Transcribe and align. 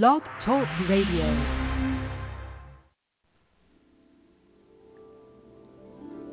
Blog 0.00 0.22
Talk 0.46 0.66
Radio. 0.88 1.26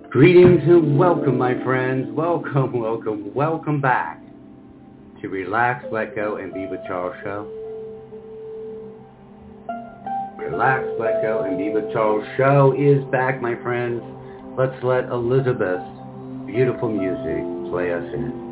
Greetings 0.09 0.61
and 0.63 0.97
welcome, 0.97 1.37
my 1.37 1.61
friends. 1.65 2.07
Welcome, 2.13 2.79
welcome, 2.79 3.33
welcome 3.33 3.81
back 3.81 4.21
to 5.21 5.27
Relax, 5.27 5.83
Let 5.91 6.15
Go, 6.15 6.37
and 6.37 6.53
Be 6.53 6.67
with 6.67 6.79
Charles 6.87 7.17
Show. 7.21 7.51
Relax, 10.37 10.85
Let 10.97 11.21
Go, 11.21 11.41
and 11.41 11.57
Be 11.57 11.69
with 11.69 11.91
Charles 11.91 12.25
Show 12.37 12.73
is 12.79 13.03
back, 13.11 13.41
my 13.41 13.61
friends. 13.61 14.01
Let's 14.57 14.81
let 14.85 15.09
Elissabeth's 15.09 16.47
beautiful 16.47 16.87
music 16.87 17.69
play 17.69 17.91
us 17.91 18.05
in. 18.13 18.48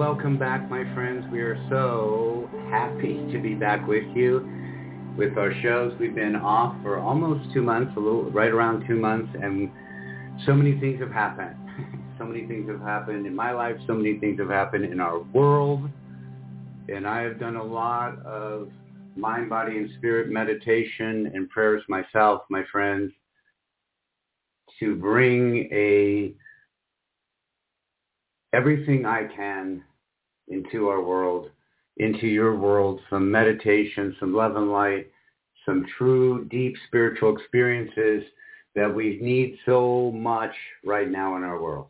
Welcome 0.00 0.38
back, 0.38 0.70
my 0.70 0.82
friends. 0.94 1.26
We 1.30 1.42
are 1.42 1.62
so 1.68 2.48
happy 2.70 3.30
to 3.30 3.38
be 3.38 3.52
back 3.52 3.86
with 3.86 4.04
you 4.16 4.40
with 5.14 5.36
our 5.36 5.52
shows. 5.60 5.92
We've 6.00 6.14
been 6.14 6.36
off 6.36 6.74
for 6.82 6.98
almost 6.98 7.52
two 7.52 7.60
months, 7.60 7.92
a 7.98 8.00
little 8.00 8.30
right 8.30 8.50
around 8.50 8.86
two 8.88 8.96
months, 8.96 9.28
and 9.34 9.70
so 10.46 10.54
many 10.54 10.80
things 10.80 11.00
have 11.00 11.10
happened. 11.10 11.54
so 12.18 12.24
many 12.24 12.46
things 12.46 12.66
have 12.70 12.80
happened 12.80 13.26
in 13.26 13.36
my 13.36 13.52
life. 13.52 13.76
So 13.86 13.92
many 13.92 14.18
things 14.18 14.40
have 14.40 14.48
happened 14.48 14.86
in 14.86 15.00
our 15.00 15.18
world. 15.18 15.90
And 16.88 17.06
I 17.06 17.20
have 17.20 17.38
done 17.38 17.56
a 17.56 17.62
lot 17.62 18.24
of 18.24 18.70
mind, 19.16 19.50
body, 19.50 19.76
and 19.76 19.90
spirit 19.98 20.30
meditation 20.30 21.30
and 21.34 21.50
prayers 21.50 21.82
myself, 21.90 22.44
my 22.48 22.64
friends, 22.72 23.12
to 24.78 24.96
bring 24.96 25.68
a 25.70 26.32
everything 28.54 29.04
I 29.04 29.24
can 29.36 29.84
into 30.50 30.88
our 30.88 31.02
world, 31.02 31.50
into 31.96 32.26
your 32.26 32.56
world, 32.56 33.00
some 33.08 33.30
meditation, 33.30 34.14
some 34.20 34.34
love 34.34 34.56
and 34.56 34.70
light, 34.70 35.10
some 35.64 35.86
true 35.96 36.44
deep 36.46 36.74
spiritual 36.86 37.36
experiences 37.36 38.22
that 38.74 38.92
we 38.94 39.18
need 39.20 39.56
so 39.66 40.12
much 40.12 40.54
right 40.84 41.10
now 41.10 41.36
in 41.36 41.42
our 41.42 41.60
world. 41.60 41.88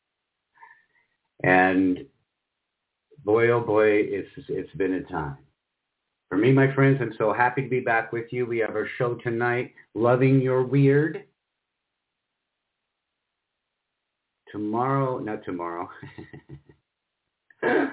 and 1.44 2.04
boy, 3.24 3.50
oh 3.50 3.60
boy, 3.60 3.86
it's, 3.86 4.28
it's 4.48 4.74
been 4.74 4.94
a 4.94 5.02
time. 5.04 5.38
For 6.28 6.36
me, 6.36 6.52
my 6.52 6.72
friends, 6.74 6.98
I'm 7.00 7.14
so 7.18 7.32
happy 7.32 7.62
to 7.62 7.68
be 7.68 7.80
back 7.80 8.12
with 8.12 8.32
you. 8.32 8.46
We 8.46 8.58
have 8.58 8.76
our 8.76 8.88
show 8.98 9.14
tonight, 9.16 9.74
Loving 9.94 10.40
Your 10.40 10.62
Weird. 10.62 11.24
tomorrow, 14.50 15.18
not 15.18 15.44
tomorrow. 15.44 15.88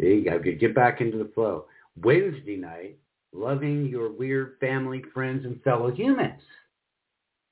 See, 0.00 0.26
I 0.30 0.38
could 0.38 0.60
get 0.60 0.74
back 0.74 1.00
into 1.00 1.18
the 1.18 1.30
flow. 1.34 1.66
Wednesday 2.00 2.56
night, 2.56 2.98
loving 3.32 3.86
your 3.86 4.10
weird 4.10 4.56
family, 4.60 5.02
friends, 5.12 5.44
and 5.44 5.62
fellow 5.62 5.90
humans. 5.90 6.40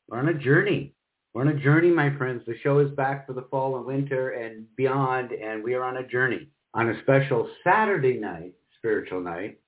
We're 0.08 0.18
on 0.18 0.28
a 0.28 0.34
journey. 0.34 0.94
We're 1.32 1.42
on 1.42 1.48
a 1.48 1.60
journey, 1.60 1.90
my 1.90 2.16
friends. 2.16 2.42
The 2.46 2.58
show 2.62 2.78
is 2.80 2.90
back 2.92 3.26
for 3.26 3.32
the 3.32 3.46
fall 3.50 3.76
and 3.76 3.86
winter 3.86 4.30
and 4.30 4.66
beyond, 4.76 5.32
and 5.32 5.62
we 5.62 5.74
are 5.74 5.84
on 5.84 5.98
a 5.98 6.06
journey. 6.06 6.48
On 6.74 6.88
a 6.88 7.00
special 7.02 7.48
Saturday 7.64 8.14
night, 8.14 8.54
spiritual 8.78 9.20
night, 9.20 9.58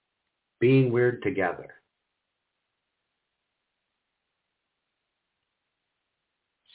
being 0.60 0.92
weird 0.92 1.22
together. 1.22 1.74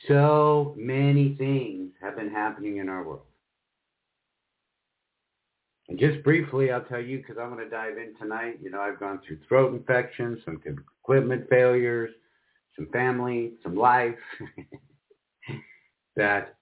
So 0.07 0.73
many 0.77 1.35
things 1.35 1.91
have 2.01 2.15
been 2.15 2.29
happening 2.29 2.77
in 2.77 2.87
our 2.87 3.03
world. 3.03 3.26
And 5.89 5.97
just 5.97 6.23
briefly, 6.23 6.71
I'll 6.71 6.83
tell 6.83 6.99
you, 6.99 7.17
because 7.17 7.37
I'm 7.41 7.49
going 7.49 7.63
to 7.63 7.69
dive 7.69 7.97
in 7.97 8.13
tonight. 8.19 8.59
You 8.61 8.69
know, 8.69 8.81
I've 8.81 8.99
gone 8.99 9.21
through 9.25 9.39
throat 9.47 9.73
infections, 9.73 10.39
some 10.43 10.59
equipment 11.01 11.47
failures, 11.49 12.11
some 12.75 12.87
family, 12.91 13.53
some 13.63 13.75
life 13.75 14.15
that 16.15 16.55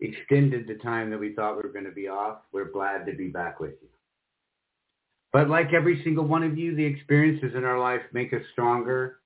extended 0.00 0.68
the 0.68 0.76
time 0.76 1.10
that 1.10 1.18
we 1.18 1.34
thought 1.34 1.56
we 1.56 1.62
were 1.62 1.72
going 1.72 1.84
to 1.84 1.90
be 1.90 2.08
off. 2.08 2.38
We're 2.52 2.70
glad 2.70 3.04
to 3.06 3.12
be 3.12 3.28
back 3.28 3.58
with 3.58 3.74
you. 3.82 3.88
But 5.32 5.50
like 5.50 5.72
every 5.72 6.02
single 6.04 6.24
one 6.24 6.44
of 6.44 6.56
you, 6.56 6.74
the 6.74 6.84
experiences 6.84 7.52
in 7.54 7.64
our 7.64 7.78
life 7.78 8.00
make 8.12 8.32
us 8.32 8.42
stronger, 8.52 9.18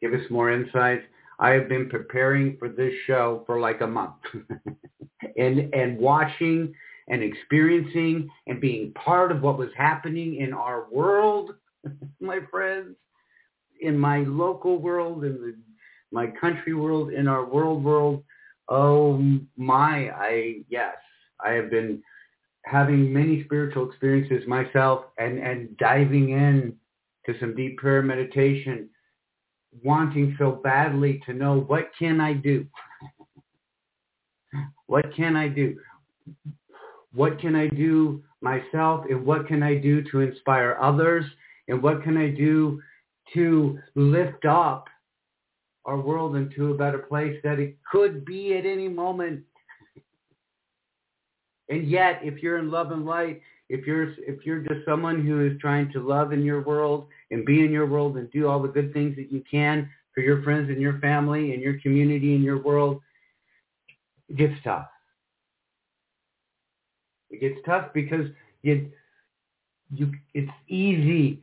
give 0.00 0.12
us 0.12 0.30
more 0.30 0.52
insights. 0.52 1.02
I 1.38 1.50
have 1.50 1.68
been 1.68 1.88
preparing 1.88 2.56
for 2.58 2.68
this 2.68 2.92
show 3.06 3.42
for 3.46 3.58
like 3.58 3.80
a 3.80 3.86
month 3.86 4.14
and, 5.36 5.74
and 5.74 5.98
watching 5.98 6.74
and 7.08 7.22
experiencing 7.22 8.28
and 8.46 8.60
being 8.60 8.92
part 8.92 9.30
of 9.30 9.42
what 9.42 9.58
was 9.58 9.70
happening 9.76 10.36
in 10.36 10.52
our 10.52 10.86
world, 10.90 11.54
my 12.20 12.40
friends, 12.50 12.96
in 13.80 13.98
my 13.98 14.18
local 14.20 14.78
world, 14.78 15.24
in 15.24 15.32
the, 15.34 15.54
my 16.10 16.28
country 16.40 16.74
world, 16.74 17.12
in 17.12 17.28
our 17.28 17.44
world 17.44 17.84
world. 17.84 18.22
Oh 18.68 19.22
my, 19.56 20.10
I, 20.10 20.62
yes, 20.68 20.94
I 21.44 21.50
have 21.50 21.70
been 21.70 22.02
having 22.64 23.12
many 23.12 23.44
spiritual 23.44 23.88
experiences 23.88 24.48
myself 24.48 25.04
and, 25.18 25.38
and 25.38 25.76
diving 25.76 26.30
in 26.30 26.74
to 27.26 27.38
some 27.40 27.54
deep 27.54 27.76
prayer 27.78 28.02
meditation 28.02 28.88
wanting 29.82 30.36
so 30.38 30.52
badly 30.52 31.20
to 31.26 31.32
know 31.32 31.60
what 31.60 31.90
can 31.98 32.20
I 32.20 32.34
do? 32.34 32.66
what 34.86 35.14
can 35.14 35.36
I 35.36 35.48
do? 35.48 35.76
What 37.14 37.38
can 37.40 37.54
I 37.54 37.68
do 37.68 38.22
myself 38.40 39.06
and 39.08 39.24
what 39.24 39.46
can 39.46 39.62
I 39.62 39.76
do 39.76 40.02
to 40.10 40.20
inspire 40.20 40.76
others 40.80 41.24
and 41.68 41.82
what 41.82 42.02
can 42.02 42.16
I 42.16 42.30
do 42.30 42.80
to 43.34 43.78
lift 43.94 44.44
up 44.44 44.88
our 45.84 45.98
world 45.98 46.36
into 46.36 46.72
a 46.72 46.76
better 46.76 46.98
place 46.98 47.38
that 47.44 47.58
it 47.58 47.76
could 47.90 48.24
be 48.24 48.56
at 48.56 48.64
any 48.64 48.88
moment. 48.88 49.42
And 51.68 51.88
yet, 51.88 52.20
if 52.22 52.42
you're 52.42 52.58
in 52.58 52.70
love 52.70 52.90
and 52.90 53.04
light, 53.04 53.40
if 53.70 53.86
you're 53.86 54.12
if 54.18 54.44
you're 54.44 54.60
just 54.60 54.84
someone 54.84 55.24
who 55.24 55.46
is 55.46 55.58
trying 55.60 55.90
to 55.92 56.06
love 56.06 56.32
in 56.32 56.42
your 56.42 56.62
world 56.62 57.06
and 57.30 57.46
be 57.46 57.64
in 57.64 57.72
your 57.72 57.86
world 57.86 58.18
and 58.18 58.30
do 58.30 58.46
all 58.46 58.60
the 58.60 58.68
good 58.68 58.92
things 58.92 59.16
that 59.16 59.32
you 59.32 59.42
can 59.50 59.88
for 60.14 60.20
your 60.20 60.42
friends 60.42 60.68
and 60.68 60.80
your 60.80 60.98
family 60.98 61.54
and 61.54 61.62
your 61.62 61.80
community 61.80 62.34
and 62.34 62.44
your 62.44 62.62
world, 62.62 63.00
it 64.28 64.36
gets 64.36 64.54
tough. 64.62 64.86
It 67.34 67.40
gets 67.40 67.60
tough 67.66 67.92
because 67.92 68.26
you 68.62 68.90
you 69.92 70.12
it's 70.34 70.50
easy 70.68 71.42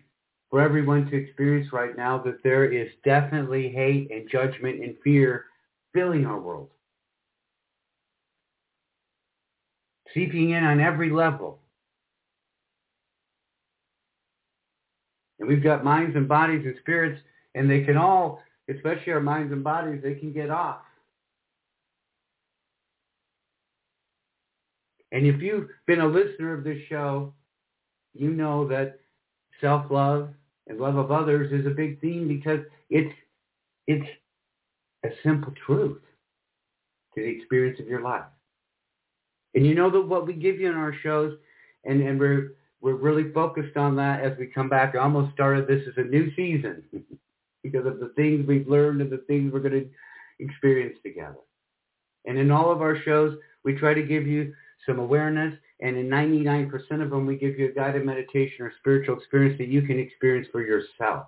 for 0.50 0.62
everyone 0.62 1.10
to 1.10 1.16
experience 1.16 1.72
right 1.72 1.96
now 1.96 2.18
that 2.20 2.44
there 2.44 2.66
is 2.72 2.90
definitely 3.04 3.70
hate 3.70 4.12
and 4.12 4.30
judgment 4.30 4.82
and 4.84 4.96
fear 5.04 5.46
filling 5.94 6.26
our 6.26 6.40
world. 6.40 6.70
Seeping 10.14 10.52
in 10.52 10.64
on 10.64 10.80
every 10.80 11.10
level. 11.10 11.60
And 15.40 15.48
we've 15.48 15.64
got 15.64 15.84
minds 15.84 16.16
and 16.16 16.28
bodies 16.28 16.64
and 16.66 16.76
spirits, 16.82 17.22
and 17.56 17.70
they 17.70 17.84
can 17.84 17.98
all, 17.98 18.42
especially 18.70 19.14
our 19.14 19.22
minds 19.22 19.54
and 19.54 19.64
bodies, 19.64 20.02
they 20.04 20.16
can 20.16 20.34
get 20.34 20.50
off. 20.50 20.82
And 25.12 25.26
if 25.26 25.42
you've 25.42 25.68
been 25.88 26.02
a 26.02 26.08
listener 26.08 26.54
of 26.54 26.64
this 26.64 26.80
show, 26.88 27.34
you 28.14 28.32
know 28.32 28.68
that 28.68 29.00
self-love 29.60 30.30
and 30.68 30.80
love 30.80 30.98
of 30.98 31.12
others 31.12 31.52
is 31.52 31.66
a 31.66 31.76
big 31.76 32.00
theme 32.02 32.28
because 32.28 32.60
it's 32.90 33.14
it's 33.88 34.08
a 35.04 35.10
simple 35.24 35.54
truth 35.66 36.02
to 37.16 37.22
the 37.22 37.28
experience 37.28 37.80
of 37.80 37.88
your 37.88 38.02
life. 38.02 38.24
And 39.54 39.66
you 39.66 39.76
know 39.76 39.90
that 39.90 40.02
what 40.02 40.26
we 40.26 40.34
give 40.34 40.60
you 40.60 40.70
in 40.70 40.78
our 40.78 40.94
shows, 41.04 41.38
and, 41.84 42.02
and 42.02 42.20
we're 42.20 42.54
we're 42.80 42.96
really 42.96 43.32
focused 43.32 43.78
on 43.78 43.96
that 43.98 44.22
as 44.22 44.38
we 44.40 44.48
come 44.48 44.70
back. 44.70 44.96
I 44.96 45.00
almost 45.00 45.34
started 45.34 45.68
this 45.68 45.88
as 45.88 45.94
a 45.98 46.08
new 46.08 46.34
season 46.36 46.84
because 47.64 47.86
of 47.86 48.00
the 48.00 48.12
things 48.16 48.48
we've 48.48 48.68
learned 48.68 49.02
and 49.02 49.12
the 49.12 49.24
things 49.28 49.54
we're 49.54 49.60
going 49.60 49.74
to 49.74 49.90
experience 50.40 50.98
together. 51.04 51.36
And 52.26 52.38
in 52.38 52.50
all 52.50 52.72
of 52.72 52.82
our 52.82 52.98
shows, 53.04 53.38
we 53.64 53.76
try 53.76 53.94
to 53.94 54.02
give 54.02 54.26
you 54.26 54.54
some 54.86 55.00
awareness 55.00 55.54
and 55.82 55.98
in 55.98 56.08
99% 56.08 56.72
of 57.02 57.10
them, 57.10 57.26
we 57.26 57.38
give 57.38 57.58
you 57.58 57.70
a 57.70 57.72
guided 57.72 58.06
meditation 58.06 58.66
or 58.66 58.72
spiritual 58.80 59.18
experience 59.18 59.58
that 59.58 59.68
you 59.68 59.82
can 59.82 60.00
experience 60.00 60.48
for 60.52 60.62
yourself. 60.62 61.26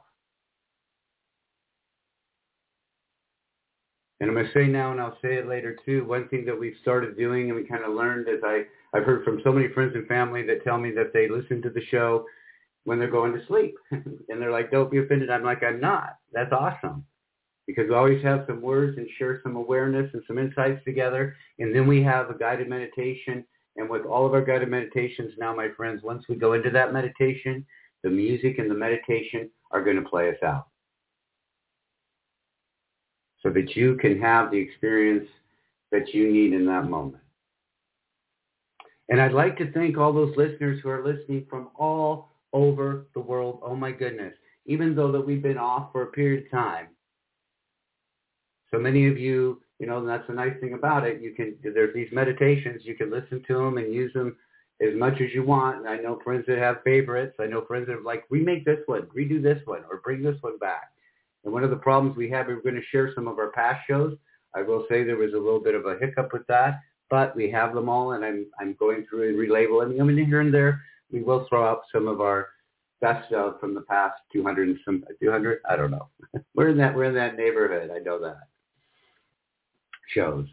And 4.20 4.30
I'm 4.30 4.36
going 4.36 4.46
to 4.46 4.54
say 4.54 4.68
now, 4.68 4.92
and 4.92 5.02
I'll 5.02 5.18
say 5.22 5.36
it 5.36 5.48
later 5.48 5.76
too, 5.86 6.06
one 6.06 6.30
thing 6.30 6.46
that 6.46 6.58
we've 6.58 6.78
started 6.82 7.18
doing 7.18 7.50
and 7.50 7.56
we 7.60 7.68
kind 7.68 7.84
of 7.84 7.94
learned 7.94 8.30
is 8.30 8.42
I, 8.46 8.64
I've 8.94 9.04
heard 9.04 9.26
from 9.26 9.42
so 9.44 9.52
many 9.52 9.68
friends 9.70 9.94
and 9.96 10.08
family 10.08 10.44
that 10.44 10.64
tell 10.64 10.78
me 10.78 10.92
that 10.92 11.12
they 11.14 11.28
listen 11.28 11.62
to 11.64 11.70
the 11.70 11.84
show 11.90 12.26
when 12.86 13.00
they're 13.00 13.10
going 13.10 13.34
to 13.34 13.46
sleep. 13.48 13.76
and 13.92 14.42
they're 14.42 14.52
like, 14.52 14.72
don't 14.72 14.92
be 14.92 15.00
offended. 15.00 15.32
I'm 15.32 15.44
like, 15.44 15.64
I'm 15.64 15.82
not. 15.82 16.18
That's 16.32 16.54
awesome. 16.54 17.04
Because 17.68 17.88
we 17.88 17.96
always 17.96 18.24
have 18.24 18.46
some 18.48 18.62
words 18.62 18.98
and 18.98 19.08
share 19.18 19.40
some 19.42 19.56
awareness 19.56 20.10
and 20.14 20.22
some 20.28 20.38
insights 20.38 20.84
together. 20.84 21.36
And 21.60 21.74
then 21.74 21.88
we 21.88 22.04
have 22.04 22.30
a 22.30 22.38
guided 22.38 22.68
meditation 22.68 23.46
and 23.76 23.90
with 23.90 24.06
all 24.06 24.26
of 24.26 24.34
our 24.34 24.44
guided 24.44 24.70
meditations 24.70 25.34
now, 25.38 25.56
my 25.56 25.70
friends, 25.76 26.04
once 26.04 26.26
we 26.30 26.36
go 26.36 26.54
into 26.54 26.70
that 26.72 26.94
meditation, 26.94 27.66
the 28.04 28.10
music 28.10 28.60
and 28.60 28.70
the 28.70 28.76
meditation 28.76 29.50
are 29.72 29.84
going 29.84 29.96
to 29.96 30.08
play 30.08 30.30
us 30.30 30.38
out. 30.44 30.68
So 33.42 33.50
that 33.50 33.76
you 33.76 33.96
can 33.96 34.20
have 34.22 34.52
the 34.52 34.58
experience 34.58 35.28
that 35.92 36.14
you 36.14 36.32
need 36.32 36.54
in 36.54 36.66
that 36.68 36.90
moment. 36.90 37.24
And 39.10 39.20
I'd 39.20 39.34
like 39.34 39.58
to 39.58 39.72
thank 39.72 39.98
all 39.98 40.14
those 40.14 40.36
listeners 40.38 40.80
who 40.82 40.90
are 40.90 41.06
listening 41.06 41.46
from 41.50 41.70
all 41.76 42.30
over 42.54 43.08
the 43.14 43.20
world. 43.20 43.60
Oh 43.64 43.76
my 43.76 43.92
goodness. 43.92 44.34
Even 44.66 44.96
though 44.96 45.12
that 45.12 45.26
we've 45.26 45.42
been 45.42 45.58
off 45.58 45.92
for 45.92 46.04
a 46.04 46.08
period 46.08 46.46
of 46.46 46.52
time. 46.52 46.88
So 48.74 48.80
many 48.80 49.08
of 49.08 49.18
you 49.18 49.62
you 49.84 49.90
know, 49.90 49.98
and 49.98 50.08
that's 50.08 50.26
the 50.28 50.34
nice 50.34 50.54
thing 50.62 50.76
about 50.76 51.06
it. 51.06 51.22
You 51.22 51.34
can 51.34 51.58
there's 51.62 51.94
these 51.94 52.08
meditations. 52.14 52.84
You 52.86 52.96
can 52.96 53.12
listen 53.12 53.44
to 53.50 53.54
them 53.56 53.78
and 53.78 53.94
use 53.94 54.14
them 54.14 54.38
as 54.82 54.96
much 54.96 55.20
as 55.20 55.34
you 55.34 55.44
want. 55.44 55.80
And 55.80 55.90
I 55.90 55.98
know 55.98 56.22
friends 56.24 56.46
that 56.48 56.58
have 56.58 56.78
favorites. 56.86 57.36
I 57.38 57.48
know 57.48 57.66
friends 57.66 57.88
that 57.88 57.98
are 57.98 58.02
like, 58.02 58.24
remake 58.30 58.64
this 58.64 58.80
one, 58.86 59.08
redo 59.14 59.44
this 59.44 59.60
one, 59.66 59.82
or 59.92 59.98
bring 59.98 60.24
this 60.24 60.38
one 60.40 60.58
back. 60.58 60.94
And 61.44 61.52
one 61.52 61.66
of 61.66 61.70
the 61.70 61.76
problems 61.76 62.16
we 62.16 62.30
have, 62.30 62.48
we're 62.48 62.62
going 62.62 62.76
to 62.76 62.82
share 62.94 63.12
some 63.14 63.28
of 63.28 63.40
our 63.40 63.52
past 63.52 63.86
shows. 63.86 64.16
I 64.56 64.62
will 64.62 64.86
say 64.90 65.04
there 65.04 65.18
was 65.18 65.34
a 65.34 65.38
little 65.38 65.60
bit 65.60 65.76
of 65.76 65.86
a 65.86 65.98
hiccup 66.00 66.32
with 66.32 66.48
that, 66.48 66.80
but 67.10 67.36
we 67.36 67.52
have 67.52 67.74
them 67.74 67.90
all, 67.90 68.14
and 68.14 68.24
I'm 68.24 68.46
I'm 68.62 68.76
going 68.80 69.06
through 69.10 69.28
and 69.28 69.38
relabeling 69.38 69.98
them. 69.98 70.08
Here 70.16 70.40
and 70.40 70.54
there, 70.54 70.82
we 71.12 71.24
will 71.24 71.46
throw 71.50 71.70
up 71.70 71.84
some 71.94 72.08
of 72.08 72.22
our 72.22 72.50
best 73.02 73.28
stuff 73.28 73.60
from 73.60 73.74
the 73.74 73.82
past 73.82 74.16
200 74.32 74.70
and 74.70 74.80
some 74.86 75.04
200. 75.22 75.60
I 75.70 75.76
don't 75.76 75.92
know. 75.92 76.08
we're 76.56 76.70
in 76.70 76.78
that 76.78 76.96
we're 76.96 77.04
in 77.06 77.16
that 77.16 77.36
neighborhood. 77.36 77.92
I 77.94 78.00
know 78.00 78.18
that 78.20 78.38
shows. 80.08 80.48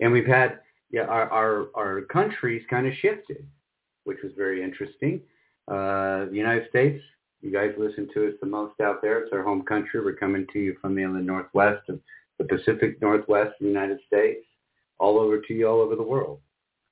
And 0.00 0.12
we've 0.12 0.26
had 0.26 0.60
yeah, 0.90 1.02
our, 1.02 1.30
our, 1.30 1.66
our 1.76 2.00
countries 2.02 2.62
kind 2.68 2.86
of 2.86 2.92
shifted, 3.00 3.46
which 4.04 4.18
was 4.22 4.32
very 4.36 4.62
interesting. 4.62 5.20
Uh, 5.68 6.26
the 6.26 6.34
United 6.34 6.68
States, 6.68 7.02
you 7.42 7.52
guys 7.52 7.72
listen 7.78 8.08
to 8.14 8.28
us 8.28 8.34
the 8.40 8.46
most 8.46 8.80
out 8.80 9.00
there. 9.00 9.20
It's 9.20 9.32
our 9.32 9.42
home 9.42 9.62
country. 9.62 10.00
We're 10.04 10.14
coming 10.14 10.46
to 10.52 10.58
you 10.58 10.76
from 10.80 10.94
the 10.94 11.02
inland 11.02 11.26
northwest 11.26 11.88
of 11.88 12.00
the 12.38 12.44
Pacific 12.44 13.00
Northwest 13.00 13.50
of 13.50 13.60
the 13.60 13.66
United 13.66 13.98
States, 14.06 14.44
all 14.98 15.18
over 15.18 15.40
to 15.40 15.54
you 15.54 15.68
all 15.68 15.80
over 15.80 15.94
the 15.94 16.02
world. 16.02 16.40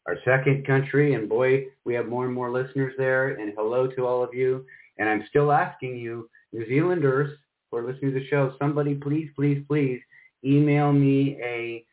Our 0.06 0.16
second 0.24 0.66
country, 0.66 1.14
and 1.14 1.28
boy, 1.28 1.66
we 1.84 1.92
have 1.94 2.06
more 2.06 2.24
and 2.24 2.34
more 2.34 2.50
listeners 2.50 2.94
there, 2.96 3.34
and 3.34 3.52
hello 3.56 3.88
to 3.88 4.06
all 4.06 4.22
of 4.22 4.32
you. 4.32 4.64
And 4.98 5.08
I'm 5.08 5.24
still 5.28 5.52
asking 5.52 5.96
you, 5.96 6.30
New 6.52 6.66
Zealanders 6.66 7.36
who 7.70 7.78
are 7.78 7.86
listening 7.86 8.14
to 8.14 8.20
the 8.20 8.26
show, 8.28 8.54
somebody 8.58 8.94
please, 8.94 9.28
please, 9.36 9.62
please 9.68 10.00
email 10.44 10.92
me 10.92 11.38
a 11.42 11.84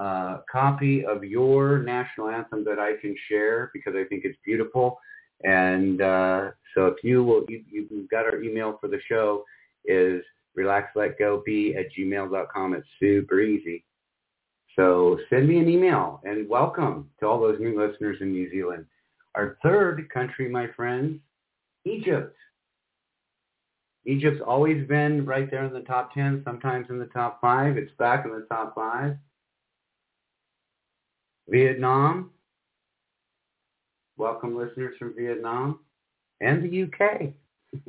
uh, 0.00 0.38
copy 0.50 1.04
of 1.04 1.24
your 1.24 1.78
national 1.80 2.28
anthem 2.28 2.64
that 2.64 2.78
I 2.78 2.92
can 3.00 3.14
share 3.28 3.70
because 3.74 3.94
I 3.96 4.04
think 4.04 4.24
it's 4.24 4.38
beautiful. 4.44 4.98
And 5.42 6.00
uh, 6.00 6.50
so 6.74 6.86
if 6.86 7.02
you 7.02 7.24
will, 7.24 7.44
you, 7.48 7.64
you've 7.70 8.08
got 8.10 8.24
our 8.24 8.42
email 8.42 8.78
for 8.80 8.88
the 8.88 9.00
show 9.08 9.44
is 9.84 10.22
relaxletgobe 10.58 11.76
at 11.76 11.86
gmail.com. 11.98 12.74
It's 12.74 12.86
super 12.98 13.40
easy. 13.40 13.84
So 14.76 15.18
send 15.28 15.48
me 15.48 15.58
an 15.58 15.68
email 15.68 16.20
and 16.24 16.48
welcome 16.48 17.10
to 17.20 17.26
all 17.26 17.40
those 17.40 17.58
new 17.60 17.78
listeners 17.78 18.18
in 18.20 18.32
New 18.32 18.50
Zealand. 18.50 18.86
Our 19.34 19.58
third 19.62 20.08
country, 20.10 20.48
my 20.48 20.68
friends, 20.76 21.20
Egypt. 21.84 22.36
Egypt's 24.10 24.42
always 24.44 24.86
been 24.88 25.24
right 25.24 25.48
there 25.48 25.64
in 25.64 25.72
the 25.72 25.80
top 25.80 26.12
10, 26.14 26.42
sometimes 26.44 26.86
in 26.90 26.98
the 26.98 27.06
top 27.06 27.40
5. 27.40 27.76
It's 27.76 27.92
back 27.96 28.24
in 28.24 28.32
the 28.32 28.44
top 28.50 28.74
5. 28.74 29.16
Vietnam. 31.48 32.30
Welcome 34.16 34.56
listeners 34.56 34.96
from 34.98 35.14
Vietnam 35.16 35.78
and 36.40 36.62
the 36.62 36.82
UK. 36.82 37.32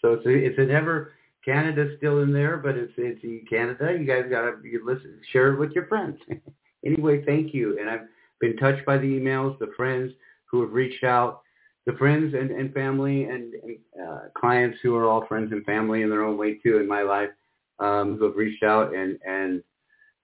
so 0.00 0.14
it's 0.14 0.26
a, 0.26 0.30
it's 0.30 0.58
an 0.58 0.70
ever 0.70 1.12
Canada's 1.44 1.96
still 1.98 2.22
in 2.22 2.32
there, 2.32 2.56
but 2.56 2.76
it's 2.76 2.92
it's 2.96 3.48
Canada. 3.48 3.96
You 3.96 4.04
guys 4.04 4.24
gotta 4.28 4.56
you 4.64 4.84
listen, 4.84 5.20
share 5.32 5.52
it 5.52 5.58
with 5.60 5.72
your 5.72 5.86
friends. 5.86 6.18
anyway, 6.84 7.24
thank 7.24 7.54
you. 7.54 7.78
And 7.78 7.88
I've 7.88 8.08
been 8.40 8.56
touched 8.56 8.84
by 8.84 8.98
the 8.98 9.06
emails, 9.06 9.58
the 9.58 9.72
friends 9.76 10.12
who 10.46 10.62
have 10.62 10.72
reached 10.72 11.04
out 11.04 11.42
the 11.86 11.92
friends 11.92 12.34
and, 12.34 12.50
and 12.50 12.74
family 12.74 13.24
and, 13.24 13.54
and 13.54 13.78
uh, 14.04 14.18
clients 14.36 14.78
who 14.82 14.96
are 14.96 15.08
all 15.08 15.24
friends 15.26 15.52
and 15.52 15.64
family 15.64 16.02
in 16.02 16.10
their 16.10 16.24
own 16.24 16.36
way 16.36 16.54
too 16.54 16.78
in 16.78 16.88
my 16.88 17.02
life 17.02 17.30
um, 17.78 18.16
who 18.18 18.24
have 18.24 18.36
reached 18.36 18.64
out 18.64 18.94
and, 18.94 19.18
and 19.26 19.62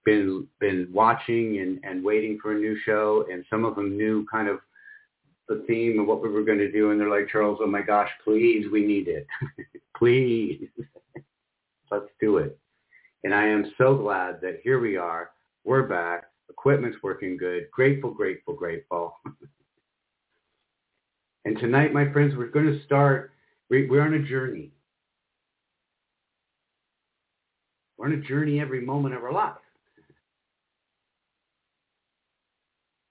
been 0.05 0.45
been 0.59 0.89
watching 0.91 1.59
and, 1.59 1.79
and 1.83 2.03
waiting 2.03 2.37
for 2.41 2.51
a 2.51 2.59
new 2.59 2.77
show. 2.85 3.25
And 3.31 3.45
some 3.49 3.63
of 3.63 3.75
them 3.75 3.97
knew 3.97 4.25
kind 4.29 4.49
of 4.49 4.59
the 5.47 5.63
theme 5.67 5.99
of 5.99 6.07
what 6.07 6.21
we 6.21 6.29
were 6.29 6.43
going 6.43 6.59
to 6.59 6.71
do 6.71 6.91
and 6.91 6.99
they're 6.99 7.09
like 7.09 7.29
Charles 7.29 7.59
oh 7.61 7.67
my 7.67 7.81
gosh 7.81 8.09
please 8.23 8.65
we 8.71 8.85
need 8.85 9.07
it. 9.07 9.27
Please. 9.97 10.67
Let's 11.91 12.05
do 12.19 12.37
it. 12.37 12.57
And 13.23 13.33
I 13.33 13.45
am 13.45 13.71
so 13.77 13.95
glad 13.95 14.41
that 14.41 14.59
here 14.63 14.79
we 14.79 14.97
are 14.97 15.31
we're 15.63 15.83
back 15.83 16.25
equipment's 16.49 16.97
working 17.01 17.37
good 17.37 17.69
grateful 17.71 18.11
grateful 18.11 18.53
grateful 18.53 19.17
And 21.45 21.57
tonight, 21.59 21.93
my 21.93 22.11
friends, 22.11 22.33
we're 22.37 22.47
going 22.47 22.67
to 22.67 22.83
start, 22.85 23.31
we're 23.69 24.01
on 24.01 24.13
a 24.13 24.23
journey. 24.23 24.71
We're 27.97 28.07
on 28.07 28.13
a 28.13 28.21
journey 28.21 28.59
every 28.59 28.81
moment 28.81 29.15
of 29.15 29.23
our 29.23 29.33
life. 29.33 29.55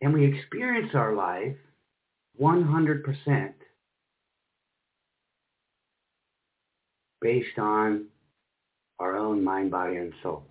And 0.00 0.12
we 0.12 0.24
experience 0.24 0.90
our 0.94 1.14
life 1.14 1.56
100% 2.40 3.52
based 7.20 7.58
on 7.58 8.06
our 8.98 9.16
own 9.16 9.44
mind, 9.44 9.70
body, 9.70 9.96
and 9.96 10.12
soul, 10.22 10.44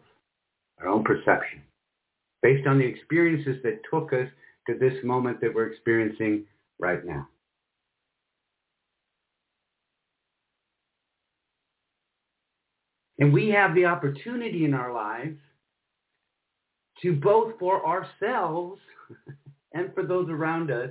our 0.79 0.87
own 0.87 1.03
perception, 1.03 1.61
based 2.41 2.65
on 2.67 2.77
the 2.77 2.85
experiences 2.85 3.57
that 3.63 3.81
took 3.91 4.13
us 4.13 4.27
to 4.67 4.77
this 4.77 4.93
moment 5.03 5.41
that 5.41 5.53
we're 5.53 5.67
experiencing 5.67 6.45
right 6.79 7.05
now. 7.05 7.27
And 13.21 13.31
we 13.31 13.49
have 13.49 13.75
the 13.75 13.85
opportunity 13.85 14.65
in 14.65 14.73
our 14.73 14.91
lives 14.91 15.37
to 17.03 17.13
both 17.13 17.53
for 17.59 17.85
ourselves 17.85 18.81
and 19.75 19.93
for 19.93 20.01
those 20.01 20.27
around 20.27 20.71
us 20.71 20.89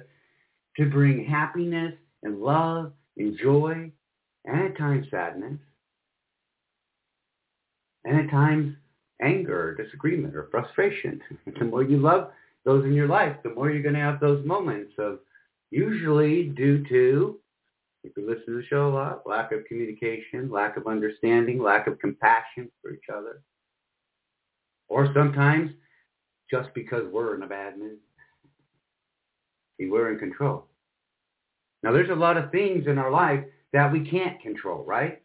to 0.77 0.87
bring 0.89 1.25
happiness 1.25 1.93
and 2.23 2.41
love 2.41 2.93
and 3.17 3.37
joy 3.37 3.91
and 4.45 4.63
at 4.63 4.79
times 4.79 5.09
sadness 5.11 5.59
and 8.05 8.21
at 8.21 8.31
times 8.31 8.77
anger 9.21 9.75
disagreement 9.75 10.37
or 10.37 10.47
frustration. 10.53 11.21
the 11.59 11.65
more 11.65 11.83
you 11.83 11.97
love 11.97 12.31
those 12.65 12.85
in 12.85 12.93
your 12.93 13.09
life, 13.09 13.35
the 13.43 13.51
more 13.51 13.73
you're 13.73 13.83
going 13.83 13.97
to 13.97 14.01
have 14.01 14.21
those 14.21 14.47
moments 14.47 14.93
of 14.99 15.19
usually 15.73 16.45
due 16.45 16.87
to 16.91 17.40
if 18.03 18.13
you 18.17 18.27
listen 18.29 18.47
to 18.47 18.61
the 18.61 18.67
show 18.67 18.89
a 18.89 18.91
lot, 18.91 19.23
lack 19.27 19.53
of 19.53 19.65
communication, 19.67 20.51
lack 20.51 20.77
of 20.77 20.87
understanding, 20.87 21.63
lack 21.63 21.87
of 21.87 21.99
compassion 21.99 22.71
for 22.81 22.93
each 22.93 23.09
other. 23.13 23.43
Or 24.89 25.13
sometimes 25.15 25.73
just 26.51 26.71
because 26.75 27.05
we're 27.13 27.37
in 27.37 27.43
a 27.43 27.47
bad 27.47 27.79
mood. 27.79 27.99
See, 29.79 29.87
we're 29.87 30.13
in 30.13 30.19
control. 30.19 30.67
Now 31.83 31.93
there's 31.93 32.11
a 32.11 32.15
lot 32.15 32.37
of 32.37 32.51
things 32.51 32.87
in 32.87 32.99
our 32.99 33.11
life 33.11 33.45
that 33.73 33.93
we 33.93 34.01
can't 34.09 34.41
control, 34.41 34.85
right? 34.85 35.23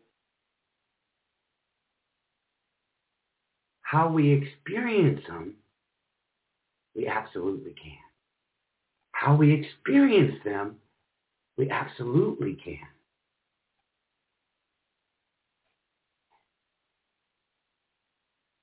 How 3.81 4.07
we 4.07 4.31
experience 4.31 5.21
them, 5.27 5.55
we 6.95 7.07
absolutely 7.07 7.71
can. 7.71 7.97
How 9.11 9.35
we 9.35 9.53
experience 9.53 10.35
them, 10.43 10.75
we 11.57 11.69
absolutely 11.69 12.55
can. 12.55 12.77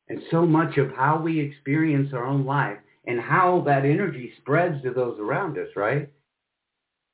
And 0.08 0.20
so 0.30 0.44
much 0.44 0.76
of 0.76 0.90
how 0.92 1.20
we 1.20 1.40
experience 1.40 2.12
our 2.12 2.26
own 2.26 2.44
life 2.44 2.78
and 3.06 3.20
how 3.20 3.62
that 3.66 3.84
energy 3.84 4.32
spreads 4.38 4.82
to 4.82 4.92
those 4.92 5.18
around 5.18 5.58
us, 5.58 5.68
right? 5.74 6.08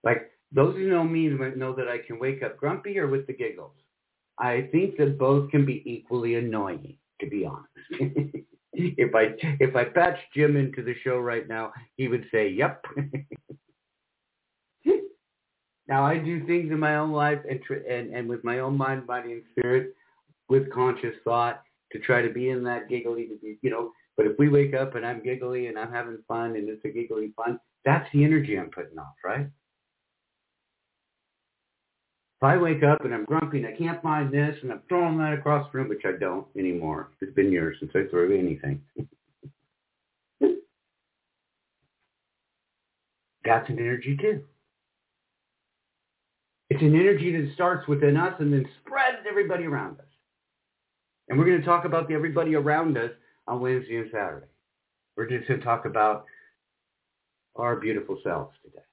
Like 0.03 0.31
those 0.53 0.75
who 0.77 0.89
know 0.91 1.05
me 1.05 1.29
know 1.29 1.75
that 1.75 1.89
I 1.89 1.99
can 1.99 2.19
wake 2.19 2.43
up 2.43 2.57
grumpy 2.57 2.99
or 2.99 3.07
with 3.07 3.27
the 3.27 3.35
giggles. 3.35 3.75
I 4.39 4.69
think 4.73 4.97
that 4.99 5.19
both 5.19 5.51
can 5.51 5.65
be 5.65 5.83
equally 5.85 6.37
annoying, 6.37 6.97
to 7.21 7.29
be 7.29 7.45
honest. 7.45 7.67
if 8.73 9.15
I 9.15 9.35
if 9.61 9.75
I 9.75 9.85
patched 9.85 10.33
Jim 10.35 10.57
into 10.57 10.83
the 10.83 10.95
show 11.03 11.19
right 11.19 11.49
now, 11.49 11.73
he 11.97 12.09
would 12.09 12.27
say, 12.33 12.49
"Yep." 12.49 12.85
Now 15.89 16.05
I 16.05 16.19
do 16.19 16.45
things 16.47 16.71
in 16.71 16.79
my 16.79 16.97
own 16.97 17.13
life 17.13 17.39
and, 17.49 17.61
and 17.87 18.15
and 18.15 18.29
with 18.29 18.45
my 18.45 18.59
own 18.59 18.77
mind, 18.77 19.07
body, 19.07 19.33
and 19.33 19.43
spirit, 19.53 19.95
with 20.49 20.71
conscious 20.71 21.15
thought 21.25 21.63
to 21.93 21.99
try 21.99 22.21
to 22.21 22.31
be 22.31 22.51
in 22.51 22.63
that 22.65 22.89
giggly, 22.89 23.27
to 23.27 23.37
be, 23.37 23.59
you 23.63 23.71
know. 23.71 23.93
But 24.17 24.27
if 24.27 24.39
we 24.39 24.49
wake 24.49 24.75
up 24.75 24.97
and 24.97 25.07
I'm 25.07 25.23
giggly 25.23 25.69
and 25.69 25.79
I'm 25.79 25.93
having 25.93 26.19
fun 26.27 26.57
and 26.57 26.69
it's 26.69 26.85
a 26.85 26.89
giggly 26.89 27.33
fun, 27.37 27.59
that's 27.85 28.07
the 28.13 28.25
energy 28.25 28.59
I'm 28.59 28.71
putting 28.71 28.99
off, 28.99 29.15
right? 29.25 29.47
If 32.41 32.43
I 32.43 32.57
wake 32.57 32.83
up 32.83 33.05
and 33.05 33.15
I'm 33.15 33.25
grumpy 33.25 33.59
and 33.59 33.67
I 33.67 33.77
can't 33.77 34.03
find 34.03 34.33
this 34.33 34.57
and 34.63 34.71
I'm 34.71 34.83
throwing 34.89 35.19
that 35.19 35.33
across 35.33 35.71
the 35.73 35.79
room, 35.79 35.89
which 35.89 36.05
I 36.05 36.13
don't 36.19 36.47
anymore. 36.57 37.11
It's 37.21 37.35
been 37.35 37.51
years 37.51 37.77
since 37.81 37.93
I 37.95 38.03
threw 38.11 38.37
anything. 38.39 38.83
that's 43.45 43.69
an 43.71 43.79
energy 43.79 44.17
too. 44.21 44.43
It's 46.79 46.85
an 46.85 46.95
energy 46.95 47.33
that 47.33 47.53
starts 47.55 47.89
within 47.89 48.17
us 48.17 48.35
and 48.39 48.53
then 48.53 48.65
spreads 48.81 49.27
everybody 49.29 49.65
around 49.65 49.99
us. 49.99 50.07
And 51.29 51.37
we're 51.37 51.45
going 51.45 51.59
to 51.59 51.67
talk 51.67 51.85
about 51.85 52.07
the 52.07 52.15
everybody 52.15 52.55
around 52.55 52.97
us 52.97 53.11
on 53.49 53.61
Wednesday 53.61 53.97
and 53.97 54.09
Saturday. 54.13 54.47
We're 55.17 55.29
just 55.29 55.49
going 55.49 55.59
to 55.59 55.67
talk 55.67 55.87
about 55.87 56.27
our 57.57 57.75
beautiful 57.75 58.21
selves 58.23 58.55
today. 58.63 58.85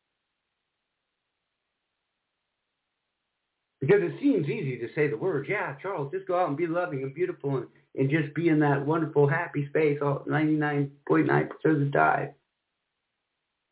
Because 3.81 4.01
it 4.01 4.19
seems 4.19 4.49
easy 4.49 4.79
to 4.79 4.87
say 4.95 5.07
the 5.07 5.17
words, 5.17 5.47
yeah, 5.47 5.75
Charles, 5.79 6.11
just 6.11 6.27
go 6.27 6.39
out 6.39 6.47
and 6.47 6.57
be 6.57 6.65
loving 6.65 7.03
and 7.03 7.13
beautiful 7.13 7.57
and, 7.57 7.67
and 7.93 8.09
just 8.09 8.33
be 8.33 8.49
in 8.49 8.57
that 8.61 8.83
wonderful, 8.83 9.27
happy 9.27 9.67
space 9.67 9.99
all 10.01 10.23
99.9% 10.27 11.49
of 11.65 11.79
the 11.81 11.91
time. 11.93 12.31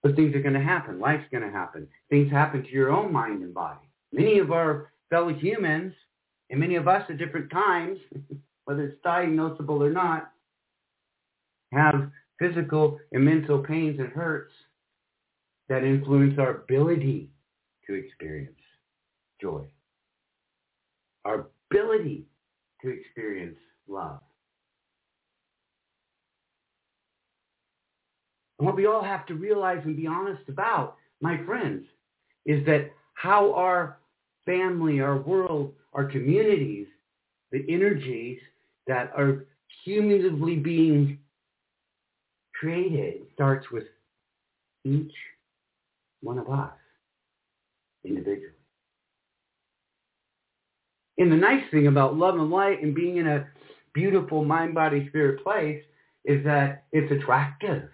But 0.04 0.16
things 0.16 0.36
are 0.36 0.42
going 0.44 0.54
to 0.54 0.62
happen. 0.62 1.00
Life's 1.00 1.26
going 1.32 1.44
to 1.44 1.50
happen. 1.50 1.88
Things 2.12 2.32
happen 2.32 2.62
to 2.62 2.70
your 2.70 2.92
own 2.92 3.12
mind 3.12 3.42
and 3.42 3.56
body. 3.56 3.80
Many 4.14 4.38
of 4.38 4.52
our 4.52 4.92
fellow 5.10 5.34
humans, 5.34 5.94
and 6.52 6.60
many 6.60 6.76
of 6.76 6.88
us 6.88 7.04
at 7.10 7.18
different 7.18 7.50
times, 7.52 7.98
whether 8.66 8.84
it's 8.84 9.02
diagnosable 9.04 9.82
or 9.82 9.90
not, 9.90 10.32
have 11.74 12.12
physical 12.40 13.00
and 13.12 13.26
mental 13.26 13.60
pains 13.60 14.00
and 14.00 14.10
hurts 14.10 14.54
that 15.68 15.84
influence 15.84 16.38
our 16.38 16.58
ability 16.58 17.32
to 17.88 17.96
experience 17.96 18.54
joy, 19.42 19.66
our 21.26 21.48
ability 21.72 22.26
to 22.84 22.90
experience 22.90 23.58
love. 23.88 24.20
And 28.60 28.68
what 28.68 28.76
we 28.76 28.86
all 28.86 29.04
have 29.04 29.26
to 29.26 29.34
realize 29.34 29.82
and 29.84 29.98
be 29.98 30.06
honest 30.06 30.48
about, 30.48 30.98
my 31.20 31.44
friends, 31.46 31.86
is 32.46 32.64
that 32.68 32.92
how 33.16 33.54
our 33.54 33.98
family, 34.46 35.00
our 35.00 35.18
world, 35.18 35.74
our 35.94 36.06
communities, 36.06 36.88
the 37.52 37.64
energies 37.70 38.40
that 38.88 39.12
are 39.16 39.46
cumulatively 39.84 40.56
being 40.56 41.20
created 42.54 43.22
starts 43.34 43.70
with 43.72 43.84
each 44.86 45.14
one 46.22 46.38
of 46.38 46.50
us 46.50 46.72
individually. 48.06 48.50
And 51.18 51.32
the 51.32 51.38
nice 51.38 51.64
thing 51.72 51.88
about 51.88 52.18
love 52.18 52.36
and 52.36 52.50
light 52.50 52.82
and 52.82 52.96
being 52.96 53.18
in 53.18 53.28
a 53.28 53.48
beautiful 53.94 54.44
mind, 54.44 54.74
body, 54.74 55.08
spirit 55.10 55.44
place 55.44 55.82
is 56.26 56.44
that 56.46 56.86
it's 56.92 57.12
attractive. 57.12 57.90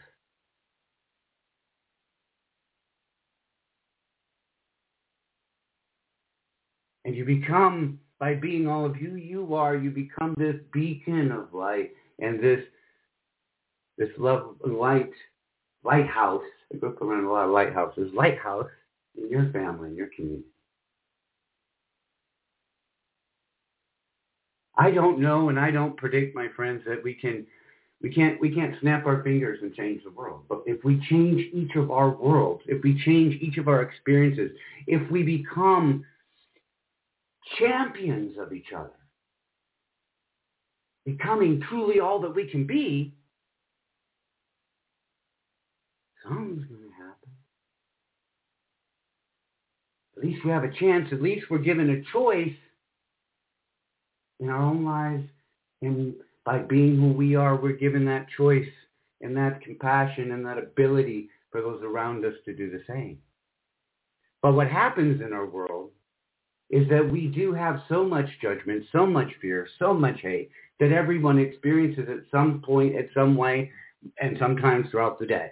And 7.10 7.18
you 7.18 7.26
become, 7.26 8.00
by 8.20 8.36
being 8.36 8.68
all 8.68 8.86
of 8.86 8.96
who 8.96 9.16
you 9.16 9.56
are, 9.56 9.76
you 9.76 9.90
become 9.90 10.36
this 10.38 10.58
beacon 10.72 11.32
of 11.32 11.52
light 11.56 11.90
and 12.20 12.40
this 12.40 12.64
this 13.98 14.10
love 14.20 14.58
light 14.64 15.10
lighthouse. 15.84 16.44
I 16.72 16.78
grew 16.78 16.90
up 16.90 17.02
around 17.02 17.24
a 17.24 17.32
lot 17.32 17.46
of 17.46 17.50
lighthouses. 17.50 18.12
Lighthouse 18.14 18.70
in 19.18 19.28
your 19.28 19.52
family, 19.52 19.90
in 19.90 19.96
your 19.96 20.10
community. 20.16 20.44
I 24.78 24.92
don't 24.92 25.18
know 25.18 25.50
and 25.50 25.60
I 25.60 25.72
don't 25.72 25.98
predict, 25.98 26.36
my 26.36 26.50
friends, 26.56 26.84
that 26.86 27.04
we 27.04 27.16
can 27.16 27.44
we 28.04 28.14
can't 28.14 28.40
we 28.40 28.54
can't 28.54 28.76
snap 28.82 29.08
our 29.08 29.24
fingers 29.24 29.58
and 29.64 29.74
change 29.74 30.04
the 30.04 30.12
world. 30.12 30.44
But 30.48 30.62
if 30.68 30.84
we 30.84 31.04
change 31.10 31.52
each 31.56 31.76
of 31.76 31.90
our 31.90 32.12
worlds, 32.12 32.62
if 32.68 32.84
we 32.84 33.02
change 33.04 33.42
each 33.42 33.58
of 33.58 33.68
our 33.68 33.82
experiences, 33.82 34.52
if 34.86 35.10
we 35.10 35.24
become 35.24 36.06
champions 37.58 38.38
of 38.38 38.54
each 38.54 38.72
other, 38.76 38.92
becoming 41.06 41.62
truly 41.70 42.00
all 42.00 42.20
that 42.22 42.36
we 42.36 42.50
can 42.50 42.68
be, 42.68 43.14
something's 46.24 46.66
going 46.66 46.82
to 46.82 46.96
happen. 46.98 47.30
At 50.18 50.24
least 50.24 50.46
we 50.46 50.52
have 50.52 50.64
a 50.64 50.74
chance. 50.74 51.10
At 51.12 51.22
least 51.22 51.48
we're 51.50 51.60
given 51.60 51.90
a 51.90 52.12
choice 52.12 52.56
in 54.40 54.50
our 54.50 54.62
own 54.62 54.84
lives. 54.84 55.24
And 55.82 56.14
by 56.46 56.60
being 56.60 56.98
who 56.98 57.14
we 57.14 57.36
are, 57.36 57.56
we're 57.56 57.74
given 57.74 58.06
that 58.06 58.28
choice 58.36 58.68
and 59.22 59.36
that 59.38 59.62
compassion 59.62 60.32
and 60.32 60.46
that 60.46 60.58
ability 60.58 61.30
for 61.52 61.62
those 61.62 61.82
around 61.84 62.26
us 62.26 62.34
to 62.46 62.56
do 62.56 62.70
the 62.70 62.84
same. 62.88 63.18
But 64.42 64.54
what 64.54 64.68
happens 64.68 65.22
in 65.22 65.34
our 65.34 65.46
world 65.46 65.92
is 66.70 66.88
that 66.90 67.10
we 67.12 67.28
do 67.28 67.54
have 67.54 67.82
so 67.90 68.04
much 68.04 68.28
judgment, 68.42 68.86
so 68.92 69.06
much 69.06 69.30
fear, 69.42 69.68
so 69.80 69.94
much 69.94 70.20
hate 70.22 70.52
that 70.80 70.92
everyone 70.92 71.40
experiences 71.40 72.08
at 72.10 72.30
some 72.32 72.62
point, 72.62 72.96
at 72.96 73.10
some 73.14 73.36
way, 73.36 73.72
and 74.22 74.38
sometimes 74.40 74.90
throughout 74.90 75.20
the 75.20 75.26
day, 75.26 75.52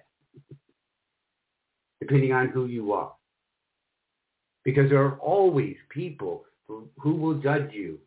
depending 1.99 2.31
on 2.31 2.49
who 2.49 2.67
you 2.67 2.93
are. 2.93 3.11
Because 4.63 4.89
there 4.89 5.03
are 5.03 5.17
always 5.19 5.75
people 5.89 6.45
who, 6.67 6.87
who 6.99 7.13
will 7.13 7.35
judge 7.35 7.71
you 7.73 7.99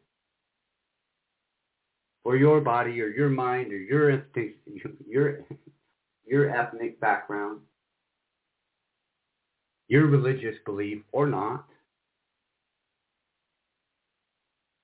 for 2.22 2.36
your 2.36 2.60
body 2.60 3.00
or 3.00 3.08
your 3.08 3.30
mind 3.30 3.72
or 3.72 3.78
your 3.78 4.10
your 5.08 5.40
your 6.26 6.54
ethnic 6.54 7.00
background, 7.00 7.60
your 9.88 10.06
religious 10.06 10.54
belief 10.64 11.02
or 11.12 11.26
not, 11.26 11.66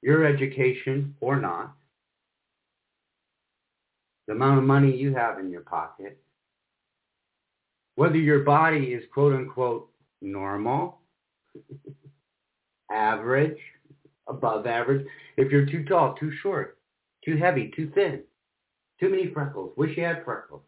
your 0.07 0.25
education 0.25 1.17
or 1.21 1.41
not, 1.41 1.75
the 4.29 4.35
amount 4.35 4.59
of 4.59 4.65
money 4.65 4.97
you 4.97 5.13
have 5.13 5.41
in 5.41 5.51
your 5.51 5.63
pocket, 5.63 6.17
whether 7.97 8.17
your 8.17 8.45
body 8.45 8.93
is 8.95 9.03
quote 9.13 9.33
unquote 9.33 9.91
normal, 10.23 11.01
average, 12.93 13.59
above 14.29 14.65
average, 14.69 15.05
if 15.37 15.51
you're 15.51 15.67
too 15.67 15.85
tall, 15.85 16.15
too 16.15 16.31
short, 16.41 16.79
too 17.25 17.37
heavy, 17.37 17.73
too 17.75 17.91
thin, 17.93 18.23
too 19.01 19.09
many 19.09 19.33
freckles, 19.35 19.73
wish 19.77 19.97
you 19.97 20.05
had 20.05 20.25
freckles. 20.25 20.63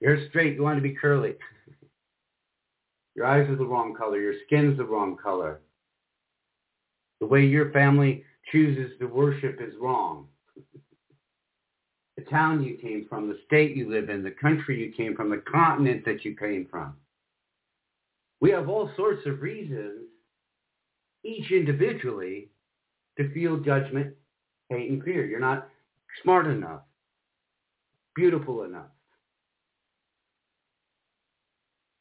You're 0.00 0.26
straight, 0.30 0.54
you 0.54 0.62
want 0.62 0.78
to 0.78 0.82
be 0.82 0.94
curly. 0.94 1.34
Your 3.14 3.26
eyes 3.26 3.50
are 3.50 3.56
the 3.56 3.66
wrong 3.66 3.94
color, 3.94 4.18
your 4.18 4.32
skin's 4.46 4.78
the 4.78 4.84
wrong 4.84 5.18
color. 5.22 5.60
The 7.22 7.28
way 7.28 7.46
your 7.46 7.70
family 7.70 8.24
chooses 8.50 8.98
to 8.98 9.06
worship 9.06 9.60
is 9.60 9.74
wrong. 9.80 10.26
the 12.16 12.24
town 12.24 12.64
you 12.64 12.76
came 12.76 13.06
from, 13.08 13.28
the 13.28 13.38
state 13.46 13.76
you 13.76 13.88
live 13.88 14.10
in, 14.10 14.24
the 14.24 14.32
country 14.32 14.84
you 14.84 14.92
came 14.92 15.14
from, 15.14 15.30
the 15.30 15.36
continent 15.36 16.04
that 16.04 16.24
you 16.24 16.34
came 16.34 16.66
from. 16.68 16.94
We 18.40 18.50
have 18.50 18.68
all 18.68 18.90
sorts 18.96 19.24
of 19.26 19.40
reasons, 19.40 20.08
each 21.24 21.52
individually, 21.52 22.48
to 23.18 23.32
feel 23.32 23.58
judgment, 23.58 24.16
hate, 24.68 24.90
and 24.90 25.00
fear. 25.04 25.24
You're 25.24 25.38
not 25.38 25.68
smart 26.24 26.48
enough, 26.48 26.80
beautiful 28.16 28.64
enough, 28.64 28.90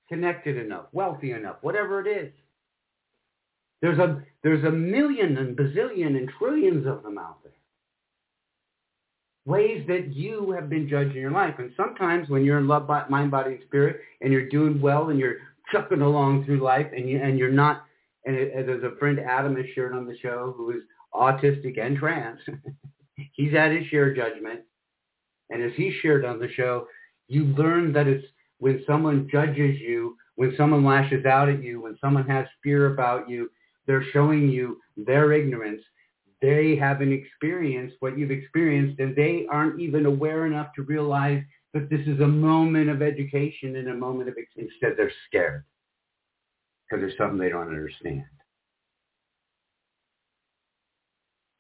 connected 0.10 0.58
enough, 0.58 0.86
wealthy 0.94 1.34
enough, 1.34 1.58
whatever 1.62 2.04
it 2.04 2.10
is. 2.10 2.34
There's 3.82 4.00
a, 4.00 4.22
there's 4.44 4.64
a 4.64 4.72
million 4.72 5.38
and 5.38 5.58
bazillion 5.58 6.18
and 6.18 6.30
trillions 6.38 6.86
of 6.86 7.04
them 7.04 7.18
out 7.18 7.42
there. 7.44 7.52
Ways 9.46 9.84
that 9.88 10.14
you 10.14 10.52
have 10.52 10.70
been 10.70 10.88
judging 10.88 11.20
your 11.20 11.32
life. 11.32 11.56
And 11.58 11.72
sometimes 11.76 12.30
when 12.30 12.46
you're 12.46 12.60
in 12.60 12.68
love, 12.68 12.88
mind, 13.10 13.32
body, 13.32 13.56
and 13.56 13.64
spirit, 13.66 14.02
and 14.22 14.32
you're 14.32 14.50
doing 14.50 14.80
well, 14.80 15.10
and 15.10 15.20
you're 15.20 15.38
chucking 15.72 16.02
along 16.02 16.46
through 16.46 16.64
life, 16.64 16.88
and 16.96 17.10
you 17.10 17.20
and 17.20 17.40
you're 17.40 17.52
not. 17.52 17.86
And 18.26 18.38
as 18.38 18.84
a 18.84 18.96
friend 19.00 19.20
Adam 19.20 19.56
has 19.56 19.66
shared 19.74 19.94
on 19.94 20.06
the 20.06 20.18
show, 20.20 20.54
who 20.56 20.70
is 20.72 20.84
autistic 21.16 21.80
and 21.84 21.98
trans, 21.98 22.40
he's 23.34 23.52
had 23.52 23.72
his 23.72 23.88
share 23.88 24.12
of 24.12 24.16
judgment, 24.16 24.62
and 25.50 25.64
as 25.64 25.72
he 25.76 25.98
shared 26.02 26.24
on 26.24 26.40
the 26.40 26.50
show, 26.54 26.88
you 27.28 27.46
learn 27.46 27.94
that 27.94 28.08
it's 28.08 28.26
when 28.60 28.84
someone 28.86 29.28
judges 29.32 29.80
you, 29.80 30.18
when 30.36 30.54
someone 30.56 30.86
lashes 30.86 31.26
out 31.26 31.50
at 31.50 31.64
you, 31.64 31.82
when 31.82 31.98
someone 32.00 32.28
has 32.28 32.46
fear 32.64 32.94
about 32.94 33.28
you, 33.28 33.50
they're 33.92 34.06
showing 34.14 34.48
you 34.48 34.80
their 34.96 35.34
ignorance. 35.34 35.82
They 36.42 36.78
haven't 36.78 37.12
experienced 37.12 37.98
what 38.00 38.18
you've 38.18 38.32
experienced 38.32 39.02
and 39.02 39.14
they 39.14 39.46
aren't 39.52 39.82
even 39.82 40.06
aware 40.06 40.46
enough 40.46 40.68
to 40.78 40.84
realize 40.84 41.44
that 41.74 41.90
this 41.90 42.00
is 42.08 42.22
a 42.22 42.28
moment 42.28 42.90
of 42.90 43.02
education 43.02 43.76
and 43.76 43.90
a 43.90 43.94
moment 43.94 44.30
of, 44.30 44.36
instead 44.56 44.94
they're 44.96 45.12
scared 45.28 45.66
because 46.90 47.02
there's 47.02 47.18
something 47.18 47.38
they 47.38 47.50
don't 47.50 47.68
understand. 47.68 48.24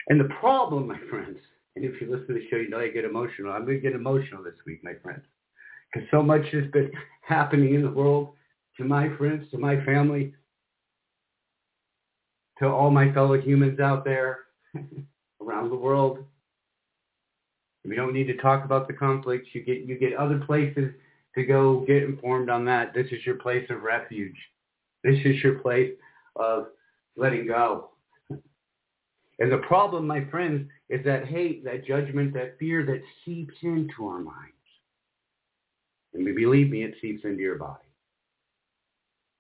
And 0.07 0.17
the 0.17 0.33
problem, 0.39 0.87
my 0.87 0.99
friends, 1.09 1.37
and 1.75 1.83
if 1.83 1.99
you 1.99 2.09
listen 2.09 2.27
to 2.27 2.33
the 2.35 2.47
show, 2.49 2.55
you 2.55 2.69
know 2.69 2.79
I 2.79 2.87
get 2.87 3.03
emotional. 3.03 3.51
I'm 3.51 3.65
going 3.65 3.77
to 3.77 3.81
get 3.81 3.93
emotional 3.93 4.41
this 4.41 4.55
week, 4.65 4.81
my 4.85 4.93
friends, 5.03 5.23
because 5.93 6.07
so 6.11 6.23
much 6.23 6.45
has 6.53 6.71
been 6.71 6.91
happening 7.27 7.75
in 7.75 7.81
the 7.81 7.91
world 7.91 8.35
to 8.77 8.85
my 8.85 9.13
friends, 9.17 9.51
to 9.51 9.57
my 9.57 9.83
family, 9.83 10.33
to 12.61 12.67
all 12.67 12.91
my 12.91 13.11
fellow 13.11 13.41
humans 13.41 13.79
out 13.79 14.05
there 14.05 14.39
around 15.41 15.69
the 15.69 15.75
world. 15.75 16.19
We 17.83 17.95
don't 17.95 18.13
need 18.13 18.27
to 18.27 18.37
talk 18.37 18.63
about 18.63 18.87
the 18.87 18.93
conflicts. 18.93 19.47
You 19.53 19.63
get 19.63 19.79
you 19.79 19.97
get 19.97 20.13
other 20.13 20.39
places 20.45 20.91
to 21.35 21.43
go 21.43 21.83
get 21.87 22.03
informed 22.03 22.49
on 22.49 22.63
that. 22.65 22.93
This 22.93 23.07
is 23.07 23.25
your 23.25 23.35
place 23.35 23.67
of 23.71 23.81
refuge. 23.81 24.37
This 25.03 25.17
is 25.25 25.43
your 25.43 25.55
place 25.55 25.91
of 26.35 26.67
letting 27.17 27.47
go. 27.47 27.89
And 28.29 29.51
the 29.51 29.57
problem, 29.57 30.05
my 30.05 30.23
friends, 30.25 30.69
is 30.89 31.03
that 31.03 31.25
hate, 31.25 31.63
that 31.63 31.83
judgment, 31.83 32.31
that 32.35 32.59
fear 32.59 32.85
that 32.85 33.01
seeps 33.25 33.55
into 33.63 34.05
our 34.05 34.19
minds. 34.19 34.53
And 36.13 36.23
believe 36.35 36.69
me, 36.69 36.83
it 36.83 36.93
seeps 37.01 37.25
into 37.25 37.41
your 37.41 37.55
body. 37.55 37.90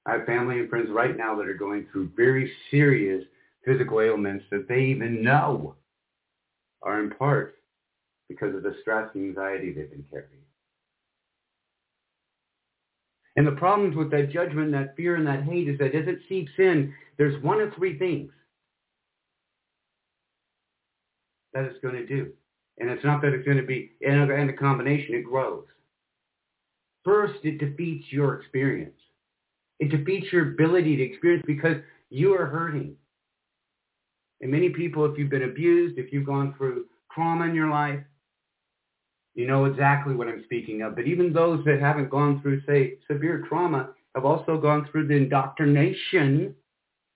I 0.05 0.13
have 0.13 0.25
family 0.25 0.59
and 0.59 0.69
friends 0.69 0.89
right 0.89 1.15
now 1.15 1.35
that 1.35 1.47
are 1.47 1.53
going 1.53 1.87
through 1.91 2.11
very 2.15 2.51
serious 2.71 3.23
physical 3.65 4.01
ailments 4.01 4.45
that 4.49 4.67
they 4.67 4.81
even 4.85 5.23
know 5.23 5.75
are 6.81 7.03
in 7.03 7.11
part 7.11 7.55
because 8.27 8.55
of 8.55 8.63
the 8.63 8.75
stress 8.81 9.09
and 9.13 9.25
anxiety 9.25 9.71
they've 9.71 9.89
been 9.89 10.05
carrying. 10.09 10.27
And 13.35 13.45
the 13.45 13.51
problems 13.51 13.95
with 13.95 14.11
that 14.11 14.31
judgment, 14.31 14.71
that 14.71 14.95
fear, 14.95 15.15
and 15.15 15.27
that 15.27 15.43
hate 15.43 15.69
is 15.69 15.77
that 15.79 15.95
as 15.95 16.07
it 16.07 16.19
seeps 16.27 16.51
in, 16.57 16.93
there's 17.17 17.41
one 17.43 17.61
of 17.61 17.73
three 17.75 17.97
things 17.97 18.31
that 21.53 21.63
it's 21.63 21.79
going 21.81 21.95
to 21.95 22.05
do. 22.05 22.31
And 22.79 22.89
it's 22.89 23.03
not 23.03 23.21
that 23.21 23.33
it's 23.33 23.45
going 23.45 23.57
to 23.57 23.63
be, 23.63 23.91
and 24.01 24.31
a 24.31 24.53
combination, 24.53 25.15
it 25.15 25.23
grows. 25.23 25.65
First, 27.03 27.39
it 27.43 27.57
defeats 27.59 28.05
your 28.09 28.39
experience. 28.39 28.97
It 29.81 29.89
defeats 29.89 30.31
your 30.31 30.51
ability 30.51 30.95
to 30.95 31.03
experience 31.03 31.43
because 31.47 31.77
you 32.11 32.35
are 32.35 32.45
hurting. 32.45 32.95
And 34.39 34.51
many 34.51 34.69
people, 34.69 35.05
if 35.05 35.17
you've 35.17 35.31
been 35.31 35.43
abused, 35.43 35.97
if 35.97 36.13
you've 36.13 36.25
gone 36.25 36.53
through 36.55 36.85
trauma 37.11 37.45
in 37.45 37.55
your 37.55 37.69
life, 37.69 37.99
you 39.33 39.47
know 39.47 39.65
exactly 39.65 40.13
what 40.13 40.27
I'm 40.27 40.43
speaking 40.43 40.83
of. 40.83 40.95
But 40.95 41.07
even 41.07 41.33
those 41.33 41.65
that 41.65 41.79
haven't 41.79 42.11
gone 42.11 42.41
through, 42.41 42.61
say, 42.67 42.99
severe 43.09 43.43
trauma 43.49 43.89
have 44.13 44.23
also 44.23 44.59
gone 44.59 44.87
through 44.91 45.07
the 45.07 45.15
indoctrination 45.15 46.53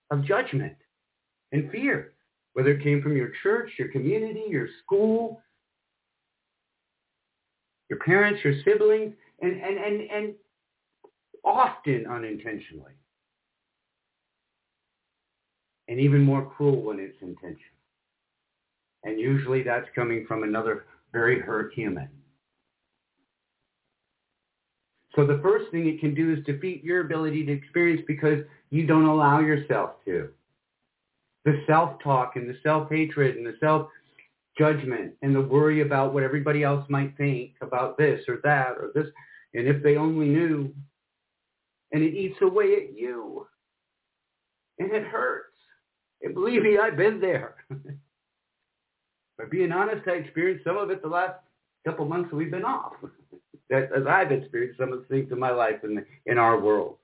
of 0.09 0.25
judgment 0.25 0.75
and 1.51 1.69
fear, 1.69 2.13
whether 2.53 2.71
it 2.71 2.83
came 2.83 3.01
from 3.01 3.15
your 3.15 3.31
church, 3.43 3.69
your 3.77 3.89
community, 3.89 4.45
your 4.49 4.69
school, 4.83 5.39
your 7.89 7.99
parents, 7.99 8.43
your 8.43 8.55
siblings, 8.63 9.13
and, 9.41 9.61
and, 9.61 9.77
and, 9.77 10.01
and 10.09 10.33
often 11.45 12.05
unintentionally. 12.09 12.93
And 15.87 15.99
even 15.99 16.23
more 16.23 16.45
cruel 16.45 16.81
when 16.81 16.99
it's 16.99 17.21
intentional. 17.21 17.59
And 19.03 19.19
usually 19.19 19.61
that's 19.61 19.87
coming 19.93 20.25
from 20.27 20.41
another 20.43 20.85
very 21.13 21.39
hurt 21.39 21.73
human. 21.73 22.09
So 25.15 25.25
the 25.25 25.39
first 25.43 25.71
thing 25.71 25.87
it 25.87 25.99
can 25.99 26.15
do 26.15 26.33
is 26.33 26.43
defeat 26.43 26.83
your 26.83 27.01
ability 27.01 27.45
to 27.45 27.51
experience 27.51 28.01
because 28.07 28.39
you 28.71 28.85
don't 28.87 29.05
allow 29.05 29.39
yourself 29.39 29.91
to. 30.05 30.29
The 31.45 31.63
self-talk 31.67 32.35
and 32.35 32.49
the 32.49 32.57
self-hatred 32.63 33.37
and 33.37 33.45
the 33.45 33.55
self-judgment 33.59 35.13
and 35.21 35.35
the 35.35 35.41
worry 35.41 35.81
about 35.81 36.13
what 36.13 36.23
everybody 36.23 36.63
else 36.63 36.83
might 36.89 37.15
think 37.15 37.51
about 37.61 37.97
this 37.97 38.21
or 38.27 38.39
that 38.43 38.71
or 38.71 38.91
this. 38.95 39.07
And 39.53 39.67
if 39.67 39.83
they 39.83 39.95
only 39.97 40.27
knew. 40.29 40.73
And 41.95 42.03
it 42.03 42.13
eats 42.13 42.35
away 42.41 42.73
at 42.75 42.99
you. 42.99 43.47
And 44.79 44.91
it 44.91 45.03
hurts. 45.03 45.55
And 46.21 46.33
believe 46.33 46.61
me, 46.61 46.77
I've 46.77 46.97
been 46.97 47.21
there. 47.21 47.55
But 49.37 49.51
being 49.51 49.73
honest, 49.73 50.07
I 50.07 50.11
experienced 50.11 50.63
some 50.63 50.77
of 50.77 50.89
it 50.91 51.01
the 51.01 51.09
last 51.09 51.37
couple 51.85 52.05
months 52.05 52.29
that 52.29 52.37
we've 52.37 52.49
been 52.49 52.63
off. 52.63 52.93
As 53.69 54.07
I've 54.07 54.31
experienced 54.31 54.79
some 54.79 54.93
of 54.93 54.99
the 54.99 55.05
things 55.07 55.29
in 55.29 55.37
my 55.37 55.51
life 55.51 55.83
in, 55.83 56.05
in 56.25 56.37
our 56.37 56.57
world. 56.57 56.95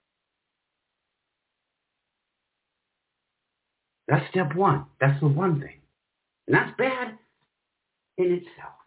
That's 4.08 4.26
step 4.30 4.56
one. 4.56 4.86
That's 5.02 5.20
the 5.20 5.28
one 5.28 5.60
thing. 5.60 5.82
And 6.48 6.56
that's 6.56 6.72
bad 6.78 7.18
in 8.18 8.32
itself. 8.32 8.81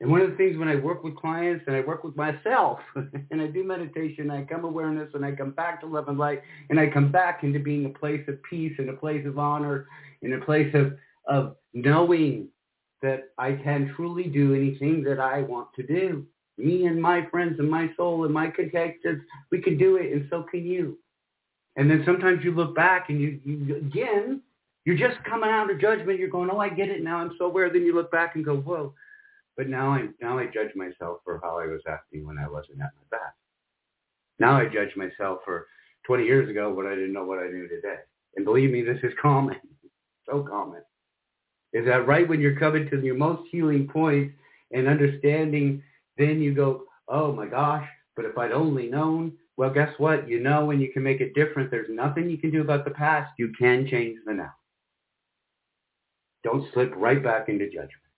And 0.00 0.10
one 0.10 0.22
of 0.22 0.30
the 0.30 0.36
things 0.36 0.56
when 0.56 0.68
I 0.68 0.76
work 0.76 1.04
with 1.04 1.14
clients 1.16 1.64
and 1.66 1.76
I 1.76 1.80
work 1.80 2.04
with 2.04 2.16
myself 2.16 2.78
and 3.30 3.40
I 3.40 3.48
do 3.48 3.62
meditation, 3.64 4.30
I 4.30 4.44
come 4.44 4.64
awareness 4.64 5.10
and 5.14 5.24
I 5.24 5.32
come 5.32 5.50
back 5.50 5.80
to 5.82 5.86
love 5.86 6.08
and 6.08 6.18
light 6.18 6.42
and 6.70 6.80
I 6.80 6.88
come 6.88 7.12
back 7.12 7.44
into 7.44 7.58
being 7.58 7.84
a 7.84 7.90
place 7.90 8.24
of 8.28 8.42
peace 8.42 8.72
and 8.78 8.88
a 8.88 8.94
place 8.94 9.26
of 9.26 9.38
honor 9.38 9.86
in 10.22 10.32
a 10.32 10.44
place 10.44 10.74
of, 10.74 10.94
of 11.26 11.56
knowing 11.74 12.48
that 13.02 13.30
I 13.38 13.52
can 13.52 13.92
truly 13.94 14.24
do 14.24 14.54
anything 14.54 15.02
that 15.04 15.20
I 15.20 15.42
want 15.42 15.68
to 15.76 15.82
do. 15.82 16.26
Me 16.58 16.86
and 16.86 17.00
my 17.00 17.26
friends 17.30 17.58
and 17.58 17.70
my 17.70 17.90
soul 17.96 18.24
and 18.24 18.32
my 18.32 18.48
contactors, 18.48 19.20
we 19.50 19.60
can 19.60 19.78
do 19.78 19.96
it 19.96 20.12
and 20.12 20.26
so 20.30 20.44
can 20.50 20.64
you. 20.64 20.98
And 21.76 21.90
then 21.90 22.02
sometimes 22.04 22.44
you 22.44 22.52
look 22.52 22.74
back 22.74 23.10
and 23.10 23.20
you, 23.20 23.40
you 23.44 23.76
again, 23.76 24.42
You're 24.84 24.96
just 24.96 25.22
coming 25.24 25.50
out 25.50 25.70
of 25.70 25.80
judgment. 25.80 26.18
You're 26.18 26.28
going, 26.28 26.50
oh, 26.50 26.58
I 26.58 26.68
get 26.70 26.88
it 26.88 27.02
now. 27.02 27.18
I'm 27.18 27.34
so 27.38 27.46
aware. 27.46 27.70
Then 27.70 27.82
you 27.82 27.94
look 27.94 28.10
back 28.10 28.34
and 28.34 28.44
go, 28.44 28.56
whoa. 28.56 28.94
But 29.60 29.68
now 29.68 29.90
I 29.90 30.08
now 30.22 30.38
I 30.38 30.46
judge 30.46 30.74
myself 30.74 31.18
for 31.22 31.38
how 31.42 31.58
I 31.58 31.66
was 31.66 31.82
acting 31.86 32.26
when 32.26 32.38
I 32.38 32.48
wasn't 32.48 32.80
at 32.80 32.92
my 32.96 33.18
best. 33.18 33.36
Now 34.38 34.56
I 34.56 34.64
judge 34.64 34.96
myself 34.96 35.40
for 35.44 35.66
20 36.06 36.24
years 36.24 36.48
ago 36.48 36.72
what 36.72 36.86
I 36.86 36.94
didn't 36.94 37.12
know 37.12 37.26
what 37.26 37.40
I 37.40 37.48
knew 37.48 37.68
today. 37.68 37.96
And 38.36 38.46
believe 38.46 38.70
me, 38.70 38.80
this 38.80 38.96
is 39.02 39.12
common, 39.20 39.56
so 40.26 40.42
common. 40.48 40.80
Is 41.74 41.84
that 41.84 42.06
right 42.06 42.26
when 42.26 42.40
you're 42.40 42.58
coming 42.58 42.88
to 42.88 43.04
your 43.04 43.16
most 43.16 43.50
healing 43.52 43.86
point 43.86 44.32
and 44.72 44.88
understanding, 44.88 45.82
then 46.16 46.40
you 46.40 46.54
go, 46.54 46.84
oh 47.08 47.30
my 47.30 47.44
gosh, 47.44 47.86
but 48.16 48.24
if 48.24 48.38
I'd 48.38 48.52
only 48.52 48.86
known, 48.86 49.34
well, 49.58 49.68
guess 49.68 49.92
what? 49.98 50.26
You 50.26 50.40
know 50.40 50.70
and 50.70 50.80
you 50.80 50.90
can 50.90 51.02
make 51.02 51.20
it 51.20 51.34
different. 51.34 51.70
There's 51.70 51.90
nothing 51.90 52.30
you 52.30 52.38
can 52.38 52.50
do 52.50 52.62
about 52.62 52.86
the 52.86 52.92
past. 52.92 53.30
You 53.38 53.52
can 53.58 53.86
change 53.86 54.20
the 54.24 54.32
now. 54.32 54.54
Don't 56.44 56.64
slip 56.72 56.94
right 56.96 57.22
back 57.22 57.50
into 57.50 57.66
judgment. 57.66 58.09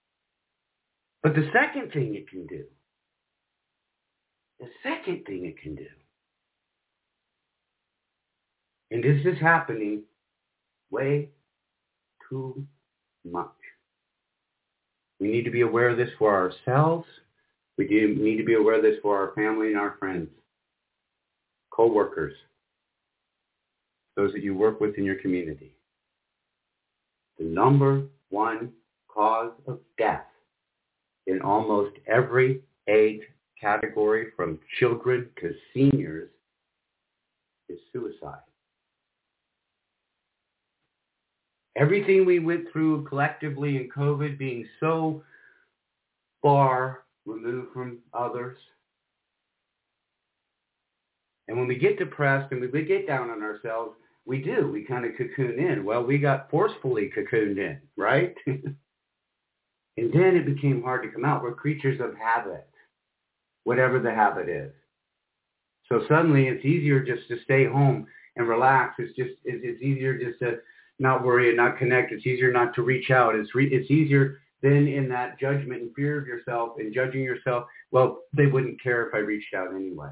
But 1.22 1.34
the 1.34 1.48
second 1.52 1.92
thing 1.92 2.16
it 2.16 2.28
can 2.28 2.46
do, 2.46 2.64
the 4.58 4.66
second 4.82 5.24
thing 5.24 5.46
it 5.46 5.60
can 5.60 5.76
do, 5.76 5.86
and 8.90 9.02
this 9.02 9.24
is 9.24 9.40
happening 9.40 10.02
way 10.90 11.28
too 12.28 12.66
much. 13.24 13.48
We 15.20 15.28
need 15.28 15.44
to 15.44 15.50
be 15.52 15.60
aware 15.60 15.88
of 15.88 15.96
this 15.96 16.10
for 16.18 16.34
ourselves. 16.34 17.06
We 17.78 17.86
do 17.86 18.14
need 18.16 18.38
to 18.38 18.44
be 18.44 18.54
aware 18.54 18.76
of 18.76 18.82
this 18.82 18.98
for 19.00 19.16
our 19.16 19.32
family 19.34 19.68
and 19.68 19.78
our 19.78 19.96
friends, 19.98 20.28
co-workers, 21.70 22.34
those 24.16 24.32
that 24.32 24.42
you 24.42 24.56
work 24.56 24.80
with 24.80 24.98
in 24.98 25.04
your 25.04 25.14
community. 25.16 25.72
The 27.38 27.44
number 27.44 28.02
one 28.30 28.72
cause 29.08 29.52
of 29.66 29.78
death 29.96 30.26
in 31.26 31.40
almost 31.42 31.96
every 32.06 32.62
age 32.88 33.22
category 33.60 34.28
from 34.36 34.58
children 34.78 35.28
to 35.40 35.52
seniors 35.72 36.30
is 37.68 37.78
suicide. 37.92 38.40
Everything 41.76 42.26
we 42.26 42.38
went 42.38 42.70
through 42.70 43.04
collectively 43.04 43.76
in 43.76 43.88
COVID 43.88 44.36
being 44.38 44.66
so 44.78 45.22
far 46.42 47.04
removed 47.24 47.72
from 47.72 47.98
others. 48.12 48.58
And 51.48 51.56
when 51.56 51.66
we 51.66 51.78
get 51.78 51.98
depressed 51.98 52.52
and 52.52 52.60
we 52.60 52.84
get 52.84 53.06
down 53.06 53.30
on 53.30 53.42
ourselves, 53.42 53.94
we 54.24 54.42
do. 54.42 54.70
We 54.70 54.84
kind 54.84 55.04
of 55.04 55.12
cocoon 55.16 55.58
in. 55.58 55.84
Well, 55.84 56.04
we 56.04 56.18
got 56.18 56.50
forcefully 56.50 57.10
cocooned 57.16 57.58
in, 57.58 57.78
right? 57.96 58.34
and 59.96 60.12
then 60.12 60.36
it 60.36 60.46
became 60.46 60.82
hard 60.82 61.02
to 61.02 61.10
come 61.10 61.24
out. 61.24 61.42
We're 61.42 61.54
creatures 61.54 62.00
of 62.00 62.16
habit, 62.16 62.68
whatever 63.64 64.00
the 64.00 64.10
habit 64.10 64.48
is. 64.48 64.72
So 65.88 66.02
suddenly 66.08 66.48
it's 66.48 66.64
easier 66.64 67.04
just 67.04 67.28
to 67.28 67.42
stay 67.44 67.66
home 67.66 68.06
and 68.36 68.48
relax. 68.48 68.94
It's 68.98 69.14
just, 69.16 69.32
it's, 69.44 69.82
easier 69.82 70.16
just 70.18 70.38
to 70.38 70.58
not 70.98 71.24
worry 71.24 71.48
and 71.48 71.56
not 71.56 71.78
connect. 71.78 72.12
It's 72.12 72.26
easier 72.26 72.50
not 72.50 72.74
to 72.76 72.82
reach 72.82 73.10
out. 73.10 73.34
It's, 73.34 73.54
re- 73.54 73.70
it's 73.70 73.90
easier 73.90 74.40
than 74.62 74.88
in 74.88 75.08
that 75.10 75.38
judgment 75.38 75.82
and 75.82 75.94
fear 75.94 76.18
of 76.18 76.26
yourself 76.26 76.76
and 76.78 76.94
judging 76.94 77.22
yourself. 77.22 77.64
Well, 77.90 78.22
they 78.34 78.46
wouldn't 78.46 78.82
care 78.82 79.06
if 79.06 79.14
I 79.14 79.18
reached 79.18 79.52
out 79.54 79.74
anyway. 79.74 80.10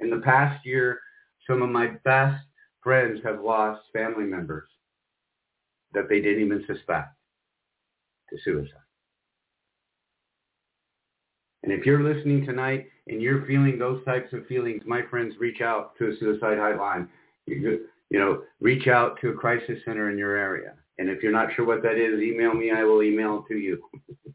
In 0.00 0.10
the 0.10 0.18
past 0.18 0.66
year, 0.66 1.00
some 1.48 1.62
of 1.62 1.70
my 1.70 1.92
best 2.04 2.44
friends 2.82 3.20
have 3.24 3.40
lost 3.40 3.82
family 3.94 4.24
members 4.24 4.68
that 5.94 6.08
they 6.10 6.20
didn't 6.20 6.44
even 6.44 6.64
suspect 6.66 7.17
to 8.30 8.36
suicide. 8.44 8.72
And 11.62 11.72
if 11.72 11.84
you're 11.84 12.02
listening 12.02 12.46
tonight 12.46 12.86
and 13.08 13.20
you're 13.20 13.44
feeling 13.46 13.78
those 13.78 14.04
types 14.04 14.32
of 14.32 14.46
feelings, 14.46 14.82
my 14.86 15.02
friends, 15.10 15.34
reach 15.38 15.60
out 15.60 15.96
to 15.98 16.08
a 16.10 16.16
suicide 16.18 16.56
hotline. 16.58 17.08
You, 17.46 17.86
you 18.10 18.18
know, 18.18 18.42
reach 18.60 18.86
out 18.88 19.20
to 19.20 19.28
a 19.30 19.34
crisis 19.34 19.78
center 19.84 20.10
in 20.10 20.18
your 20.18 20.36
area. 20.36 20.74
And 20.98 21.08
if 21.08 21.22
you're 21.22 21.32
not 21.32 21.48
sure 21.54 21.64
what 21.64 21.82
that 21.82 21.96
is, 21.96 22.20
email 22.20 22.54
me. 22.54 22.70
I 22.70 22.84
will 22.84 23.02
email 23.02 23.44
to 23.48 23.56
you. 23.56 23.82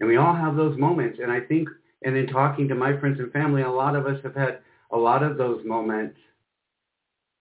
and 0.00 0.08
we 0.08 0.16
all 0.16 0.34
have 0.34 0.56
those 0.56 0.78
moments. 0.78 1.18
And 1.22 1.30
I 1.30 1.40
think, 1.40 1.68
and 2.02 2.16
in 2.16 2.26
talking 2.26 2.66
to 2.68 2.74
my 2.74 2.98
friends 2.98 3.20
and 3.20 3.30
family, 3.32 3.62
a 3.62 3.70
lot 3.70 3.94
of 3.94 4.06
us 4.06 4.18
have 4.22 4.34
had 4.34 4.60
a 4.90 4.96
lot 4.96 5.22
of 5.22 5.36
those 5.36 5.64
moments, 5.64 6.16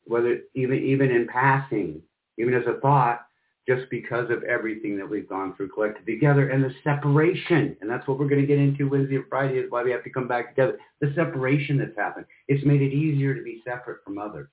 whether 0.05 0.41
even 0.53 0.83
even 0.83 1.11
in 1.11 1.27
passing, 1.27 2.01
even 2.39 2.53
as 2.53 2.63
a 2.67 2.79
thought, 2.79 3.25
just 3.67 3.87
because 3.91 4.31
of 4.31 4.43
everything 4.43 4.97
that 4.97 5.07
we've 5.07 5.29
gone 5.29 5.55
through 5.55 5.69
collected 5.69 6.05
together 6.05 6.49
and 6.49 6.63
the 6.63 6.73
separation. 6.83 7.77
And 7.81 7.89
that's 7.89 8.07
what 8.07 8.17
we're 8.17 8.27
going 8.27 8.41
to 8.41 8.47
get 8.47 8.57
into 8.57 8.89
Wednesday 8.89 9.19
Friday 9.29 9.59
is 9.59 9.69
why 9.69 9.83
we 9.83 9.91
have 9.91 10.03
to 10.05 10.09
come 10.09 10.27
back 10.27 10.49
together. 10.49 10.79
The 11.01 11.13
separation 11.15 11.77
that's 11.77 11.95
happened. 11.95 12.25
It's 12.47 12.65
made 12.65 12.81
it 12.81 12.93
easier 12.93 13.35
to 13.35 13.43
be 13.43 13.61
separate 13.63 14.03
from 14.03 14.17
others. 14.17 14.49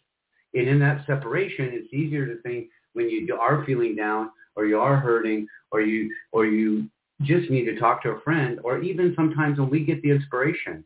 And 0.52 0.68
in 0.68 0.78
that 0.80 1.06
separation, 1.06 1.70
it's 1.72 1.92
easier 1.94 2.26
to 2.26 2.40
think 2.42 2.66
when 2.92 3.08
you 3.08 3.34
are 3.40 3.64
feeling 3.64 3.96
down 3.96 4.30
or 4.54 4.66
you 4.66 4.78
are 4.78 4.96
hurting 4.96 5.46
or 5.70 5.80
you 5.80 6.10
or 6.32 6.44
you 6.44 6.88
just 7.22 7.50
need 7.50 7.64
to 7.64 7.78
talk 7.78 8.02
to 8.02 8.10
a 8.10 8.20
friend 8.20 8.60
or 8.64 8.80
even 8.80 9.14
sometimes 9.16 9.58
when 9.58 9.70
we 9.70 9.84
get 9.84 10.02
the 10.02 10.10
inspiration. 10.10 10.84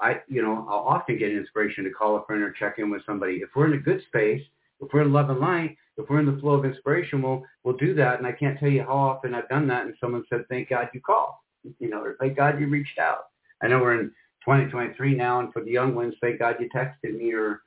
I, 0.00 0.20
you 0.28 0.42
know, 0.42 0.66
I'll 0.68 0.80
often 0.80 1.18
get 1.18 1.30
inspiration 1.30 1.84
to 1.84 1.90
call 1.90 2.16
a 2.16 2.24
friend 2.24 2.42
or 2.42 2.50
check 2.50 2.74
in 2.78 2.90
with 2.90 3.06
somebody. 3.06 3.36
If 3.36 3.50
we're 3.54 3.66
in 3.66 3.74
a 3.74 3.82
good 3.82 4.02
space, 4.08 4.42
if 4.80 4.92
we're 4.92 5.02
in 5.02 5.12
love 5.12 5.30
and 5.30 5.38
light, 5.38 5.76
if 5.96 6.08
we're 6.08 6.20
in 6.20 6.26
the 6.26 6.40
flow 6.40 6.54
of 6.54 6.64
inspiration, 6.64 7.22
we'll 7.22 7.44
we'll 7.62 7.76
do 7.76 7.94
that. 7.94 8.18
And 8.18 8.26
I 8.26 8.32
can't 8.32 8.58
tell 8.58 8.68
you 8.68 8.82
how 8.82 8.96
often 8.96 9.34
I've 9.34 9.48
done 9.48 9.68
that. 9.68 9.86
And 9.86 9.94
someone 10.00 10.24
said, 10.28 10.44
"Thank 10.48 10.70
God 10.70 10.88
you 10.92 11.00
called," 11.00 11.34
you 11.78 11.88
know, 11.88 12.02
or 12.02 12.16
"Thank 12.18 12.36
God 12.36 12.60
you 12.60 12.68
reached 12.68 12.98
out." 12.98 13.26
I 13.62 13.68
know 13.68 13.78
we're 13.78 14.00
in 14.00 14.08
2023 14.44 15.14
now, 15.14 15.40
and 15.40 15.52
for 15.52 15.62
the 15.62 15.70
young 15.70 15.94
ones, 15.94 16.14
thank 16.20 16.38
God 16.38 16.56
you 16.60 16.68
texted 16.74 17.16
me 17.16 17.32
or 17.32 17.62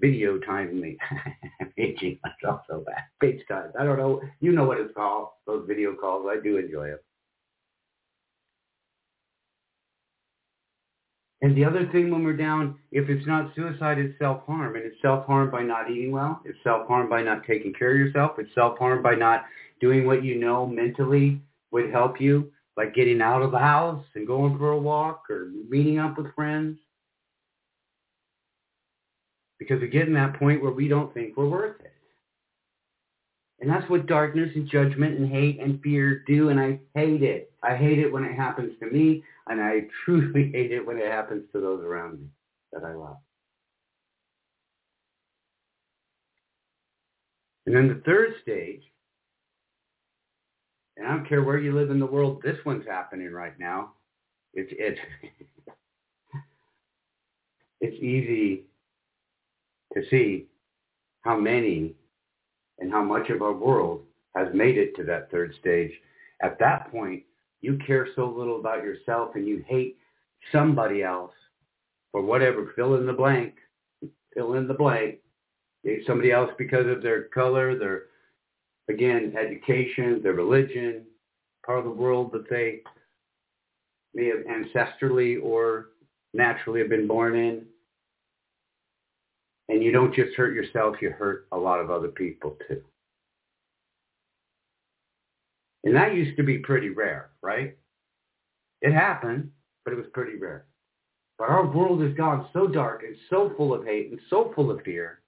video 0.00 0.38
timed 0.38 0.74
me. 0.74 0.96
I'm 1.60 1.72
aging 1.78 2.18
myself 2.22 2.62
so 2.68 2.84
bad. 2.86 3.04
FaceTime. 3.22 3.72
I 3.78 3.84
don't 3.84 3.98
know. 3.98 4.20
You 4.40 4.52
know 4.52 4.64
what 4.64 4.78
it's 4.78 4.94
called. 4.94 5.28
Those 5.46 5.66
video 5.66 5.94
calls. 5.94 6.26
I 6.28 6.40
do 6.42 6.56
enjoy 6.56 6.88
it. 6.88 7.04
And 11.42 11.56
the 11.56 11.64
other 11.64 11.88
thing 11.90 12.10
when 12.10 12.22
we're 12.22 12.36
down, 12.36 12.78
if 12.92 13.08
it's 13.08 13.26
not 13.26 13.54
suicide, 13.54 13.98
it's 13.98 14.18
self-harm. 14.18 14.76
And 14.76 14.84
it's 14.84 15.00
self-harm 15.00 15.50
by 15.50 15.62
not 15.62 15.90
eating 15.90 16.12
well. 16.12 16.40
It's 16.44 16.58
self-harm 16.62 17.08
by 17.08 17.22
not 17.22 17.46
taking 17.46 17.72
care 17.72 17.92
of 17.92 17.98
yourself. 17.98 18.32
It's 18.38 18.54
self-harm 18.54 19.02
by 19.02 19.14
not 19.14 19.44
doing 19.80 20.06
what 20.06 20.22
you 20.22 20.38
know 20.38 20.66
mentally 20.66 21.40
would 21.70 21.90
help 21.90 22.20
you, 22.20 22.52
like 22.76 22.94
getting 22.94 23.22
out 23.22 23.42
of 23.42 23.52
the 23.52 23.58
house 23.58 24.04
and 24.14 24.26
going 24.26 24.58
for 24.58 24.72
a 24.72 24.78
walk 24.78 25.24
or 25.30 25.50
meeting 25.68 25.98
up 25.98 26.18
with 26.18 26.34
friends 26.34 26.78
because 29.60 29.80
we 29.80 29.88
get 29.88 30.08
in 30.08 30.14
that 30.14 30.38
point 30.38 30.62
where 30.62 30.72
we 30.72 30.88
don't 30.88 31.14
think 31.14 31.36
we're 31.36 31.48
worth 31.48 31.80
it. 31.80 31.92
And 33.60 33.68
that's 33.68 33.88
what 33.90 34.06
darkness 34.06 34.50
and 34.54 34.66
judgment 34.68 35.18
and 35.18 35.30
hate 35.30 35.60
and 35.60 35.80
fear 35.82 36.24
do, 36.26 36.48
and 36.48 36.58
I 36.58 36.80
hate 36.94 37.22
it. 37.22 37.52
I 37.62 37.76
hate 37.76 37.98
it 37.98 38.10
when 38.10 38.24
it 38.24 38.34
happens 38.34 38.72
to 38.80 38.86
me, 38.86 39.22
and 39.48 39.60
I 39.60 39.86
truly 40.04 40.50
hate 40.50 40.72
it 40.72 40.84
when 40.86 40.96
it 40.96 41.10
happens 41.10 41.44
to 41.52 41.60
those 41.60 41.84
around 41.84 42.20
me 42.20 42.26
that 42.72 42.84
I 42.84 42.94
love. 42.94 43.18
And 47.66 47.76
then 47.76 47.88
the 47.88 48.02
third 48.06 48.34
stage, 48.42 48.82
and 50.96 51.06
I 51.06 51.10
don't 51.10 51.28
care 51.28 51.42
where 51.42 51.58
you 51.58 51.74
live 51.74 51.90
in 51.90 52.00
the 52.00 52.06
world, 52.06 52.40
this 52.42 52.56
one's 52.64 52.86
happening 52.86 53.30
right 53.30 53.58
now. 53.58 53.92
It's 54.54 54.72
it's 54.76 54.98
it's 57.80 58.02
easy 58.02 58.64
to 59.94 60.02
see 60.08 60.46
how 61.20 61.38
many 61.38 61.94
and 62.80 62.90
how 62.90 63.02
much 63.02 63.30
of 63.30 63.42
our 63.42 63.52
world 63.52 64.02
has 64.34 64.48
made 64.54 64.78
it 64.78 64.94
to 64.96 65.04
that 65.04 65.30
third 65.30 65.54
stage. 65.60 65.92
At 66.42 66.58
that 66.58 66.90
point, 66.90 67.22
you 67.60 67.78
care 67.86 68.08
so 68.16 68.26
little 68.26 68.58
about 68.58 68.82
yourself 68.82 69.34
and 69.34 69.46
you 69.46 69.62
hate 69.66 69.96
somebody 70.52 71.02
else 71.02 71.32
or 72.12 72.22
whatever, 72.22 72.72
fill 72.74 72.96
in 72.96 73.06
the 73.06 73.12
blank, 73.12 73.54
fill 74.34 74.54
in 74.54 74.66
the 74.66 74.74
blank. 74.74 75.18
hate 75.84 76.06
Somebody 76.06 76.32
else 76.32 76.50
because 76.58 76.86
of 76.86 77.02
their 77.02 77.24
color, 77.24 77.78
their, 77.78 78.04
again, 78.88 79.34
education, 79.38 80.20
their 80.22 80.32
religion, 80.32 81.04
part 81.64 81.78
of 81.78 81.84
the 81.84 81.90
world 81.90 82.32
that 82.32 82.48
they 82.48 82.80
may 84.14 84.26
have 84.26 84.44
ancestrally 84.46 85.40
or 85.42 85.90
naturally 86.34 86.80
have 86.80 86.88
been 86.88 87.06
born 87.06 87.36
in. 87.36 87.66
And 89.70 89.84
you 89.84 89.92
don't 89.92 90.12
just 90.12 90.34
hurt 90.34 90.52
yourself, 90.52 90.96
you 91.00 91.10
hurt 91.10 91.46
a 91.52 91.56
lot 91.56 91.78
of 91.78 91.92
other 91.92 92.08
people 92.08 92.56
too. 92.66 92.82
And 95.84 95.94
that 95.94 96.14
used 96.14 96.36
to 96.38 96.42
be 96.42 96.58
pretty 96.58 96.90
rare, 96.90 97.30
right? 97.40 97.76
It 98.82 98.92
happened, 98.92 99.52
but 99.84 99.92
it 99.92 99.96
was 99.96 100.06
pretty 100.12 100.36
rare. 100.36 100.66
But 101.38 101.50
our 101.50 101.64
world 101.64 102.02
has 102.02 102.12
gone 102.14 102.48
so 102.52 102.66
dark 102.66 103.04
and 103.04 103.14
so 103.30 103.52
full 103.56 103.72
of 103.72 103.84
hate 103.84 104.10
and 104.10 104.20
so 104.28 104.52
full 104.56 104.72
of 104.72 104.82
fear 104.82 105.20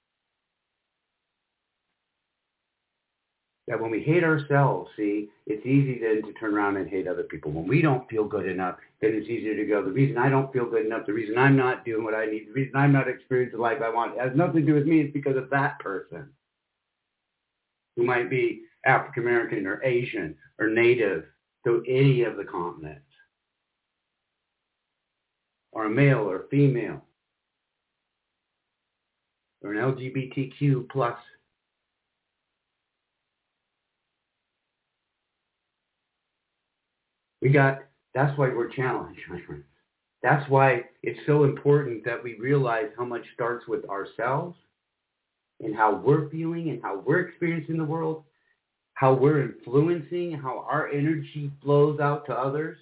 that 3.72 3.80
when 3.80 3.90
we 3.90 4.02
hate 4.02 4.22
ourselves, 4.22 4.90
see, 4.98 5.30
it's 5.46 5.64
easy 5.64 5.98
then 5.98 6.20
to 6.26 6.38
turn 6.38 6.52
around 6.52 6.76
and 6.76 6.90
hate 6.90 7.08
other 7.08 7.22
people. 7.22 7.50
When 7.50 7.66
we 7.66 7.80
don't 7.80 8.06
feel 8.11 8.24
good 8.24 8.46
enough, 8.46 8.76
then 9.00 9.14
it's 9.14 9.30
easier 9.30 9.56
to 9.56 9.64
go, 9.64 9.82
the 9.82 9.90
reason 9.90 10.18
I 10.18 10.28
don't 10.28 10.52
feel 10.52 10.68
good 10.68 10.85
enough, 10.85 11.06
the 11.06 11.14
reason 11.14 11.38
I'm 11.38 11.56
not 11.56 11.82
doing 11.82 12.04
what 12.04 12.12
I 12.12 12.26
need, 12.26 12.48
the 12.48 12.52
reason 12.52 12.76
I'm 12.76 12.92
not 12.92 13.08
experiencing 13.08 13.56
the 13.56 13.62
life 13.62 13.78
I 13.82 13.88
want, 13.88 14.20
has 14.20 14.37
nothing 14.37 14.61
to 14.61 14.66
do 14.66 14.74
with 14.74 14.87
me. 14.87 15.00
It's 15.00 15.12
because 15.14 15.38
of 15.38 15.48
that 15.48 15.78
person 15.78 16.28
who 17.96 18.04
might 18.04 18.28
be 18.28 18.61
African 18.85 19.22
American 19.22 19.66
or 19.66 19.82
Asian 19.82 20.37
or 20.58 20.68
Native 20.68 21.24
to 21.64 21.82
any 21.88 22.24
of 22.24 22.37
the 22.37 22.44
continents 22.44 23.00
or 25.72 25.87
a 25.87 25.90
male 25.90 26.30
or 26.30 26.44
female 26.50 27.00
or 29.62 29.72
an 29.72 29.78
LGBTQ 29.78 30.90
plus 30.90 31.16
We 37.42 37.50
got, 37.50 37.81
that's 38.14 38.38
why 38.38 38.48
we're 38.48 38.70
challenged, 38.70 39.20
my 39.28 39.40
friends. 39.42 39.64
That's 40.22 40.48
why 40.48 40.85
it's 41.02 41.18
so 41.26 41.42
important 41.42 42.05
that 42.05 42.22
we 42.22 42.37
realize 42.38 42.87
how 42.96 43.05
much 43.05 43.24
starts 43.35 43.66
with 43.66 43.85
ourselves 43.87 44.57
and 45.61 45.74
how 45.74 45.96
we're 45.96 46.31
feeling 46.31 46.70
and 46.70 46.81
how 46.81 47.02
we're 47.05 47.26
experiencing 47.26 47.76
the 47.76 47.85
world, 47.85 48.22
how 48.94 49.12
we're 49.12 49.42
influencing, 49.42 50.33
how 50.33 50.64
our 50.70 50.88
energy 50.88 51.50
flows 51.61 51.98
out 51.98 52.24
to 52.26 52.33
others. 52.33 52.78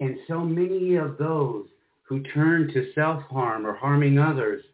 And 0.00 0.16
so 0.26 0.40
many 0.40 0.96
of 0.96 1.18
those 1.18 1.66
who 2.02 2.22
turn 2.22 2.68
to 2.72 2.90
self-harm 2.94 3.66
or 3.66 3.74
harming 3.74 4.18
others 4.18 4.64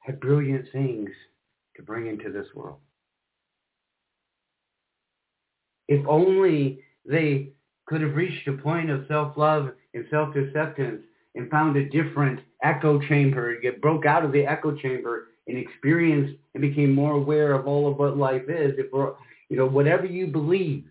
have 0.00 0.18
brilliant 0.18 0.64
things 0.72 1.10
to 1.76 1.82
bring 1.82 2.06
into 2.06 2.32
this 2.32 2.46
world. 2.54 2.78
If 5.92 6.06
only 6.08 6.80
they 7.04 7.50
could 7.86 8.00
have 8.00 8.14
reached 8.14 8.48
a 8.48 8.54
point 8.54 8.88
of 8.88 9.04
self-love 9.08 9.72
and 9.92 10.06
self-acceptance 10.10 11.02
and 11.34 11.50
found 11.50 11.76
a 11.76 11.88
different 11.90 12.40
echo 12.62 12.98
chamber, 12.98 13.60
get 13.60 13.82
broke 13.82 14.06
out 14.06 14.24
of 14.24 14.32
the 14.32 14.46
echo 14.46 14.74
chamber 14.74 15.28
and 15.48 15.58
experienced 15.58 16.38
and 16.54 16.62
became 16.62 16.94
more 16.94 17.12
aware 17.12 17.52
of 17.52 17.66
all 17.66 17.90
of 17.90 17.98
what 17.98 18.16
life 18.16 18.48
is. 18.48 18.72
If 18.78 18.86
we're, 18.90 19.12
you 19.50 19.58
know, 19.58 19.66
whatever 19.66 20.06
you 20.06 20.28
believe, 20.28 20.84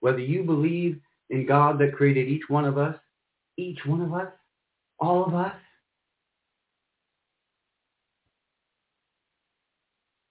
whether 0.00 0.18
you 0.18 0.42
believe 0.42 1.00
in 1.30 1.46
God 1.46 1.78
that 1.78 1.94
created 1.94 2.28
each 2.28 2.48
one 2.48 2.66
of 2.66 2.76
us, 2.76 2.96
each 3.56 3.78
one 3.86 4.02
of 4.02 4.12
us, 4.12 4.28
all 5.00 5.24
of 5.24 5.34
us, 5.34 5.54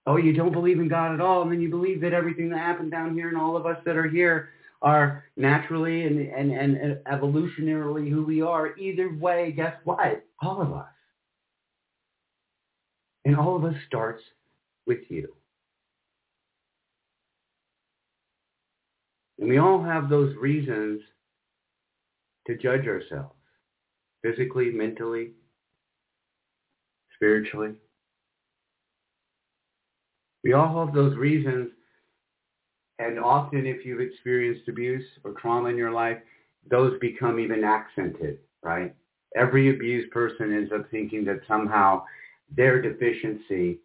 oh, 0.07 0.15
you 0.15 0.33
don't 0.33 0.53
believe 0.53 0.79
in 0.79 0.87
God 0.87 1.13
at 1.13 1.21
all, 1.21 1.43
and 1.43 1.51
then 1.51 1.61
you 1.61 1.69
believe 1.69 2.01
that 2.01 2.13
everything 2.13 2.49
that 2.49 2.59
happened 2.59 2.91
down 2.91 3.13
here 3.13 3.27
and 3.27 3.37
all 3.37 3.57
of 3.57 3.65
us 3.65 3.77
that 3.85 3.97
are 3.97 4.07
here 4.07 4.49
are 4.81 5.25
naturally 5.35 6.05
and, 6.05 6.19
and, 6.19 6.51
and 6.51 6.97
evolutionarily 7.05 8.09
who 8.09 8.23
we 8.23 8.41
are. 8.41 8.77
Either 8.77 9.13
way, 9.19 9.51
guess 9.51 9.75
what? 9.83 10.23
All 10.41 10.61
of 10.61 10.71
us. 10.71 10.87
And 13.25 13.35
all 13.35 13.57
of 13.57 13.65
us 13.65 13.75
starts 13.85 14.23
with 14.85 14.99
you. 15.09 15.33
And 19.39 19.49
we 19.49 19.57
all 19.57 19.83
have 19.83 20.09
those 20.09 20.35
reasons 20.37 21.01
to 22.47 22.55
judge 22.55 22.87
ourselves, 22.87 23.35
physically, 24.23 24.71
mentally, 24.71 25.31
spiritually. 27.15 27.73
We 30.43 30.53
all 30.53 30.85
have 30.85 30.93
those 30.93 31.15
reasons. 31.15 31.71
And 32.99 33.19
often 33.19 33.65
if 33.65 33.85
you've 33.85 34.01
experienced 34.01 34.67
abuse 34.67 35.05
or 35.23 35.33
trauma 35.33 35.69
in 35.69 35.77
your 35.77 35.91
life, 35.91 36.17
those 36.69 36.99
become 36.99 37.39
even 37.39 37.63
accented, 37.63 38.39
right? 38.63 38.95
Every 39.35 39.69
abused 39.69 40.11
person 40.11 40.53
ends 40.53 40.71
up 40.73 40.89
thinking 40.89 41.23
that 41.25 41.41
somehow 41.47 42.03
their 42.55 42.81
deficiency 42.81 43.79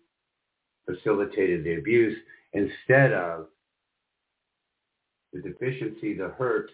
facilitated 0.87 1.65
the 1.65 1.77
abuse 1.77 2.17
instead 2.53 3.12
of 3.12 3.47
the 5.33 5.41
deficiency, 5.41 6.15
the 6.15 6.29
hurt, 6.38 6.71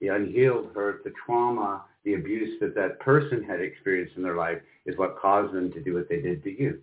the 0.00 0.08
unhealed 0.08 0.70
hurt, 0.74 1.04
the 1.04 1.12
trauma, 1.24 1.84
the 2.04 2.14
abuse 2.14 2.58
that 2.60 2.74
that 2.74 2.98
person 3.00 3.42
had 3.42 3.60
experienced 3.60 4.16
in 4.16 4.22
their 4.22 4.36
life 4.36 4.60
is 4.86 4.96
what 4.96 5.18
caused 5.18 5.52
them 5.52 5.70
to 5.72 5.80
do 5.82 5.94
what 5.94 6.08
they 6.08 6.20
did 6.20 6.42
to 6.44 6.50
you. 6.50 6.80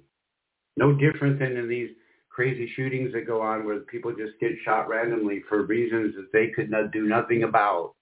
No 0.77 0.93
different 0.93 1.39
than 1.39 1.57
in 1.57 1.69
these 1.69 1.91
crazy 2.29 2.71
shootings 2.75 3.13
that 3.13 3.27
go 3.27 3.41
on 3.41 3.65
where 3.65 3.81
people 3.81 4.11
just 4.13 4.39
get 4.41 4.51
shot 4.65 4.89
randomly 4.89 5.43
for 5.49 5.63
reasons 5.63 6.15
that 6.17 6.31
they 6.33 6.49
could 6.55 6.71
not 6.71 6.93
do 6.93 7.07
nothing 7.07 7.43
about. 7.43 7.95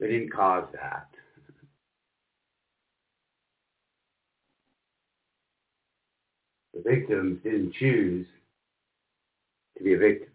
They 0.00 0.08
didn't 0.08 0.32
cause 0.32 0.66
that. 0.74 1.08
The 6.74 6.82
victims 6.88 7.40
didn't 7.44 7.74
choose 7.74 8.26
to 9.78 9.84
be 9.84 9.94
a 9.94 9.98
victim. 9.98 10.29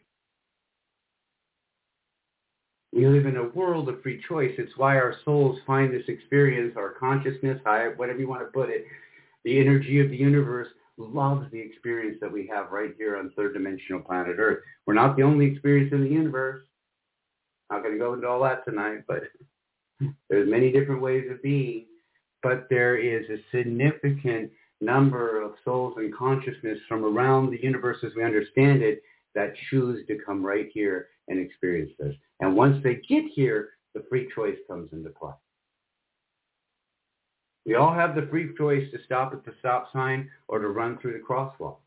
We 2.96 3.06
live 3.06 3.26
in 3.26 3.36
a 3.36 3.50
world 3.50 3.90
of 3.90 4.02
free 4.02 4.24
choice. 4.26 4.54
It's 4.58 4.78
why 4.78 4.96
our 4.96 5.18
souls 5.26 5.60
find 5.68 5.94
this 5.94 6.08
experience, 6.08 6.76
our 6.78 6.92
consciousness, 6.92 7.60
whatever 7.98 8.20
you 8.20 8.30
want 8.30 8.42
to 8.44 8.52
put 8.54 8.70
it, 8.70 8.86
the 9.44 9.60
energy 9.60 10.00
of 10.00 10.10
the 10.10 10.16
universe 10.16 10.70
loves 10.98 11.46
the 11.52 11.60
experience 11.60 12.18
that 12.22 12.32
we 12.32 12.48
have 12.48 12.72
right 12.72 12.92
here 12.98 13.18
on 13.18 13.34
third 13.36 13.54
dimensional 13.54 14.00
planet 14.00 14.38
Earth. 14.40 14.60
We're 14.88 14.94
not 14.94 15.18
the 15.18 15.24
only 15.24 15.46
experience 15.46 15.92
in 15.92 16.06
the 16.06 16.10
universe. 16.10 16.64
Not 17.70 17.84
going 17.84 17.96
to 17.96 18.00
go 18.00 18.14
into 18.14 18.30
all 18.30 18.42
that 18.44 18.64
tonight, 18.64 19.04
but 19.10 19.24
there's 20.30 20.50
many 20.50 20.72
different 20.72 21.02
ways 21.02 21.30
of 21.30 21.44
being. 21.44 21.88
But 22.44 22.68
there 22.70 22.96
is 22.96 23.26
a 23.30 23.44
significant 23.58 24.52
number 24.80 25.42
of 25.42 25.56
souls 25.66 25.96
and 25.98 26.16
consciousness 26.16 26.80
from 26.88 27.04
around 27.04 27.52
the 27.52 27.62
universe 27.62 27.98
as 28.06 28.14
we 28.16 28.24
understand 28.24 28.82
it 28.84 29.04
that 29.34 29.54
choose 29.70 30.08
to 30.08 30.18
come 30.26 30.46
right 30.46 30.70
here 30.74 31.08
and 31.28 31.40
experience 31.40 31.92
this. 32.00 32.16
And 32.40 32.56
once 32.56 32.82
they 32.84 32.96
get 33.08 33.26
here, 33.34 33.70
the 33.94 34.04
free 34.10 34.30
choice 34.36 34.58
comes 34.68 34.90
into 34.92 35.10
play. 35.10 35.34
We 37.66 37.76
all 37.76 37.94
have 37.94 38.16
the 38.16 38.28
free 38.30 38.56
choice 38.56 38.90
to 38.92 39.00
stop 39.06 39.34
at 39.34 39.44
the 39.44 39.54
stop 39.60 39.92
sign 39.92 40.30
or 40.48 40.60
to 40.60 40.68
run 40.68 41.00
through 41.00 41.14
the 41.14 41.26
crosswalk. 41.28 41.78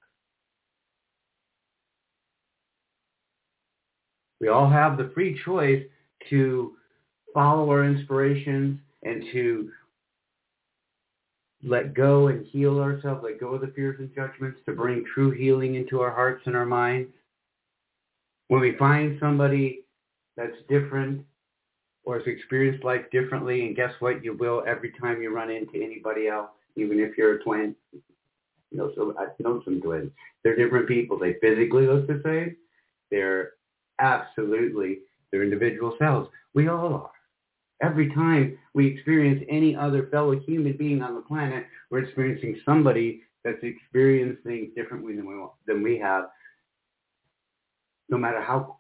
We 4.41 4.49
all 4.49 4.69
have 4.69 4.97
the 4.97 5.11
free 5.15 5.41
choice 5.45 5.85
to 6.31 6.73
follow 7.35 7.71
our 7.71 7.85
inspirations 7.85 8.81
and 9.03 9.25
to 9.33 9.71
let 11.63 11.95
go 11.95 12.29
and 12.29 12.47
heal 12.47 12.79
ourselves, 12.79 13.23
let 13.25 13.41
go 13.41 13.55
of 13.55 13.61
the 13.61 13.73
fears 13.75 13.97
and 13.99 14.15
judgments, 14.15 14.61
to 14.67 14.73
bring 14.73 15.05
true 15.13 15.31
healing 15.31 15.75
into 15.75 16.01
our 16.01 16.11
hearts 16.11 16.43
and 16.47 16.57
our 16.57 16.67
minds. 16.67 17.11
When 18.49 18.61
we 18.61 18.77
find 18.77 19.19
somebody 19.21 19.85
that's 20.37 20.57
different 20.69 21.25
or 22.05 22.19
has 22.19 22.27
experienced 22.27 22.85
life 22.85 23.03
differently, 23.13 23.67
and 23.67 23.77
guess 23.77 23.93
what? 24.01 24.25
You 24.25 24.35
will 24.35 24.65
every 24.67 24.93
time 25.01 25.21
you 25.23 25.35
run 25.35 25.51
into 25.51 25.77
anybody 25.77 26.29
else, 26.29 26.49
even 26.77 26.99
if 26.99 27.17
you're 27.19 27.37
a 27.37 27.43
twin. 27.45 27.75
You 27.93 28.79
know, 28.79 28.93
so 28.97 29.15
I've 29.19 29.39
known 29.39 29.63
some 29.65 29.81
twins. 29.81 30.11
They're 30.43 30.57
different 30.57 30.89
people. 30.89 31.19
They 31.19 31.35
physically 31.41 31.87
look 31.87 32.07
the 32.07 32.21
same. 32.25 32.57
They're 33.11 33.53
absolutely 33.99 35.01
their 35.31 35.43
individual 35.43 35.95
selves. 35.99 36.29
We 36.55 36.69
all 36.69 36.95
are. 36.95 37.11
Every 37.83 38.13
time 38.13 38.59
we 38.75 38.87
experience 38.87 39.45
any 39.49 39.77
other 39.77 40.09
fellow 40.09 40.39
human 40.39 40.77
being 40.77 41.03
on 41.03 41.15
the 41.15 41.21
planet, 41.21 41.67
we're 41.91 42.01
experiencing 42.01 42.61
somebody 42.65 43.23
that's 43.45 43.63
experiencing 43.63 44.43
things 44.45 44.69
differently 44.75 45.15
than 45.17 45.27
we, 45.27 45.35
than 45.67 45.83
we 45.83 45.99
have 45.99 46.25
no 48.09 48.19
matter 48.19 48.41
how 48.41 48.79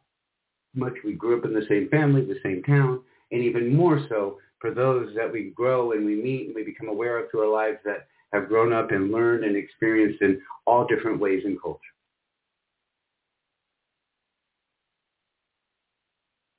much 0.75 0.95
we 1.05 1.12
grew 1.12 1.38
up 1.38 1.45
in 1.45 1.55
the 1.55 1.67
same 1.69 1.88
family, 1.88 2.25
the 2.25 2.41
same 2.43 2.62
town, 2.62 3.01
and 3.33 3.43
even 3.43 3.75
more 3.75 4.05
so 4.09 4.38
for 4.61 4.73
those 4.73 5.14
that 5.14 5.31
we 5.31 5.51
grow 5.51 5.93
and 5.93 6.05
we 6.05 6.17
meet 6.17 6.47
and 6.47 6.55
we 6.55 6.62
become 6.62 6.88
aware 6.88 7.19
of 7.19 7.31
through 7.31 7.43
our 7.43 7.53
lives 7.53 7.79
that 7.85 8.07
have 8.33 8.49
grown 8.49 8.73
up 8.73 8.91
and 8.91 9.11
learned 9.11 9.45
and 9.45 9.57
experienced 9.57 10.21
in 10.23 10.41
all 10.67 10.87
different 10.87 11.21
ways 11.21 11.43
and 11.45 11.61
culture. 11.61 11.81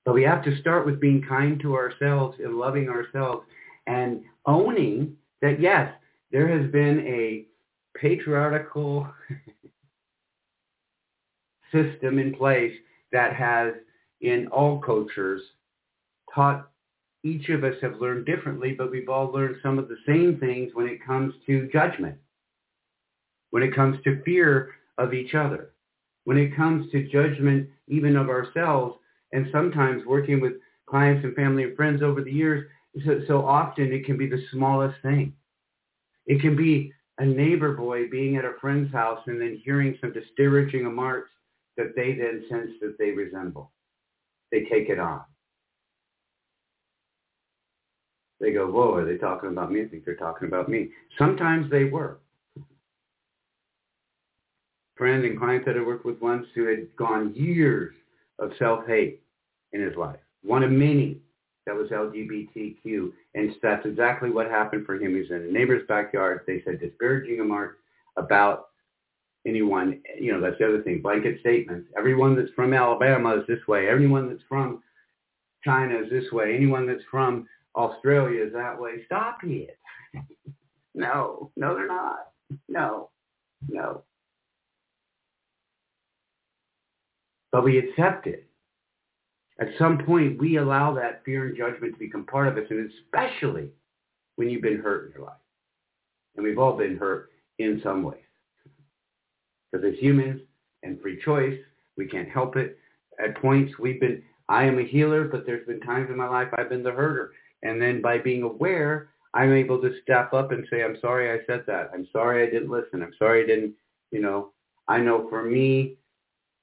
But 0.06 0.14
we 0.14 0.24
have 0.24 0.44
to 0.46 0.60
start 0.60 0.86
with 0.86 1.00
being 1.00 1.22
kind 1.28 1.60
to 1.62 1.76
ourselves 1.76 2.38
and 2.44 2.56
loving 2.56 2.90
ourselves 2.90 3.46
and 3.86 4.22
owning 4.46 5.16
that, 5.42 5.60
yes, 5.60 5.94
there 6.32 6.48
has 6.48 6.72
been 6.72 7.00
a 7.06 7.46
patriarchal 7.96 9.08
system 11.72 12.20
in 12.20 12.36
place 12.36 12.74
that 13.12 13.36
has 13.36 13.74
in 14.22 14.48
all 14.48 14.80
cultures 14.80 15.42
taught 16.34 16.70
each 17.24 17.50
of 17.50 17.64
us 17.64 17.76
have 17.82 18.00
learned 18.00 18.26
differently, 18.26 18.74
but 18.78 18.92
we've 18.92 19.10
all 19.10 19.32
learned 19.32 19.58
some 19.62 19.78
of 19.78 19.90
the 19.90 19.98
same 20.08 20.38
things 20.40 20.72
when 20.74 20.88
it 20.88 21.06
comes 21.06 21.34
to 21.46 21.70
judgment, 21.72 22.16
when 23.50 23.64
it 23.64 23.76
comes 23.76 24.02
to 24.04 24.22
fear 24.24 24.70
of 24.98 25.14
each 25.14 25.36
other, 25.36 25.72
when 26.24 26.38
it 26.38 26.56
comes 26.56 26.90
to 26.92 27.10
judgment 27.10 27.68
even 27.88 28.16
of 28.16 28.30
ourselves, 28.30 28.96
and 29.34 29.48
sometimes 29.52 30.06
working 30.06 30.40
with 30.40 30.54
clients 30.86 31.24
and 31.24 31.36
family 31.36 31.64
and 31.64 31.76
friends 31.76 32.02
over 32.02 32.24
the 32.24 32.32
years, 32.32 32.66
so, 33.06 33.22
so 33.28 33.46
often 33.46 33.92
it 33.92 34.06
can 34.06 34.18
be 34.18 34.28
the 34.28 34.44
smallest 34.52 35.00
thing. 35.02 35.34
It 36.26 36.42
can 36.42 36.56
be 36.56 36.94
a 37.18 37.26
neighbor 37.26 37.74
boy 37.76 38.08
being 38.10 38.38
at 38.38 38.46
a 38.46 38.54
friend's 38.62 38.92
house 38.94 39.22
and 39.28 39.42
then 39.42 39.62
hearing 39.64 39.98
some 40.00 40.14
disparaging 40.14 40.86
remarks 40.86 41.30
that 41.80 41.96
they 41.96 42.14
then 42.14 42.44
sense 42.50 42.72
that 42.82 42.98
they 43.00 43.12
resemble. 43.12 43.72
They 44.52 44.66
take 44.66 44.90
it 44.90 45.00
on. 45.00 45.22
They 48.42 48.52
go, 48.52 48.68
whoa, 48.68 48.96
are 48.96 49.06
they 49.06 49.18
talking 49.18 49.50
about 49.50 49.72
me? 49.72 49.82
I 49.82 49.88
think 49.88 50.04
they're 50.04 50.16
talking 50.16 50.50
about 50.50 50.68
me. 50.68 50.90
Sometimes 51.18 51.72
they 51.72 51.86
were. 51.86 52.20
Friend 54.98 55.24
and 55.24 55.40
client 55.40 55.66
that 55.66 55.78
I 55.78 55.82
worked 55.82 56.06
with 56.06 56.22
once 56.22 56.46
who 56.54 56.66
had 56.66 56.94
gone 56.98 57.34
years 57.34 57.96
of 58.40 58.52
self-hate 58.60 59.22
in 59.72 59.82
his 59.82 59.96
life. 59.96 60.20
One 60.44 60.64
of 60.64 60.72
many 60.72 61.22
that 61.66 61.76
was 61.76 61.90
LGBTQ. 61.92 63.12
And 63.36 63.56
that's 63.62 63.86
exactly 63.86 64.32
what 64.32 64.48
happened 64.48 64.86
for 64.86 64.96
him. 64.96 65.16
He's 65.16 65.32
in 65.32 65.48
a 65.48 65.52
neighbor's 65.52 65.88
backyard. 65.88 66.42
They 66.46 66.62
said 66.66 66.82
disparaging 66.82 67.40
remarks 67.40 67.78
about 68.18 68.69
anyone. 69.46 70.02
You 70.20 70.34
know, 70.34 70.42
that's 70.42 70.58
the 70.60 70.68
other 70.68 70.82
thing. 70.82 71.02
Blanket 71.02 71.40
statements. 71.40 71.90
Everyone 71.98 72.36
that's 72.36 72.52
from 72.56 72.74
Alabama 72.74 73.36
is 73.36 73.48
this 73.48 73.66
way. 73.68 73.88
Everyone 73.88 74.30
that's 74.30 74.44
from 74.48 74.84
China 75.64 76.00
is 76.00 76.10
this 76.10 76.32
way. 76.32 76.56
Anyone 76.56 76.88
that's 76.88 77.04
from 77.10 77.48
Australia 77.76 78.44
is 78.44 78.54
that 78.54 78.80
way. 78.80 79.04
Stop 79.06 79.40
it. 79.44 79.78
no, 80.96 81.52
no, 81.56 81.76
they're 81.76 81.88
not. 81.88 82.32
No, 82.68 83.10
no. 83.68 84.04
But 87.52 87.64
we 87.64 87.78
accept 87.80 88.28
it. 88.28 88.46
At 89.60 89.68
some 89.78 89.98
point, 89.98 90.40
we 90.40 90.58
allow 90.58 90.94
that 90.94 91.24
fear 91.26 91.48
and 91.48 91.58
judgment 91.58 91.94
to 91.94 92.00
become 92.00 92.26
part 92.26 92.48
of 92.48 92.58
us, 92.58 92.70
and 92.70 92.90
especially 92.92 93.70
when 94.36 94.50
you've 94.50 94.62
been 94.62 94.80
hurt 94.80 95.08
in 95.08 95.14
your 95.14 95.26
life. 95.26 95.36
And 96.36 96.46
we've 96.46 96.58
all 96.58 96.78
been 96.78 96.98
hurt 96.98 97.32
in 97.58 97.82
some 97.84 98.04
way. 98.04 98.20
Because 99.72 99.86
as 99.94 100.00
humans 100.00 100.42
and 100.84 101.02
free 101.02 101.22
choice, 101.24 101.58
we 101.98 102.08
can't 102.08 102.30
help 102.30 102.56
it. 102.56 102.78
At 103.24 103.42
points, 103.42 103.74
we've 103.80 104.00
been, 104.00 104.24
I 104.48 104.64
am 104.64 104.80
a 104.80 104.84
healer, 104.84 105.26
but 105.26 105.46
there's 105.46 105.66
been 105.68 105.82
times 105.82 106.10
in 106.10 106.18
my 106.18 106.28
life 106.28 106.48
I've 106.58 106.70
been 106.70 106.84
the 106.84 106.92
herder. 106.92 107.32
And 107.64 107.82
then 107.82 108.02
by 108.02 108.18
being 108.18 108.44
aware, 108.44 109.10
I'm 109.34 109.54
able 109.54 109.82
to 109.82 109.94
step 110.02 110.34
up 110.34 110.52
and 110.52 110.66
say, 110.70 110.84
I'm 110.84 110.98
sorry 111.02 111.32
I 111.32 111.46
said 111.46 111.64
that. 111.68 111.92
I'm 111.94 112.08
sorry 112.12 112.48
I 112.48 112.50
didn't 112.50 112.72
listen. 112.72 113.04
I'm 113.04 113.14
sorry 113.20 113.44
I 113.44 113.48
didn't, 113.48 113.76
you 114.12 114.22
know, 114.22 114.54
I 114.88 115.00
know 115.00 115.28
for 115.30 115.44
me, 115.44 115.98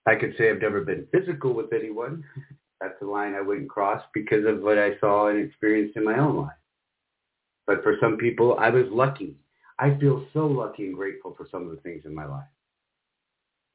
I 0.07 0.14
could 0.14 0.35
say 0.37 0.51
I've 0.51 0.61
never 0.61 0.81
been 0.81 1.07
physical 1.12 1.53
with 1.53 1.73
anyone. 1.73 2.25
That's 2.81 3.01
a 3.03 3.07
line 3.07 3.35
I 3.35 3.40
wouldn't 3.40 3.71
cross 3.71 4.03
because 4.12 4.45
of 4.47 4.62
what 4.62 4.79
I 4.79 4.99
saw 4.99 5.29
and 5.29 5.38
experienced 5.38 5.97
in 5.97 6.05
my 6.05 6.19
own 6.19 6.37
life. 6.37 6.53
But 7.66 7.83
for 7.83 7.97
some 8.01 8.16
people, 8.16 8.57
I 8.59 8.71
was 8.71 8.85
lucky. 8.90 9.37
I 9.79 9.97
feel 9.99 10.27
so 10.33 10.47
lucky 10.47 10.87
and 10.87 10.95
grateful 10.95 11.35
for 11.37 11.47
some 11.51 11.64
of 11.64 11.71
the 11.71 11.81
things 11.83 12.05
in 12.05 12.14
my 12.14 12.27
life. 12.27 12.45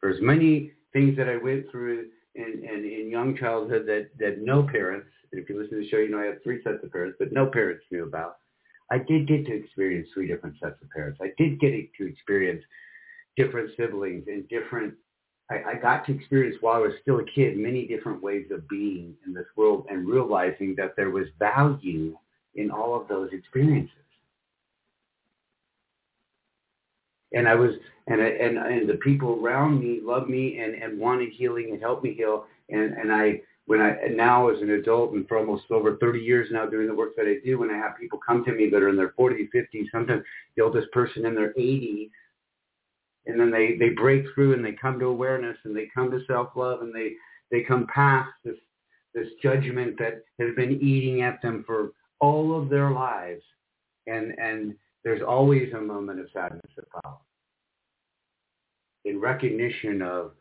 As 0.03 0.21
many 0.21 0.71
things 0.93 1.15
that 1.17 1.29
I 1.29 1.37
went 1.37 1.69
through 1.71 2.07
in, 2.35 2.63
in, 2.63 2.85
in 2.85 3.09
young 3.11 3.37
childhood 3.37 3.85
that, 3.87 4.09
that 4.19 4.39
no 4.41 4.63
parents, 4.63 5.07
and 5.31 5.41
if 5.41 5.49
you 5.49 5.57
listen 5.57 5.77
to 5.77 5.83
the 5.83 5.89
show, 5.89 5.97
you 5.97 6.09
know 6.09 6.19
I 6.19 6.25
have 6.25 6.43
three 6.43 6.61
sets 6.63 6.83
of 6.83 6.91
parents, 6.91 7.17
but 7.19 7.31
no 7.31 7.45
parents 7.47 7.83
knew 7.91 8.03
about. 8.03 8.37
I 8.89 8.97
did 8.97 9.27
get 9.27 9.45
to 9.45 9.53
experience 9.53 10.09
three 10.13 10.27
different 10.27 10.55
sets 10.61 10.75
of 10.81 10.89
parents. 10.89 11.19
I 11.21 11.31
did 11.37 11.59
get 11.59 11.71
to 11.97 12.07
experience 12.07 12.63
different 13.37 13.71
siblings 13.77 14.25
and 14.27 14.47
different 14.49 14.95
I, 15.51 15.71
I 15.71 15.75
got 15.75 16.05
to 16.05 16.15
experience 16.15 16.55
while 16.61 16.75
I 16.75 16.79
was 16.79 16.93
still 17.01 17.19
a 17.19 17.25
kid 17.25 17.57
many 17.57 17.85
different 17.85 18.23
ways 18.23 18.47
of 18.51 18.67
being 18.69 19.15
in 19.25 19.33
this 19.33 19.45
world 19.57 19.85
and 19.89 20.07
realizing 20.07 20.75
that 20.77 20.95
there 20.95 21.09
was 21.09 21.25
value 21.37 22.17
in 22.55 22.71
all 22.71 22.99
of 22.99 23.07
those 23.07 23.29
experiences. 23.33 23.91
And 27.33 27.47
I 27.47 27.55
was, 27.55 27.71
and 28.07 28.19
and 28.19 28.57
and 28.57 28.89
the 28.89 28.95
people 28.95 29.39
around 29.41 29.79
me 29.79 29.99
loved 30.03 30.29
me 30.29 30.59
and 30.59 30.75
and 30.75 30.99
wanted 30.99 31.29
healing 31.31 31.69
and 31.71 31.81
helped 31.81 32.03
me 32.03 32.13
heal. 32.13 32.45
And 32.69 32.93
and 32.93 33.11
I 33.11 33.41
when 33.65 33.81
I 33.81 33.95
now 34.09 34.49
as 34.49 34.61
an 34.61 34.71
adult 34.71 35.13
and 35.13 35.27
for 35.27 35.37
almost 35.37 35.71
over 35.71 35.97
30 35.97 36.19
years 36.19 36.49
now 36.51 36.65
doing 36.65 36.87
the 36.87 36.95
work 36.95 37.15
that 37.15 37.27
I 37.27 37.35
do, 37.45 37.59
when 37.59 37.69
I 37.69 37.77
have 37.77 37.97
people 37.97 38.19
come 38.25 38.43
to 38.45 38.51
me 38.51 38.69
that 38.69 38.81
are 38.81 38.89
in 38.89 38.97
their 38.97 39.13
40s, 39.17 39.47
50s, 39.55 39.85
sometimes 39.91 40.23
the 40.57 40.63
oldest 40.63 40.91
person 40.91 41.25
in 41.25 41.35
their 41.35 41.53
80s 41.53 42.09
and 43.25 43.39
then 43.39 43.51
they 43.51 43.75
they 43.77 43.89
break 43.89 44.25
through 44.33 44.53
and 44.53 44.63
they 44.65 44.73
come 44.73 44.99
to 44.99 45.05
awareness 45.05 45.57
and 45.63 45.75
they 45.75 45.87
come 45.93 46.09
to 46.11 46.25
self 46.27 46.49
love 46.55 46.81
and 46.81 46.93
they 46.93 47.13
they 47.51 47.61
come 47.61 47.87
past 47.93 48.31
this 48.43 48.57
this 49.13 49.27
judgment 49.41 49.97
that 49.99 50.23
has 50.39 50.55
been 50.55 50.79
eating 50.81 51.21
at 51.21 51.41
them 51.41 51.63
for 51.65 51.91
all 52.19 52.59
of 52.59 52.69
their 52.69 52.91
lives 52.91 53.43
and 54.07 54.33
and 54.39 54.75
there's 55.03 55.21
always 55.21 55.73
a 55.73 55.81
moment 55.81 56.19
of 56.19 56.27
sadness 56.33 56.61
that 56.75 56.85
follows 57.01 57.19
in 59.05 59.19
recognition 59.19 60.01
of 60.01 60.31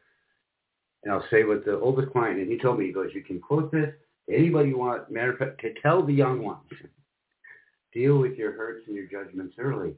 and 1.02 1.14
I'll 1.14 1.24
say 1.30 1.44
with 1.44 1.64
the 1.64 1.78
oldest 1.78 2.12
client 2.12 2.38
and 2.40 2.50
he 2.50 2.58
told 2.58 2.78
me 2.78 2.86
he 2.86 2.92
goes 2.92 3.10
you 3.14 3.22
can 3.22 3.40
quote 3.40 3.72
this 3.72 3.92
to 4.28 4.36
anybody 4.36 4.70
you 4.70 4.78
want 4.78 5.10
matter 5.10 5.32
of 5.32 5.38
fact 5.38 5.60
to 5.62 5.74
tell 5.80 6.04
the 6.04 6.12
young 6.12 6.42
ones 6.42 6.68
deal 7.92 8.18
with 8.18 8.36
your 8.36 8.52
hurts 8.52 8.84
and 8.86 8.94
your 8.94 9.06
judgments 9.06 9.54
early 9.58 9.94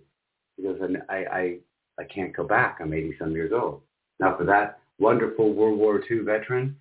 because 0.56 0.78
I, 1.08 1.16
I 1.16 1.58
I 1.98 2.04
can't 2.04 2.34
go 2.34 2.44
back. 2.44 2.78
I'm 2.80 2.92
80 2.92 3.16
some 3.18 3.32
years 3.32 3.52
old. 3.52 3.82
Now 4.20 4.36
for 4.36 4.44
that 4.44 4.80
wonderful 4.98 5.52
World 5.52 5.78
War 5.78 6.02
II 6.10 6.20
veteran, 6.20 6.76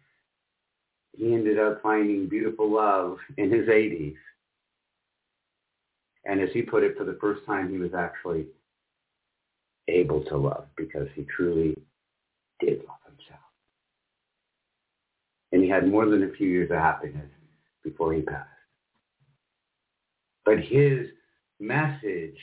he 1.17 1.33
ended 1.33 1.59
up 1.59 1.81
finding 1.81 2.29
beautiful 2.29 2.71
love 2.71 3.17
in 3.37 3.51
his 3.51 3.67
80s. 3.67 4.15
And 6.25 6.39
as 6.39 6.49
he 6.53 6.62
put 6.62 6.84
it, 6.84 6.97
for 6.97 7.03
the 7.03 7.17
first 7.19 7.45
time, 7.45 7.71
he 7.71 7.77
was 7.77 7.93
actually 7.93 8.47
able 9.88 10.23
to 10.25 10.38
love 10.38 10.65
because 10.77 11.07
he 11.15 11.25
truly 11.36 11.75
did 12.60 12.79
love 12.88 12.99
himself. 13.05 13.39
And 15.51 15.63
he 15.63 15.69
had 15.69 15.88
more 15.88 16.05
than 16.05 16.23
a 16.23 16.34
few 16.34 16.47
years 16.47 16.71
of 16.71 16.77
happiness 16.77 17.29
before 17.84 18.13
he 18.13 18.21
passed. 18.21 18.47
But 20.45 20.60
his 20.60 21.07
message 21.60 22.38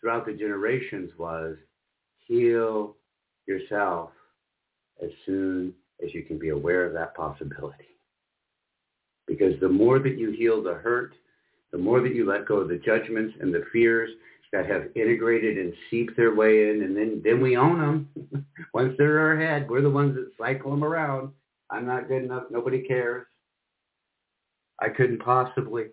throughout 0.00 0.26
the 0.26 0.32
generations 0.32 1.10
was 1.18 1.56
heal 2.18 2.96
yourself 3.46 4.10
as 5.02 5.10
soon 5.26 5.74
as 6.04 6.12
you 6.14 6.22
can 6.22 6.38
be 6.38 6.50
aware 6.50 6.84
of 6.84 6.92
that 6.94 7.14
possibility. 7.14 7.98
Because 9.26 9.58
the 9.60 9.68
more 9.68 9.98
that 9.98 10.18
you 10.18 10.30
heal 10.30 10.62
the 10.62 10.74
hurt, 10.74 11.14
the 11.72 11.78
more 11.78 12.00
that 12.00 12.14
you 12.14 12.28
let 12.28 12.46
go 12.46 12.56
of 12.56 12.68
the 12.68 12.76
judgments 12.76 13.34
and 13.40 13.52
the 13.52 13.64
fears 13.72 14.10
that 14.52 14.66
have 14.66 14.88
integrated 14.94 15.56
and 15.56 15.72
seeped 15.90 16.16
their 16.16 16.34
way 16.34 16.68
in, 16.68 16.82
and 16.82 16.96
then, 16.96 17.22
then 17.24 17.40
we 17.40 17.56
own 17.56 17.80
them. 17.80 18.44
Once 18.74 18.94
they're 18.98 19.18
our 19.18 19.36
head, 19.38 19.68
we're 19.68 19.80
the 19.80 19.90
ones 19.90 20.14
that 20.14 20.30
cycle 20.38 20.70
them 20.70 20.84
around. 20.84 21.30
I'm 21.70 21.86
not 21.86 22.08
good 22.08 22.22
enough. 22.22 22.44
Nobody 22.50 22.82
cares. 22.82 23.26
I 24.78 24.90
couldn't 24.90 25.20
possibly. 25.20 25.84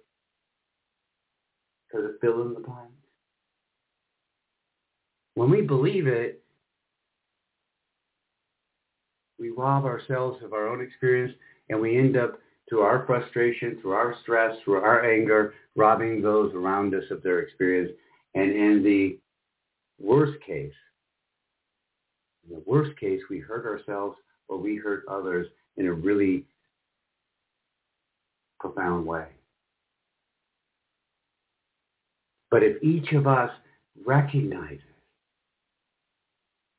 Because 1.88 2.10
it's 2.10 2.22
fill 2.22 2.42
in 2.42 2.54
the 2.54 2.60
blank. 2.60 2.90
When 5.36 5.50
we 5.50 5.62
believe 5.62 6.08
it, 6.08 6.44
we 9.40 9.52
rob 9.52 9.86
ourselves 9.86 10.44
of 10.44 10.52
our 10.52 10.68
own 10.68 10.82
experience 10.82 11.34
and 11.70 11.80
we 11.80 11.98
end 11.98 12.18
up 12.18 12.40
through 12.70 12.82
our 12.82 13.06
frustration, 13.06 13.80
through 13.82 13.94
our 13.94 14.16
stress, 14.22 14.56
through 14.64 14.82
our 14.82 15.04
anger, 15.04 15.56
robbing 15.76 16.22
those 16.22 16.54
around 16.54 16.94
us 16.94 17.04
of 17.10 17.24
their 17.24 17.40
experience. 17.40 17.92
And 18.36 18.52
in 18.52 18.84
the 18.84 19.18
worst 20.00 20.40
case, 20.46 20.74
in 22.48 22.56
the 22.56 22.64
worst 22.66 22.98
case, 23.00 23.22
we 23.30 23.40
hurt 23.40 23.66
ourselves 23.66 24.18
or 24.48 24.58
we 24.58 24.76
hurt 24.76 25.04
others 25.10 25.48
in 25.78 25.88
a 25.88 25.94
really 25.94 26.46
profound 28.60 29.06
way. 29.06 29.28
But 32.52 32.64
if 32.64 32.82
each 32.84 33.12
of 33.14 33.28
us 33.28 33.52
recognizes 34.06 34.82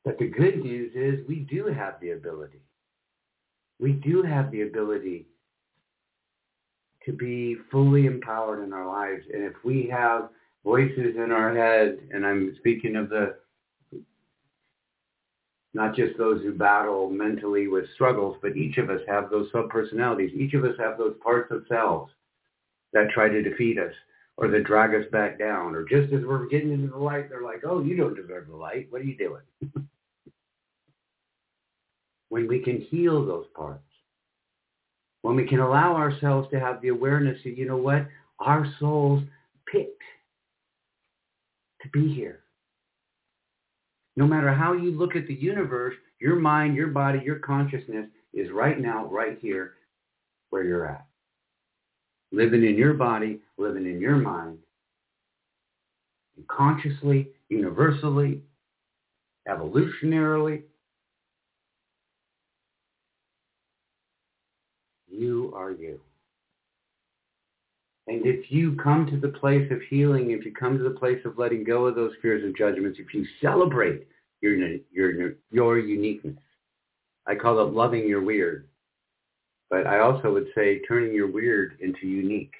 that 0.05 0.17
the 0.17 0.27
good 0.27 0.63
news 0.63 0.91
is 0.95 1.27
we 1.27 1.39
do 1.39 1.67
have 1.67 1.95
the 2.01 2.11
ability. 2.11 2.61
We 3.79 3.93
do 3.93 4.21
have 4.23 4.51
the 4.51 4.61
ability 4.61 5.27
to 7.05 7.11
be 7.11 7.57
fully 7.71 8.05
empowered 8.05 8.63
in 8.63 8.73
our 8.73 8.87
lives. 8.87 9.23
And 9.33 9.43
if 9.43 9.53
we 9.63 9.87
have 9.91 10.29
voices 10.63 11.15
in 11.15 11.31
our 11.31 11.55
head, 11.55 11.99
and 12.11 12.25
I'm 12.25 12.55
speaking 12.59 12.95
of 12.95 13.09
the 13.09 13.35
not 15.73 15.95
just 15.95 16.17
those 16.17 16.41
who 16.41 16.51
battle 16.53 17.09
mentally 17.09 17.67
with 17.69 17.85
struggles, 17.93 18.35
but 18.41 18.57
each 18.57 18.77
of 18.77 18.89
us 18.89 18.99
have 19.07 19.29
those 19.29 19.47
sub-personalities. 19.53 20.31
Each 20.35 20.53
of 20.53 20.65
us 20.65 20.75
have 20.77 20.97
those 20.97 21.15
parts 21.23 21.49
of 21.49 21.63
selves 21.69 22.11
that 22.91 23.09
try 23.11 23.29
to 23.29 23.41
defeat 23.41 23.79
us 23.79 23.93
or 24.35 24.49
that 24.49 24.65
drag 24.65 24.93
us 24.93 25.09
back 25.13 25.39
down. 25.39 25.73
Or 25.73 25.83
just 25.83 26.11
as 26.11 26.25
we're 26.25 26.47
getting 26.47 26.73
into 26.73 26.87
the 26.87 26.97
light, 26.97 27.29
they're 27.29 27.43
like, 27.43 27.61
oh, 27.65 27.81
you 27.81 27.95
don't 27.95 28.15
deserve 28.15 28.47
the 28.47 28.55
light. 28.55 28.87
What 28.89 29.01
are 29.01 29.05
you 29.05 29.15
doing? 29.17 29.43
when 32.29 32.47
we 32.47 32.59
can 32.59 32.81
heal 32.81 33.25
those 33.25 33.45
parts, 33.55 33.90
when 35.21 35.35
we 35.35 35.47
can 35.47 35.59
allow 35.59 35.95
ourselves 35.95 36.49
to 36.51 36.59
have 36.59 36.81
the 36.81 36.89
awareness 36.89 37.37
that, 37.43 37.57
you 37.57 37.67
know 37.67 37.77
what, 37.77 38.07
our 38.39 38.65
souls 38.79 39.23
picked 39.71 40.01
to 41.81 41.89
be 41.89 42.13
here. 42.13 42.39
No 44.15 44.27
matter 44.27 44.53
how 44.53 44.73
you 44.73 44.91
look 44.91 45.15
at 45.15 45.27
the 45.27 45.33
universe, 45.33 45.95
your 46.19 46.35
mind, 46.35 46.75
your 46.75 46.87
body, 46.87 47.21
your 47.23 47.39
consciousness 47.39 48.07
is 48.33 48.51
right 48.51 48.79
now, 48.79 49.05
right 49.05 49.37
here, 49.41 49.73
where 50.49 50.63
you're 50.63 50.87
at. 50.87 51.05
Living 52.31 52.63
in 52.63 52.77
your 52.77 52.93
body, 52.93 53.39
living 53.57 53.85
in 53.85 53.99
your 53.99 54.17
mind, 54.17 54.57
And 56.37 56.47
consciously, 56.47 57.29
universally, 57.49 58.41
evolutionarily. 59.47 60.63
Are 65.53 65.71
you. 65.71 65.99
And 68.07 68.25
if 68.25 68.51
you 68.51 68.75
come 68.75 69.05
to 69.07 69.17
the 69.17 69.29
place 69.37 69.71
of 69.71 69.81
healing, 69.89 70.31
if 70.31 70.43
you 70.45 70.53
come 70.53 70.77
to 70.77 70.83
the 70.83 70.99
place 70.99 71.19
of 71.23 71.37
letting 71.37 71.63
go 71.63 71.85
of 71.85 71.95
those 71.95 72.13
fears 72.21 72.43
and 72.43 72.55
judgments, 72.57 72.99
if 72.99 73.13
you 73.13 73.25
celebrate 73.41 74.07
your, 74.41 74.55
your, 74.91 75.35
your 75.51 75.79
uniqueness, 75.79 76.37
I 77.27 77.35
call 77.35 77.59
it 77.59 77.73
loving 77.73 78.07
your 78.07 78.21
weird. 78.21 78.67
But 79.69 79.87
I 79.87 79.99
also 79.99 80.33
would 80.33 80.47
say 80.55 80.81
turning 80.87 81.13
your 81.13 81.31
weird 81.31 81.77
into 81.79 82.07
unique. 82.07 82.53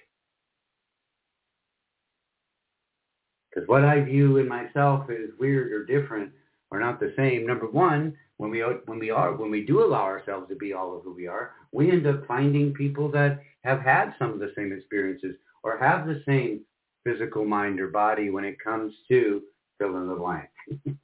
Because 3.50 3.68
what 3.68 3.84
I 3.84 4.00
view 4.02 4.38
in 4.38 4.48
myself 4.48 5.10
as 5.10 5.32
weird 5.40 5.74
or 5.74 5.86
different 5.86 6.32
are 6.72 6.80
not 6.80 7.00
the 7.00 7.14
same. 7.18 7.46
Number 7.46 7.68
one, 7.68 8.16
when 8.42 8.50
we 8.50 8.62
when 8.88 8.98
we 8.98 9.12
are 9.12 9.36
when 9.36 9.52
we 9.52 9.64
do 9.64 9.84
allow 9.84 10.02
ourselves 10.02 10.50
to 10.50 10.56
be 10.56 10.74
all 10.74 10.98
of 10.98 11.04
who 11.04 11.14
we 11.14 11.28
are, 11.28 11.52
we 11.72 11.92
end 11.92 12.08
up 12.08 12.26
finding 12.28 12.74
people 12.74 13.08
that 13.12 13.40
have 13.64 13.82
had 13.82 14.16
some 14.18 14.32
of 14.32 14.40
the 14.40 14.52
same 14.56 14.74
experiences 14.74 15.36
or 15.62 15.78
have 15.78 16.08
the 16.08 16.24
same 16.26 16.62
physical 17.04 17.46
mind 17.46 17.80
or 17.80 17.90
body 17.90 18.32
when 18.32 18.44
it 18.44 18.58
comes 18.60 18.96
to 19.10 19.44
fill 19.78 19.96
in 19.98 20.08
the 20.08 20.16
blank. 20.16 20.50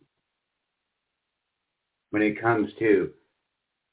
when 2.10 2.24
it 2.24 2.42
comes 2.42 2.72
to 2.80 3.12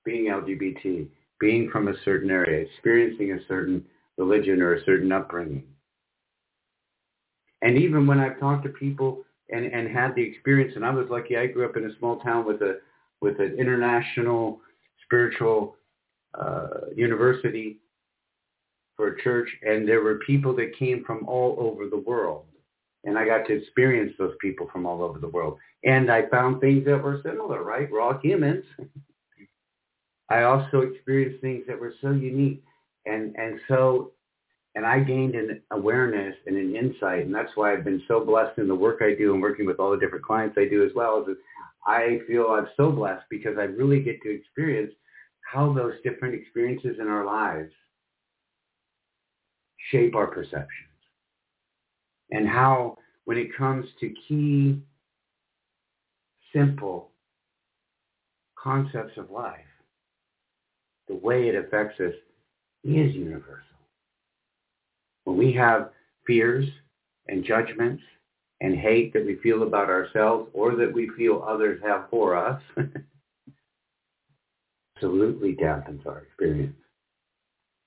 being 0.06 0.30
LGBT, 0.30 1.06
being 1.38 1.68
from 1.68 1.88
a 1.88 2.00
certain 2.02 2.30
area, 2.30 2.64
experiencing 2.64 3.32
a 3.32 3.46
certain 3.46 3.84
religion 4.16 4.62
or 4.62 4.72
a 4.72 4.84
certain 4.84 5.12
upbringing. 5.12 5.64
And 7.60 7.76
even 7.76 8.06
when 8.06 8.20
I've 8.20 8.40
talked 8.40 8.64
to 8.64 8.70
people 8.70 9.22
and, 9.50 9.66
and 9.66 9.86
had 9.86 10.14
the 10.14 10.22
experience, 10.22 10.72
and 10.76 10.84
I 10.86 10.94
was 10.94 11.08
lucky, 11.10 11.36
I 11.36 11.46
grew 11.46 11.66
up 11.66 11.76
in 11.76 11.84
a 11.84 11.98
small 11.98 12.20
town 12.20 12.46
with 12.46 12.62
a 12.62 12.78
with 13.24 13.40
an 13.40 13.56
international 13.58 14.60
spiritual 15.04 15.76
uh, 16.38 16.92
university 16.94 17.78
for 18.96 19.08
a 19.08 19.22
church, 19.22 19.48
and 19.62 19.88
there 19.88 20.02
were 20.02 20.18
people 20.26 20.54
that 20.56 20.78
came 20.78 21.02
from 21.04 21.26
all 21.26 21.56
over 21.58 21.88
the 21.88 21.98
world. 21.98 22.44
And 23.04 23.18
I 23.18 23.24
got 23.26 23.46
to 23.46 23.54
experience 23.54 24.12
those 24.18 24.34
people 24.40 24.68
from 24.72 24.86
all 24.86 25.02
over 25.02 25.18
the 25.18 25.28
world. 25.28 25.58
And 25.84 26.10
I 26.10 26.28
found 26.28 26.60
things 26.60 26.84
that 26.84 27.02
were 27.02 27.20
similar, 27.24 27.62
right? 27.62 27.90
We're 27.90 28.00
all 28.00 28.18
humans. 28.22 28.64
I 30.30 30.42
also 30.42 30.80
experienced 30.80 31.40
things 31.40 31.64
that 31.66 31.78
were 31.78 31.94
so 32.00 32.10
unique 32.10 32.62
and, 33.06 33.34
and 33.36 33.60
so, 33.68 34.12
and 34.74 34.86
I 34.86 35.00
gained 35.00 35.34
an 35.34 35.60
awareness 35.70 36.34
and 36.46 36.56
an 36.56 36.74
insight. 36.74 37.26
And 37.26 37.34
that's 37.34 37.52
why 37.54 37.72
I've 37.72 37.84
been 37.84 38.02
so 38.08 38.24
blessed 38.24 38.58
in 38.58 38.68
the 38.68 38.74
work 38.74 39.00
I 39.02 39.14
do 39.14 39.34
and 39.34 39.42
working 39.42 39.66
with 39.66 39.78
all 39.78 39.90
the 39.90 39.98
different 39.98 40.24
clients 40.24 40.56
I 40.58 40.66
do 40.66 40.84
as 40.84 40.90
well. 40.94 41.24
Is 41.28 41.36
I 41.86 42.20
feel 42.26 42.46
I'm 42.48 42.68
so 42.76 42.90
blessed 42.90 43.24
because 43.30 43.58
I 43.58 43.64
really 43.64 44.00
get 44.00 44.20
to 44.22 44.34
experience 44.34 44.92
how 45.52 45.72
those 45.72 45.94
different 46.02 46.34
experiences 46.34 46.96
in 47.00 47.08
our 47.08 47.24
lives 47.24 47.72
shape 49.90 50.14
our 50.14 50.26
perceptions. 50.26 50.68
And 52.30 52.48
how 52.48 52.98
when 53.24 53.38
it 53.38 53.54
comes 53.56 53.86
to 54.00 54.14
key, 54.26 54.80
simple 56.54 57.10
concepts 58.58 59.16
of 59.18 59.30
life, 59.30 59.60
the 61.08 61.16
way 61.16 61.48
it 61.48 61.54
affects 61.54 62.00
us 62.00 62.14
is 62.82 63.14
universal. 63.14 63.60
When 65.24 65.36
we 65.36 65.52
have 65.52 65.90
fears 66.26 66.66
and 67.28 67.44
judgments 67.44 68.02
and 68.64 68.78
hate 68.78 69.12
that 69.12 69.26
we 69.26 69.36
feel 69.42 69.62
about 69.62 69.90
ourselves 69.90 70.48
or 70.54 70.74
that 70.74 70.90
we 70.90 71.10
feel 71.18 71.44
others 71.46 71.78
have 71.84 72.08
for 72.08 72.34
us, 72.34 72.62
absolutely 74.96 75.54
dampens 75.54 76.06
our 76.06 76.20
experience. 76.20 76.74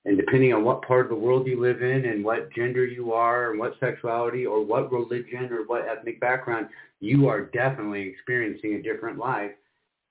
And 0.04 0.16
depending 0.16 0.54
on 0.54 0.62
what 0.62 0.82
part 0.82 1.06
of 1.06 1.08
the 1.08 1.16
world 1.16 1.48
you 1.48 1.60
live 1.60 1.82
in 1.82 2.04
and 2.04 2.24
what 2.24 2.52
gender 2.52 2.86
you 2.86 3.12
are 3.12 3.50
and 3.50 3.58
what 3.58 3.74
sexuality 3.80 4.46
or 4.46 4.64
what 4.64 4.92
religion 4.92 5.52
or 5.52 5.66
what 5.66 5.88
ethnic 5.88 6.20
background, 6.20 6.68
you 7.00 7.26
are 7.26 7.46
definitely 7.46 8.02
experiencing 8.02 8.74
a 8.74 8.82
different 8.82 9.18
life 9.18 9.50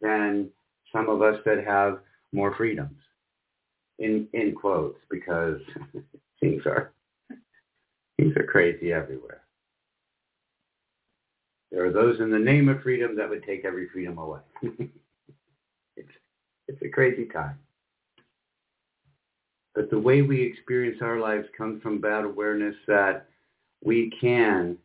than 0.02 0.50
some 0.92 1.08
of 1.08 1.22
us 1.22 1.40
that 1.46 1.66
have 1.66 2.00
more 2.34 2.54
freedoms. 2.56 2.98
In 4.00 4.28
in 4.34 4.54
quotes, 4.54 5.00
because 5.10 5.62
things 6.42 6.64
are 6.66 6.92
things 8.18 8.36
are 8.36 8.44
crazy 8.44 8.92
everywhere. 8.92 9.47
There 11.72 11.86
are 11.86 11.92
those 11.92 12.20
in 12.20 12.32
the 12.32 12.40
name 12.40 12.70
of 12.70 12.82
freedom 12.82 13.16
that 13.18 13.30
would 13.30 13.44
take 13.44 13.66
every 13.66 13.90
freedom 13.90 14.18
away. 14.18 14.40
it's 15.98 16.12
it's 16.68 16.82
a 16.82 16.90
crazy 16.90 17.26
time. 17.26 17.58
But 19.76 19.90
the 19.90 20.00
way 20.00 20.22
we 20.22 20.42
experience 20.42 20.98
our 21.02 21.20
lives 21.20 21.48
comes 21.58 21.82
from 21.84 22.02
that 22.02 22.24
awareness 22.24 22.76
that 22.88 23.28
we 23.84 24.12
can 24.20 24.78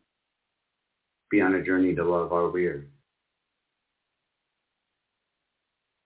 be 1.30 1.40
on 1.40 1.54
a 1.54 1.64
journey 1.64 1.94
to 1.94 2.04
love 2.04 2.32
our 2.32 2.48
weird. 2.48 2.88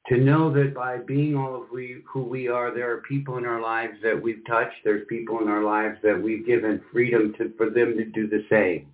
To 0.09 0.17
know 0.19 0.53
that 0.53 0.73
by 0.73 0.99
being 0.99 1.37
all 1.37 1.61
of 1.61 1.69
we, 1.73 2.05
who 2.09 2.23
we 2.23 2.47
are, 2.47 2.73
there 2.73 2.93
are 2.93 2.99
people 2.99 3.39
in 3.39 3.45
our 3.45 3.61
lives 3.61 3.95
that 4.05 4.23
we've 4.23 4.45
touched. 4.47 4.77
There's 4.85 5.05
people 5.09 5.41
in 5.41 5.49
our 5.49 5.65
lives 5.65 5.99
that 6.05 6.23
we've 6.23 6.47
given 6.47 6.81
freedom 6.93 7.35
to, 7.39 7.53
for 7.57 7.71
them 7.71 7.97
to 7.97 8.05
do 8.05 8.29
the 8.29 8.45
same. 8.49 8.93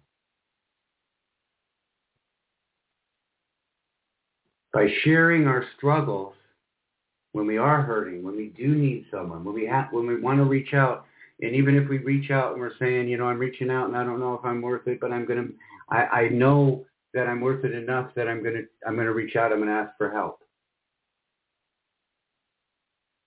By 4.72 4.88
sharing 5.02 5.46
our 5.46 5.64
struggles, 5.76 6.34
when 7.32 7.46
we 7.46 7.58
are 7.58 7.82
hurting, 7.82 8.22
when 8.22 8.36
we 8.36 8.48
do 8.56 8.74
need 8.74 9.06
someone, 9.10 9.44
when 9.44 9.54
we 9.54 9.66
have, 9.66 9.88
when 9.90 10.06
we 10.06 10.20
want 10.20 10.38
to 10.38 10.44
reach 10.44 10.74
out, 10.74 11.06
and 11.40 11.54
even 11.54 11.76
if 11.76 11.88
we 11.88 11.98
reach 11.98 12.30
out 12.30 12.52
and 12.52 12.60
we're 12.60 12.76
saying, 12.78 13.08
you 13.08 13.16
know, 13.16 13.26
I'm 13.26 13.38
reaching 13.38 13.70
out 13.70 13.88
and 13.88 13.96
I 13.96 14.04
don't 14.04 14.20
know 14.20 14.34
if 14.34 14.44
I'm 14.44 14.62
worth 14.62 14.86
it, 14.86 15.00
but 15.00 15.12
I'm 15.12 15.26
gonna, 15.26 15.48
I, 15.90 16.04
I 16.04 16.28
know 16.28 16.84
that 17.14 17.26
I'm 17.26 17.40
worth 17.40 17.64
it 17.64 17.72
enough 17.72 18.14
that 18.14 18.28
I'm 18.28 18.42
gonna, 18.42 18.62
I'm 18.86 18.96
gonna 18.96 19.12
reach 19.12 19.34
out. 19.36 19.52
I'm 19.52 19.58
gonna 19.58 19.72
ask 19.72 19.96
for 19.98 20.10
help 20.10 20.42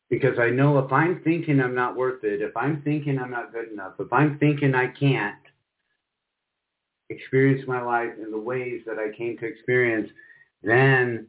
because 0.09 0.37
I 0.39 0.49
know 0.49 0.77
if 0.79 0.91
I'm 0.91 1.21
thinking 1.23 1.59
I'm 1.59 1.75
not 1.75 1.95
worth 1.95 2.23
it, 2.23 2.41
if 2.41 2.55
I'm 2.55 2.81
thinking 2.83 3.19
I'm 3.19 3.31
not 3.31 3.51
good 3.51 3.71
enough, 3.71 3.93
if 3.99 4.11
I'm 4.13 4.37
thinking 4.39 4.75
I 4.75 4.87
can't 4.87 5.35
experience 7.09 7.67
my 7.67 7.81
life 7.81 8.11
in 8.23 8.31
the 8.31 8.39
ways 8.39 8.81
that 8.85 8.97
I 8.97 9.15
came 9.15 9.37
to 9.39 9.45
experience, 9.45 10.09
then 10.63 11.27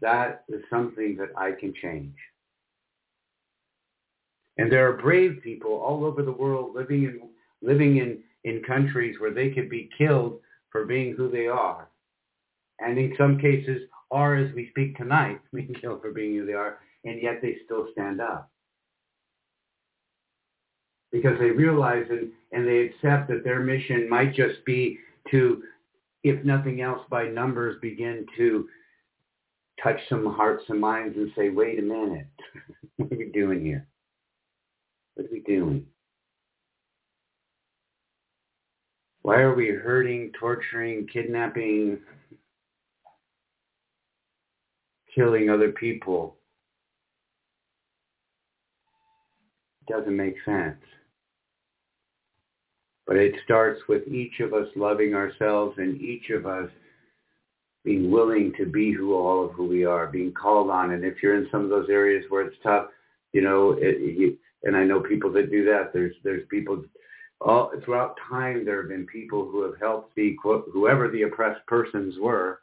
that 0.00 0.44
is 0.48 0.62
something 0.70 1.16
that 1.16 1.30
I 1.36 1.52
can 1.52 1.74
change. 1.80 2.14
And 4.56 4.70
there 4.70 4.88
are 4.88 5.00
brave 5.00 5.40
people 5.42 5.72
all 5.72 6.04
over 6.04 6.22
the 6.22 6.32
world 6.32 6.74
living 6.74 7.04
in 7.04 7.20
living 7.62 7.96
in, 7.98 8.18
in 8.44 8.62
countries 8.62 9.16
where 9.18 9.32
they 9.32 9.50
could 9.50 9.68
be 9.68 9.90
killed 9.96 10.40
for 10.70 10.84
being 10.84 11.14
who 11.16 11.30
they 11.30 11.46
are. 11.46 11.88
And 12.80 12.98
in 12.98 13.14
some 13.18 13.38
cases 13.38 13.82
are, 14.10 14.36
as 14.36 14.54
we 14.54 14.70
speak 14.70 14.96
tonight, 14.96 15.40
being 15.52 15.74
killed 15.80 16.02
for 16.02 16.12
being 16.12 16.36
who 16.36 16.46
they 16.46 16.52
are, 16.52 16.78
and 17.04 17.20
yet 17.20 17.40
they 17.42 17.56
still 17.64 17.88
stand 17.92 18.20
up. 18.20 18.50
Because 21.10 21.38
they 21.38 21.50
realize 21.50 22.04
and, 22.10 22.30
and 22.52 22.66
they 22.66 22.80
accept 22.80 23.28
that 23.28 23.42
their 23.42 23.60
mission 23.60 24.08
might 24.08 24.34
just 24.34 24.64
be 24.66 24.98
to, 25.30 25.62
if 26.22 26.44
nothing 26.44 26.82
else 26.82 27.00
by 27.10 27.24
numbers, 27.28 27.76
begin 27.80 28.26
to 28.36 28.68
touch 29.82 29.98
some 30.08 30.26
hearts 30.26 30.64
and 30.68 30.80
minds 30.80 31.16
and 31.16 31.30
say, 31.36 31.50
wait 31.50 31.78
a 31.78 31.82
minute, 31.82 32.26
what 32.96 33.12
are 33.12 33.16
we 33.16 33.30
doing 33.32 33.64
here? 33.64 33.86
What 35.14 35.26
are 35.26 35.32
we 35.32 35.40
doing? 35.40 35.86
Why 39.22 39.40
are 39.40 39.54
we 39.54 39.68
hurting, 39.68 40.32
torturing, 40.38 41.06
kidnapping 41.12 41.98
killing 45.14 45.50
other 45.50 45.72
people 45.72 46.36
It 49.88 49.92
doesn't 49.92 50.16
make 50.16 50.36
sense. 50.44 50.76
But 53.06 53.16
it 53.16 53.34
starts 53.42 53.80
with 53.88 54.06
each 54.06 54.40
of 54.40 54.52
us 54.52 54.68
loving 54.76 55.14
ourselves 55.14 55.76
and 55.78 55.98
each 56.00 56.28
of 56.28 56.46
us 56.46 56.68
being 57.84 58.10
willing 58.10 58.52
to 58.58 58.66
be 58.66 58.92
who 58.92 59.14
all 59.14 59.44
of 59.44 59.52
who 59.52 59.66
we 59.66 59.84
are, 59.84 60.06
being 60.06 60.32
called 60.32 60.70
on. 60.70 60.92
And 60.92 61.04
if 61.04 61.22
you're 61.22 61.36
in 61.36 61.48
some 61.50 61.64
of 61.64 61.70
those 61.70 61.88
areas 61.88 62.24
where 62.28 62.42
it's 62.42 62.56
tough, 62.62 62.86
you 63.32 63.42
know, 63.42 63.76
it, 63.78 64.38
and 64.64 64.76
I 64.76 64.84
know 64.84 65.00
people 65.00 65.32
that 65.32 65.50
do 65.50 65.64
that. 65.66 65.92
There's 65.92 66.14
there's 66.24 66.46
people 66.50 66.84
all 67.40 67.72
throughout 67.84 68.16
time. 68.28 68.64
There 68.64 68.80
have 68.80 68.90
been 68.90 69.06
people 69.06 69.48
who 69.48 69.62
have 69.62 69.78
helped 69.78 70.14
the 70.16 70.36
whoever 70.42 71.08
the 71.08 71.22
oppressed 71.22 71.64
persons 71.66 72.14
were 72.20 72.60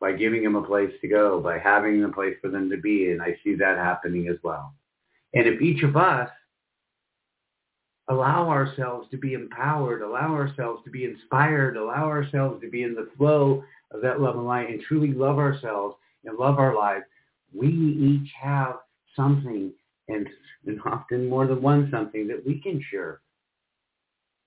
by 0.00 0.12
giving 0.12 0.42
them 0.42 0.56
a 0.56 0.62
place 0.62 0.92
to 1.00 1.08
go, 1.08 1.40
by 1.40 1.58
having 1.58 2.04
a 2.04 2.08
place 2.08 2.36
for 2.40 2.48
them 2.48 2.70
to 2.70 2.76
be, 2.76 3.10
and 3.10 3.20
I 3.20 3.36
see 3.42 3.54
that 3.56 3.78
happening 3.78 4.28
as 4.28 4.36
well. 4.42 4.72
And 5.34 5.46
if 5.46 5.60
each 5.60 5.82
of 5.82 5.96
us 5.96 6.30
allow 8.08 8.48
ourselves 8.48 9.08
to 9.10 9.18
be 9.18 9.34
empowered, 9.34 10.02
allow 10.02 10.34
ourselves 10.34 10.82
to 10.84 10.90
be 10.90 11.04
inspired, 11.04 11.76
allow 11.76 12.06
ourselves 12.06 12.60
to 12.62 12.70
be 12.70 12.82
in 12.82 12.94
the 12.94 13.08
flow 13.16 13.64
of 13.90 14.02
that 14.02 14.20
love 14.20 14.36
and 14.36 14.46
light 14.46 14.68
and 14.68 14.82
truly 14.82 15.12
love 15.12 15.38
ourselves 15.38 15.96
and 16.24 16.38
love 16.38 16.58
our 16.58 16.74
lives, 16.74 17.04
we 17.54 17.68
each 17.68 18.30
have 18.40 18.76
something 19.16 19.72
and, 20.08 20.28
and 20.66 20.80
often 20.84 21.28
more 21.28 21.46
than 21.46 21.62
one 21.62 21.88
something 21.90 22.26
that 22.28 22.44
we 22.44 22.60
can 22.60 22.82
share 22.90 23.20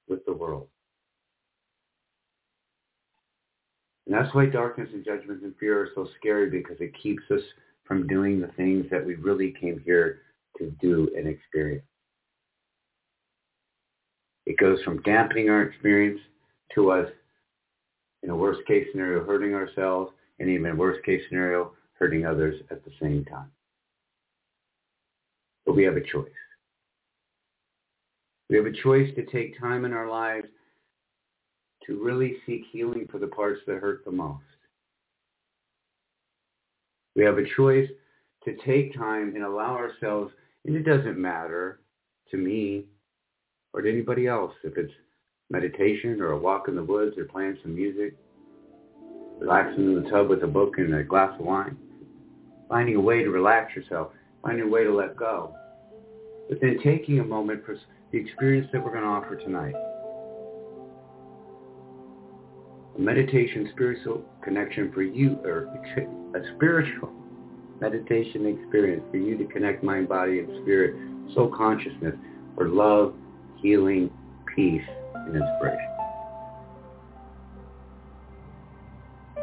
with 0.07 0.23
the 0.25 0.33
world. 0.33 0.67
And 4.05 4.15
that's 4.15 4.33
why 4.33 4.47
darkness 4.47 4.89
and 4.93 5.05
judgment 5.05 5.43
and 5.43 5.55
fear 5.59 5.81
are 5.81 5.89
so 5.95 6.07
scary 6.19 6.49
because 6.49 6.77
it 6.79 6.91
keeps 7.01 7.23
us 7.31 7.41
from 7.85 8.07
doing 8.07 8.41
the 8.41 8.47
things 8.57 8.85
that 8.91 9.05
we 9.05 9.15
really 9.15 9.53
came 9.59 9.81
here 9.85 10.21
to 10.57 10.71
do 10.81 11.09
and 11.15 11.27
experience. 11.27 11.85
It 14.45 14.57
goes 14.57 14.81
from 14.83 15.01
dampening 15.03 15.49
our 15.49 15.61
experience 15.61 16.19
to 16.75 16.91
us, 16.91 17.07
in 18.23 18.29
a 18.29 18.35
worst 18.35 18.61
case 18.67 18.87
scenario, 18.91 19.23
hurting 19.23 19.53
ourselves, 19.53 20.11
and 20.39 20.49
even 20.49 20.77
worst 20.77 21.03
case 21.05 21.21
scenario, 21.27 21.73
hurting 21.93 22.25
others 22.25 22.61
at 22.71 22.83
the 22.83 22.91
same 23.01 23.25
time. 23.25 23.51
But 25.65 25.75
we 25.75 25.83
have 25.83 25.95
a 25.95 26.01
choice. 26.01 26.29
We 28.49 28.57
have 28.57 28.65
a 28.65 28.71
choice 28.83 29.13
to 29.15 29.25
take 29.25 29.59
time 29.59 29.85
in 29.85 29.93
our 29.93 30.09
lives 30.09 30.47
to 31.87 32.03
really 32.03 32.35
seek 32.45 32.63
healing 32.71 33.07
for 33.11 33.17
the 33.17 33.27
parts 33.27 33.61
that 33.65 33.77
hurt 33.77 34.03
the 34.05 34.11
most. 34.11 34.43
We 37.15 37.23
have 37.23 37.37
a 37.37 37.47
choice 37.55 37.89
to 38.45 38.55
take 38.65 38.95
time 38.97 39.33
and 39.35 39.43
allow 39.43 39.75
ourselves, 39.75 40.31
and 40.65 40.75
it 40.75 40.83
doesn't 40.83 41.17
matter 41.17 41.79
to 42.31 42.37
me 42.37 42.85
or 43.73 43.81
to 43.81 43.91
anybody 43.91 44.27
else 44.27 44.53
if 44.63 44.77
it's 44.77 44.93
meditation 45.51 46.21
or 46.21 46.31
a 46.31 46.37
walk 46.37 46.67
in 46.67 46.75
the 46.75 46.83
woods 46.83 47.17
or 47.17 47.25
playing 47.25 47.57
some 47.61 47.75
music, 47.75 48.15
relaxing 49.39 49.83
in 49.83 50.03
the 50.03 50.09
tub 50.09 50.29
with 50.29 50.43
a 50.43 50.47
book 50.47 50.77
and 50.77 50.95
a 50.95 51.03
glass 51.03 51.37
of 51.39 51.45
wine, 51.45 51.77
finding 52.69 52.95
a 52.95 52.99
way 52.99 53.21
to 53.21 53.29
relax 53.29 53.75
yourself, 53.75 54.11
finding 54.41 54.65
a 54.65 54.69
way 54.69 54.83
to 54.83 54.93
let 54.93 55.15
go, 55.15 55.53
but 56.49 56.59
then 56.61 56.79
taking 56.83 57.19
a 57.19 57.23
moment 57.23 57.65
for 57.65 57.77
the 58.11 58.17
experience 58.17 58.67
that 58.71 58.83
we're 58.83 58.91
going 58.91 59.03
to 59.03 59.09
offer 59.09 59.35
tonight. 59.35 59.75
A 62.97 62.99
meditation 62.99 63.69
spiritual 63.73 64.23
connection 64.43 64.91
for 64.93 65.01
you, 65.01 65.37
or 65.43 65.65
a 66.35 66.55
spiritual 66.55 67.11
meditation 67.79 68.45
experience 68.45 69.03
for 69.11 69.17
you 69.17 69.37
to 69.37 69.45
connect 69.45 69.83
mind, 69.83 70.07
body, 70.07 70.39
and 70.39 70.61
spirit, 70.61 70.95
soul 71.33 71.53
consciousness 71.55 72.15
for 72.55 72.67
love, 72.67 73.15
healing, 73.61 74.11
peace, 74.55 74.83
and 75.25 75.35
inspiration. 75.35 75.91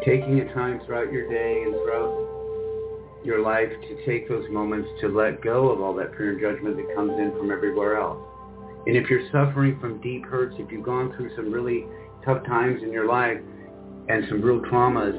Taking 0.04 0.40
a 0.40 0.54
time 0.54 0.80
throughout 0.86 1.12
your 1.12 1.28
day 1.28 1.62
and 1.62 1.74
throughout 1.74 3.22
your 3.24 3.42
life 3.42 3.68
to 3.68 4.06
take 4.06 4.28
those 4.28 4.48
moments 4.50 4.88
to 5.00 5.08
let 5.08 5.42
go 5.42 5.68
of 5.70 5.80
all 5.80 5.94
that 5.94 6.16
fear 6.16 6.30
and 6.30 6.40
judgment 6.40 6.76
that 6.76 6.94
comes 6.94 7.12
in 7.12 7.32
from 7.36 7.50
everywhere 7.50 7.96
else. 7.96 8.18
And 8.86 8.96
if 8.96 9.10
you're 9.10 9.28
suffering 9.32 9.78
from 9.80 10.00
deep 10.00 10.24
hurts, 10.24 10.54
if 10.58 10.70
you've 10.70 10.84
gone 10.84 11.12
through 11.16 11.34
some 11.36 11.52
really 11.52 11.84
tough 12.24 12.44
times 12.46 12.82
in 12.82 12.92
your 12.92 13.06
life 13.06 13.38
and 14.08 14.24
some 14.28 14.40
real 14.40 14.60
traumas, 14.60 15.12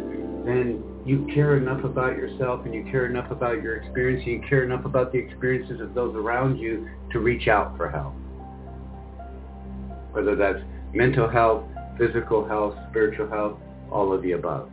then 0.45 0.81
you 1.05 1.27
care 1.33 1.57
enough 1.57 1.83
about 1.83 2.15
yourself 2.15 2.65
and 2.65 2.73
you 2.73 2.83
care 2.89 3.05
enough 3.05 3.29
about 3.31 3.61
your 3.61 3.77
experience, 3.77 4.23
and 4.25 4.41
you 4.41 4.49
care 4.49 4.63
enough 4.63 4.85
about 4.85 5.11
the 5.11 5.17
experiences 5.17 5.81
of 5.81 5.93
those 5.93 6.15
around 6.15 6.57
you 6.57 6.87
to 7.11 7.19
reach 7.19 7.47
out 7.47 7.75
for 7.77 7.89
help 7.89 8.13
whether 10.11 10.35
that's 10.35 10.59
mental 10.93 11.29
health, 11.29 11.63
physical 11.97 12.47
health, 12.47 12.75
spiritual 12.89 13.29
health, 13.29 13.59
all 13.91 14.13
of 14.13 14.21
the 14.21 14.33
above. 14.33 14.69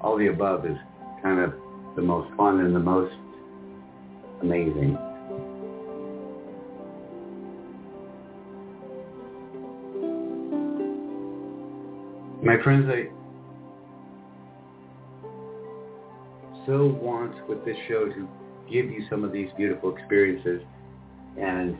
All 0.00 0.16
the 0.16 0.28
above 0.28 0.66
is 0.66 0.76
kind 1.22 1.40
of 1.40 1.54
the 1.96 2.02
most 2.02 2.34
fun 2.36 2.60
and 2.60 2.74
the 2.74 2.80
most 2.80 3.14
amazing. 4.42 4.98
My 12.42 12.62
friends, 12.62 12.88
I 12.88 13.08
so 16.66 16.86
want 17.00 17.48
with 17.48 17.64
this 17.64 17.76
show 17.88 18.06
to 18.06 18.28
give 18.70 18.86
you 18.86 19.04
some 19.08 19.24
of 19.24 19.32
these 19.32 19.48
beautiful 19.56 19.96
experiences 19.96 20.60
and 21.38 21.76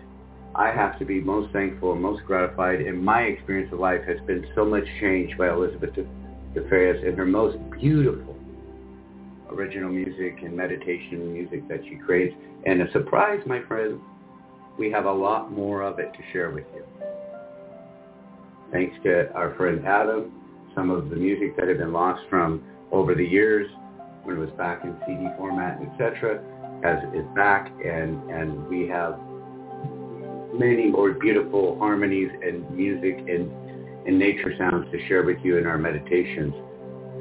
I 0.59 0.73
have 0.73 0.99
to 1.01 1.05
be 1.05 1.21
most 1.21 1.53
thankful 1.53 1.93
and 1.93 2.01
most 2.01 2.25
gratified 2.25 2.81
in 2.81 3.05
my 3.05 3.23
experience 3.23 3.71
of 3.75 3.79
life 3.79 4.01
has 4.07 4.17
been 4.27 4.47
so 4.55 4.65
much 4.65 4.85
changed 5.01 5.37
by 5.37 5.49
Elissabeth 5.51 5.91
DeFreitas 6.55 7.07
and 7.07 7.17
her 7.19 7.27
most 7.27 7.59
beautiful 7.79 8.35
original 9.51 9.91
music 9.91 10.39
and 10.43 10.57
meditation 10.57 11.31
music 11.31 11.69
that 11.69 11.81
she 11.85 11.97
creates. 11.97 12.35
And 12.65 12.81
a 12.81 12.91
surprise, 12.93 13.41
my 13.47 13.63
friends, 13.69 14.01
we 14.79 14.91
have 14.91 15.05
a 15.05 15.13
lot 15.13 15.53
more 15.53 15.83
of 15.83 15.99
it 15.99 16.13
to 16.15 16.19
share 16.33 16.51
with 16.51 16.65
you. 16.75 16.85
Thanks 18.73 18.97
to 19.05 19.31
our 19.35 19.55
friend 19.57 19.87
Adam, 19.87 20.33
some 20.75 20.91
of 20.91 21.11
the 21.11 21.17
music 21.17 21.55
that 21.59 21.69
had 21.69 21.79
been 21.79 21.93
lost 21.93 22.23
from 22.31 22.65
over 22.93 23.15
the 23.15 23.25
years 23.25 23.69
when 24.23 24.37
it 24.37 24.41
was 24.41 24.51
back 24.57 24.85
in 24.85 24.97
CD 25.07 25.29
format, 25.37 25.81
etc., 25.83 26.43
has 26.83 26.99
is 27.15 27.27
back, 27.35 27.71
and 27.85 28.31
and 28.31 28.67
we 28.69 28.89
have 28.89 29.19
many 30.59 30.87
more 30.87 31.13
beautiful 31.13 31.79
harmonies 31.79 32.31
and 32.43 32.69
music 32.71 33.19
and, 33.19 33.51
and 34.07 34.19
nature 34.19 34.55
sounds 34.59 34.91
to 34.93 35.09
share 35.09 35.23
with 35.25 35.39
you 35.43 35.59
in 35.59 35.67
our 35.67 35.79
meditations 35.79 36.55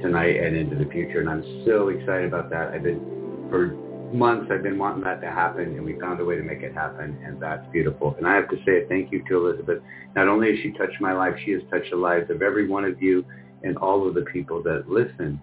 tonight 0.01 0.37
and 0.37 0.55
into 0.55 0.75
the 0.75 0.89
future. 0.91 1.19
And 1.19 1.29
I'm 1.29 1.63
so 1.65 1.89
excited 1.89 2.25
about 2.25 2.49
that. 2.49 2.69
I've 2.69 2.83
been, 2.83 3.47
for 3.49 3.75
months, 4.13 4.51
I've 4.51 4.63
been 4.63 4.77
wanting 4.77 5.03
that 5.03 5.21
to 5.21 5.27
happen 5.27 5.63
and 5.63 5.83
we 5.83 5.99
found 5.99 6.19
a 6.19 6.25
way 6.25 6.35
to 6.35 6.43
make 6.43 6.61
it 6.61 6.73
happen 6.73 7.17
and 7.25 7.41
that's 7.41 7.65
beautiful. 7.71 8.15
And 8.17 8.27
I 8.27 8.35
have 8.35 8.49
to 8.49 8.57
say 8.65 8.83
a 8.83 8.87
thank 8.87 9.11
you 9.11 9.23
to 9.27 9.47
Elissabeth. 9.47 9.81
Not 10.15 10.27
only 10.27 10.51
has 10.51 10.59
she 10.61 10.71
touched 10.71 10.99
my 11.01 11.13
life, 11.13 11.35
she 11.43 11.51
has 11.51 11.61
touched 11.69 11.91
the 11.91 11.97
lives 11.97 12.29
of 12.29 12.41
every 12.41 12.67
one 12.67 12.85
of 12.85 13.01
you 13.01 13.25
and 13.63 13.77
all 13.77 14.07
of 14.07 14.13
the 14.13 14.21
people 14.21 14.61
that 14.63 14.89
listen 14.89 15.41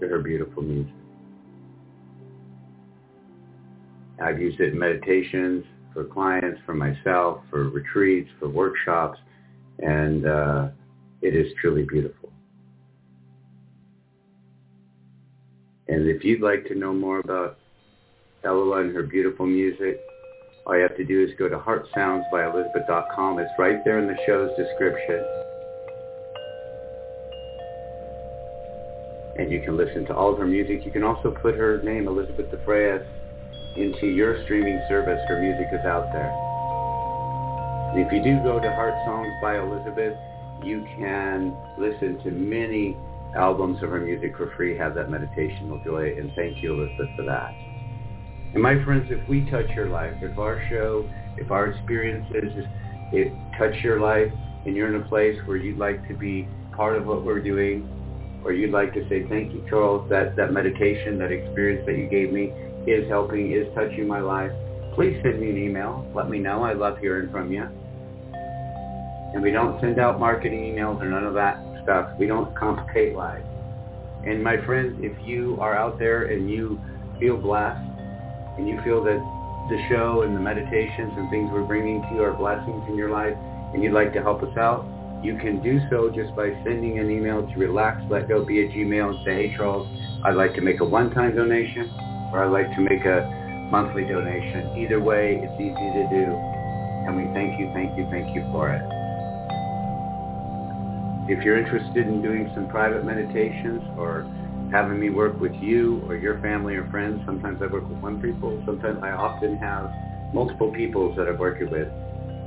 to 0.00 0.08
her 0.08 0.18
beautiful 0.18 0.62
music. 0.62 0.92
I've 4.22 4.40
used 4.40 4.60
it 4.60 4.72
in 4.72 4.78
meditations, 4.78 5.64
for 5.94 6.04
clients, 6.04 6.60
for 6.66 6.74
myself, 6.74 7.38
for 7.48 7.70
retreats, 7.70 8.28
for 8.38 8.48
workshops, 8.48 9.18
and 9.78 10.26
uh, 10.26 10.68
it 11.22 11.34
is 11.34 11.46
truly 11.60 11.84
beautiful. 11.84 12.30
And 15.88 16.08
if 16.08 16.24
you'd 16.24 16.42
like 16.42 16.66
to 16.66 16.74
know 16.74 16.92
more 16.92 17.20
about 17.20 17.58
Ella 18.44 18.80
and 18.80 18.94
her 18.94 19.04
beautiful 19.04 19.46
music, 19.46 20.00
all 20.66 20.76
you 20.76 20.82
have 20.82 20.96
to 20.96 21.04
do 21.04 21.22
is 21.22 21.30
go 21.38 21.48
to 21.48 21.58
heartsoundsbyelissabeth.com. 21.58 23.38
It's 23.38 23.50
right 23.58 23.84
there 23.84 23.98
in 23.98 24.06
the 24.06 24.16
show's 24.26 24.50
description. 24.56 25.22
And 29.36 29.52
you 29.52 29.60
can 29.60 29.76
listen 29.76 30.06
to 30.06 30.14
all 30.14 30.32
of 30.32 30.38
her 30.38 30.46
music. 30.46 30.84
You 30.84 30.90
can 30.90 31.02
also 31.02 31.30
put 31.30 31.54
her 31.56 31.82
name, 31.82 32.06
Elissabeth 32.08 32.50
DeFreitas, 32.50 33.04
into 33.76 34.06
your 34.06 34.42
streaming 34.44 34.80
service. 34.88 35.20
Her 35.28 35.40
music 35.40 35.68
is 35.72 35.84
out 35.84 36.12
there. 36.12 36.32
If 37.96 38.12
you 38.12 38.22
do 38.22 38.42
go 38.42 38.60
to 38.60 38.70
Heart 38.74 38.94
Sounds 39.04 39.30
by 39.40 39.58
Elissabeth, 39.58 40.16
you 40.62 40.84
can 40.98 41.56
listen 41.78 42.18
to 42.24 42.30
many 42.30 42.96
albums 43.36 43.82
of 43.82 43.90
her 43.90 44.00
music 44.00 44.36
for 44.36 44.52
free, 44.56 44.76
have 44.76 44.94
that 44.94 45.08
meditational 45.08 45.82
joy, 45.84 46.14
and 46.18 46.30
thank 46.36 46.62
you, 46.62 46.74
Elissabeth, 46.74 47.10
for 47.16 47.24
that. 47.24 47.50
And 48.54 48.62
my 48.62 48.82
friends, 48.84 49.08
if 49.10 49.28
we 49.28 49.48
touch 49.50 49.66
your 49.74 49.88
life, 49.88 50.14
if 50.22 50.38
our 50.38 50.62
show, 50.70 51.08
if 51.36 51.50
our 51.50 51.66
experiences, 51.66 52.64
it 53.12 53.32
touch 53.58 53.74
your 53.82 54.00
life, 54.00 54.32
and 54.64 54.76
you're 54.76 54.94
in 54.94 55.02
a 55.02 55.08
place 55.08 55.36
where 55.46 55.56
you'd 55.56 55.78
like 55.78 56.06
to 56.08 56.14
be 56.14 56.48
part 56.76 56.96
of 56.96 57.06
what 57.06 57.24
we're 57.24 57.42
doing, 57.42 57.88
or 58.44 58.52
you'd 58.52 58.70
like 58.70 58.94
to 58.94 59.08
say, 59.08 59.26
thank 59.28 59.52
you, 59.52 59.64
Charles, 59.68 60.08
that, 60.10 60.36
that 60.36 60.52
meditation, 60.52 61.18
that 61.18 61.32
experience 61.32 61.84
that 61.86 61.96
you 61.96 62.08
gave 62.08 62.32
me 62.32 62.52
is 62.86 63.08
helping, 63.08 63.52
is 63.52 63.66
touching 63.74 64.06
my 64.06 64.20
life, 64.20 64.52
please 64.94 65.18
send 65.22 65.40
me 65.40 65.50
an 65.50 65.58
email. 65.58 66.06
Let 66.14 66.28
me 66.28 66.38
know. 66.38 66.62
I 66.62 66.72
love 66.72 66.98
hearing 66.98 67.30
from 67.30 67.52
you. 67.52 67.64
And 69.34 69.42
we 69.42 69.50
don't 69.50 69.80
send 69.80 69.98
out 69.98 70.20
marketing 70.20 70.60
emails 70.60 71.00
or 71.00 71.06
none 71.06 71.24
of 71.24 71.34
that 71.34 71.58
stuff. 71.82 72.10
We 72.18 72.26
don't 72.26 72.54
complicate 72.56 73.14
lives. 73.14 73.46
And 74.24 74.42
my 74.42 74.64
friends, 74.64 74.98
if 75.00 75.12
you 75.26 75.58
are 75.60 75.76
out 75.76 75.98
there 75.98 76.26
and 76.26 76.48
you 76.48 76.80
feel 77.18 77.36
blessed 77.36 77.82
and 78.56 78.68
you 78.68 78.80
feel 78.84 79.02
that 79.04 79.18
the 79.68 79.78
show 79.90 80.22
and 80.22 80.36
the 80.36 80.40
meditations 80.40 81.12
and 81.16 81.28
things 81.30 81.50
we're 81.52 81.66
bringing 81.66 82.00
to 82.02 82.08
you 82.14 82.22
are 82.22 82.32
blessings 82.32 82.84
in 82.88 82.96
your 82.96 83.10
life 83.10 83.34
and 83.74 83.82
you'd 83.82 83.92
like 83.92 84.12
to 84.12 84.22
help 84.22 84.42
us 84.42 84.56
out, 84.56 84.86
you 85.22 85.36
can 85.38 85.62
do 85.62 85.80
so 85.90 86.10
just 86.14 86.34
by 86.36 86.50
sending 86.64 86.98
an 86.98 87.10
email 87.10 87.42
to 87.42 87.54
relaxletgo 87.54 88.46
be 88.46 88.64
at 88.64 88.70
gmail 88.70 89.16
and 89.16 89.18
say, 89.24 89.48
hey 89.48 89.56
Charles, 89.56 89.88
I'd 90.24 90.36
like 90.36 90.54
to 90.54 90.60
make 90.60 90.80
a 90.80 90.84
one-time 90.84 91.34
donation 91.34 91.90
or 92.34 92.42
I'd 92.42 92.50
like 92.50 92.74
to 92.74 92.80
make 92.82 93.06
a 93.06 93.22
monthly 93.70 94.02
donation. 94.02 94.74
Either 94.76 94.98
way, 94.98 95.38
it's 95.38 95.54
easy 95.54 95.70
to 95.70 96.04
do. 96.10 96.34
And 97.06 97.14
we 97.16 97.30
thank 97.32 97.60
you, 97.60 97.70
thank 97.72 97.96
you, 97.96 98.10
thank 98.10 98.34
you 98.34 98.42
for 98.50 98.74
it. 98.74 98.82
If 101.30 101.44
you're 101.44 101.56
interested 101.56 102.08
in 102.08 102.20
doing 102.20 102.50
some 102.54 102.68
private 102.68 103.04
meditations 103.04 103.82
or 103.96 104.26
having 104.72 104.98
me 104.98 105.10
work 105.10 105.38
with 105.40 105.54
you 105.62 106.02
or 106.08 106.16
your 106.16 106.40
family 106.40 106.74
or 106.74 106.90
friends, 106.90 107.22
sometimes 107.24 107.62
I 107.62 107.66
work 107.66 107.88
with 107.88 107.98
one 107.98 108.20
people, 108.20 108.60
sometimes 108.66 108.98
I 109.02 109.12
often 109.12 109.56
have 109.58 109.88
multiple 110.34 110.72
peoples 110.72 111.16
that 111.16 111.28
I'm 111.28 111.38
working 111.38 111.70
with 111.70 111.88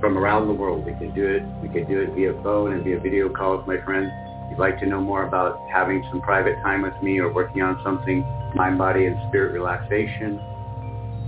from 0.01 0.17
around 0.17 0.47
the 0.47 0.53
world. 0.53 0.85
We 0.85 0.93
can 0.93 1.15
do 1.15 1.25
it. 1.25 1.43
We 1.63 1.69
can 1.69 1.87
do 1.87 2.01
it 2.01 2.13
via 2.13 2.33
phone 2.43 2.73
and 2.73 2.83
via 2.83 2.99
video 2.99 3.29
call 3.29 3.57
with 3.57 3.67
my 3.67 3.79
friends. 3.85 4.11
If 4.47 4.51
you'd 4.51 4.59
like 4.59 4.79
to 4.79 4.85
know 4.85 5.01
more 5.01 5.27
about 5.27 5.59
having 5.69 6.07
some 6.09 6.21
private 6.21 6.55
time 6.63 6.81
with 6.81 6.95
me 7.03 7.19
or 7.19 7.31
working 7.33 7.61
on 7.61 7.81
something, 7.83 8.23
mind, 8.55 8.77
body, 8.77 9.05
and 9.05 9.17
spirit 9.27 9.51
relaxation, 9.51 10.39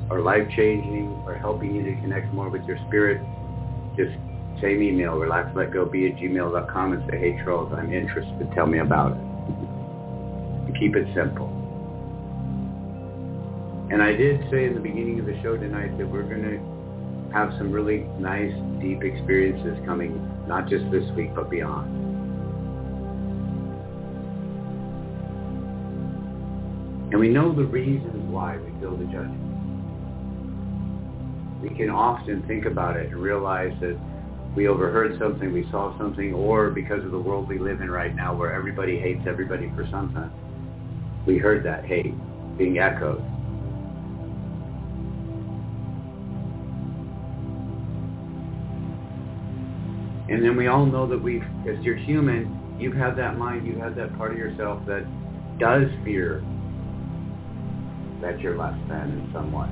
or 0.09 0.21
life-changing, 0.21 1.23
or 1.27 1.35
helping 1.35 1.75
you 1.75 1.83
to 1.83 2.01
connect 2.01 2.33
more 2.33 2.49
with 2.49 2.63
your 2.63 2.77
spirit, 2.87 3.21
just 3.97 4.15
same 4.61 4.81
email, 4.81 5.13
relaxletgobe 5.13 6.11
at 6.11 6.17
gmail.com 6.17 6.93
and 6.93 7.11
say, 7.11 7.19
hey, 7.19 7.41
Charles, 7.43 7.73
I'm 7.75 7.93
interested. 7.93 8.49
Tell 8.55 8.65
me 8.65 8.79
about 8.79 9.11
it. 9.11 10.79
Keep 10.79 10.95
it 10.95 11.07
simple. 11.13 11.47
And 13.91 14.01
I 14.01 14.13
did 14.13 14.49
say 14.49 14.65
in 14.65 14.75
the 14.75 14.79
beginning 14.79 15.19
of 15.19 15.25
the 15.25 15.37
show 15.43 15.57
tonight 15.57 15.97
that 15.97 16.07
we're 16.07 16.23
going 16.23 16.43
to 16.43 17.33
have 17.33 17.51
some 17.57 17.71
really 17.71 18.05
nice, 18.17 18.53
deep 18.81 19.03
experiences 19.03 19.77
coming, 19.85 20.17
not 20.47 20.69
just 20.69 20.89
this 20.89 21.03
week, 21.17 21.35
but 21.35 21.49
beyond. 21.49 22.08
And 27.11 27.19
we 27.19 27.27
know 27.27 27.53
the 27.53 27.65
reasons 27.65 28.31
why 28.31 28.57
we 28.57 28.69
feel 28.79 28.95
the 28.95 29.05
judgment. 29.05 29.41
We 31.59 31.69
can 31.69 31.89
often 31.89 32.43
think 32.47 32.65
about 32.65 32.97
it 32.97 33.07
and 33.11 33.17
realize 33.17 33.73
that 33.81 33.99
we 34.55 34.67
overheard 34.67 35.17
something, 35.19 35.51
we 35.51 35.67
saw 35.71 35.97
something, 35.97 36.33
or 36.33 36.69
because 36.69 37.03
of 37.03 37.11
the 37.11 37.19
world 37.19 37.47
we 37.47 37.57
live 37.57 37.81
in 37.81 37.89
right 37.89 38.15
now 38.15 38.35
where 38.35 38.53
everybody 38.53 38.99
hates 38.99 39.21
everybody 39.27 39.71
for 39.75 39.87
something, 39.89 40.29
we 41.25 41.37
heard 41.37 41.65
that 41.65 41.83
hate 41.85 42.13
being 42.57 42.77
echoed. 42.77 43.19
And 50.29 50.43
then 50.43 50.55
we 50.55 50.67
all 50.67 50.85
know 50.85 51.07
that 51.07 51.17
we, 51.17 51.41
as 51.67 51.83
you're 51.83 51.95
human, 51.95 52.77
you've 52.79 52.95
had 52.95 53.15
that 53.17 53.37
mind, 53.37 53.65
you 53.65 53.79
have 53.79 53.95
that 53.95 54.15
part 54.15 54.31
of 54.31 54.37
yourself 54.37 54.85
that 54.85 55.07
does 55.57 55.89
fear 56.05 56.43
that 58.21 58.39
you're 58.39 58.57
less 58.57 58.77
than 58.87 59.11
in 59.11 59.29
some 59.33 59.51
way 59.51 59.69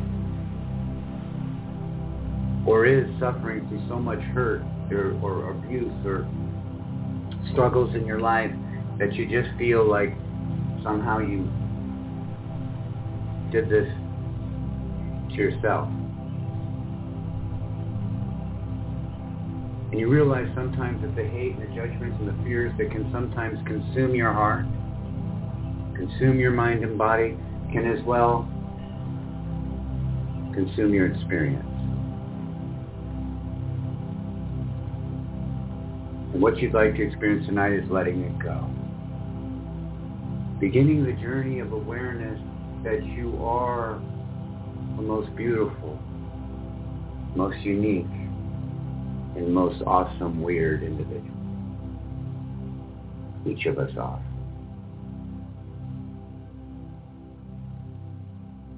or 2.67 2.85
is 2.85 3.07
suffering 3.17 3.65
through 3.69 3.81
so 3.87 3.97
much 3.97 4.19
hurt 4.35 4.61
or, 4.91 5.17
or 5.23 5.51
abuse 5.51 5.91
or 6.05 6.27
struggles 7.53 7.95
in 7.95 8.05
your 8.05 8.19
life 8.19 8.51
that 8.99 9.13
you 9.13 9.25
just 9.25 9.57
feel 9.57 9.89
like 9.89 10.13
somehow 10.83 11.19
you 11.19 11.47
did 13.51 13.69
this 13.69 13.87
to 15.29 15.35
yourself. 15.35 15.87
And 19.91 19.99
you 19.99 20.09
realize 20.09 20.47
sometimes 20.53 21.01
that 21.01 21.15
the 21.15 21.23
hate 21.23 21.55
and 21.55 21.61
the 21.61 21.73
judgments 21.73 22.17
and 22.19 22.27
the 22.27 22.43
fears 22.43 22.73
that 22.77 22.91
can 22.91 23.09
sometimes 23.13 23.57
consume 23.65 24.13
your 24.13 24.33
heart, 24.33 24.65
consume 25.95 26.37
your 26.37 26.51
mind 26.51 26.83
and 26.83 26.97
body, 26.97 27.37
can 27.71 27.85
as 27.85 28.03
well 28.05 28.47
consume 30.53 30.93
your 30.93 31.07
experience. 31.07 31.63
And 36.33 36.41
what 36.41 36.57
you'd 36.57 36.73
like 36.73 36.95
to 36.95 37.03
experience 37.03 37.45
tonight 37.47 37.73
is 37.73 37.89
letting 37.89 38.21
it 38.21 38.39
go. 38.39 38.69
Beginning 40.59 41.03
the 41.05 41.13
journey 41.21 41.59
of 41.59 41.71
awareness 41.71 42.39
that 42.83 43.05
you 43.05 43.37
are 43.43 44.01
the 44.95 45.03
most 45.03 45.35
beautiful, 45.35 45.99
most 47.35 47.59
unique, 47.59 48.05
and 49.35 49.53
most 49.53 49.81
awesome 49.85 50.41
weird 50.41 50.83
individual. 50.83 51.37
Each 53.45 53.65
of 53.67 53.77
us 53.77 53.91
are. 53.97 54.26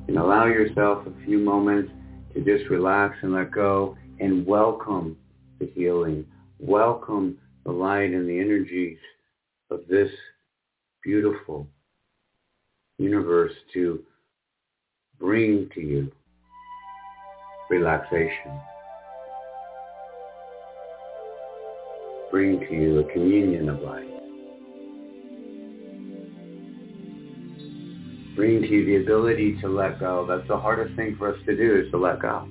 And 0.10 0.18
allow 0.18 0.48
yourself 0.48 1.06
a 1.06 1.24
few 1.24 1.38
moments 1.38 1.92
to 2.34 2.44
just 2.44 2.68
relax 2.72 3.16
and 3.22 3.32
let 3.32 3.52
go 3.52 3.96
and 4.20 4.44
welcome 4.44 5.16
the 5.60 5.68
healing. 5.76 6.26
Welcome 6.58 7.38
the 7.64 7.72
light 7.72 8.10
and 8.10 8.28
the 8.28 8.40
energies 8.40 8.98
of 9.70 9.82
this 9.88 10.10
beautiful 11.04 11.68
universe 12.98 13.54
to 13.76 14.02
bring 15.20 15.70
to 15.76 15.80
you 15.80 16.12
relaxation. 17.70 18.60
Bring 22.32 22.62
to 22.62 22.74
you 22.74 23.00
a 23.02 23.14
communion 23.14 23.70
of 23.70 23.82
light. 23.82 24.19
Bring 28.40 28.62
to 28.62 28.68
you 28.70 28.86
the 28.86 28.96
ability 29.04 29.60
to 29.60 29.68
let 29.68 30.00
go. 30.00 30.26
That's 30.26 30.48
the 30.48 30.58
hardest 30.58 30.96
thing 30.96 31.18
for 31.18 31.36
us 31.36 31.40
to 31.46 31.58
do 31.58 31.84
is 31.84 31.92
to 31.92 31.98
let 31.98 32.22
go. 32.22 32.48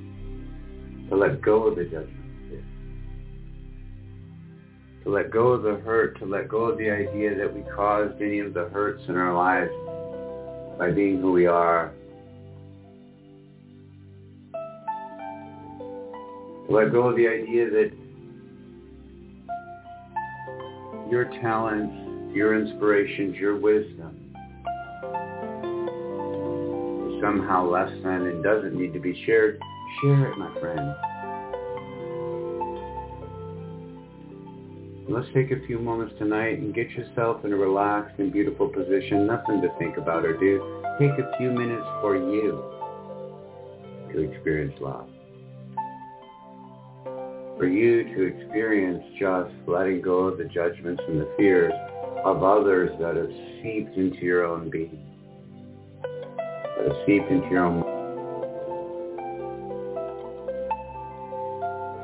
To 1.08 1.16
let 1.16 1.40
go 1.40 1.68
of 1.68 1.76
the 1.76 1.84
judgment 1.84 2.18
to 5.08 5.14
let 5.14 5.30
go 5.30 5.48
of 5.48 5.62
the 5.62 5.76
hurt, 5.76 6.18
to 6.18 6.26
let 6.26 6.48
go 6.48 6.64
of 6.64 6.76
the 6.76 6.90
idea 6.90 7.34
that 7.34 7.50
we 7.54 7.62
caused 7.74 8.20
any 8.20 8.40
of 8.40 8.52
the 8.52 8.68
hurts 8.68 9.02
in 9.08 9.16
our 9.16 9.32
lives 9.32 9.70
by 10.78 10.90
being 10.90 11.22
who 11.22 11.32
we 11.32 11.46
are. 11.46 11.94
To 16.66 16.74
let 16.74 16.92
go 16.92 17.08
of 17.08 17.16
the 17.16 17.26
idea 17.26 17.70
that 17.70 17.90
your 21.10 21.24
talents, 21.40 22.36
your 22.36 22.60
inspirations, 22.60 23.36
your 23.36 23.56
wisdom 23.56 24.27
is 24.27 24.27
somehow 27.20 27.68
less 27.68 27.90
than 28.02 28.26
and 28.26 28.42
doesn't 28.42 28.74
need 28.74 28.92
to 28.92 29.00
be 29.00 29.22
shared. 29.26 29.60
Share 30.02 30.32
it, 30.32 30.38
my 30.38 30.52
friend. 30.60 30.94
Let's 35.10 35.28
take 35.32 35.50
a 35.50 35.66
few 35.66 35.78
moments 35.78 36.14
tonight 36.18 36.58
and 36.58 36.74
get 36.74 36.90
yourself 36.90 37.42
in 37.44 37.52
a 37.52 37.56
relaxed 37.56 38.18
and 38.18 38.30
beautiful 38.30 38.68
position. 38.68 39.26
Nothing 39.26 39.62
to 39.62 39.68
think 39.78 39.96
about 39.96 40.24
or 40.24 40.36
do. 40.36 40.82
Take 41.00 41.12
a 41.12 41.36
few 41.38 41.50
minutes 41.50 41.86
for 42.02 42.16
you 42.16 42.62
to 44.12 44.30
experience 44.30 44.74
love. 44.80 45.08
For 47.56 47.66
you 47.66 48.04
to 48.14 48.22
experience 48.22 49.02
just 49.18 49.50
letting 49.66 50.02
go 50.02 50.24
of 50.24 50.36
the 50.38 50.44
judgments 50.44 51.02
and 51.08 51.20
the 51.20 51.32
fears 51.38 51.72
of 52.24 52.42
others 52.42 52.90
that 53.00 53.16
have 53.16 53.30
seeped 53.62 53.96
into 53.96 54.20
your 54.20 54.44
own 54.44 54.68
being, 54.68 55.07
have 56.84 57.06
into 57.08 57.48
your 57.50 57.64
own 57.64 57.80
mind. 57.80 57.98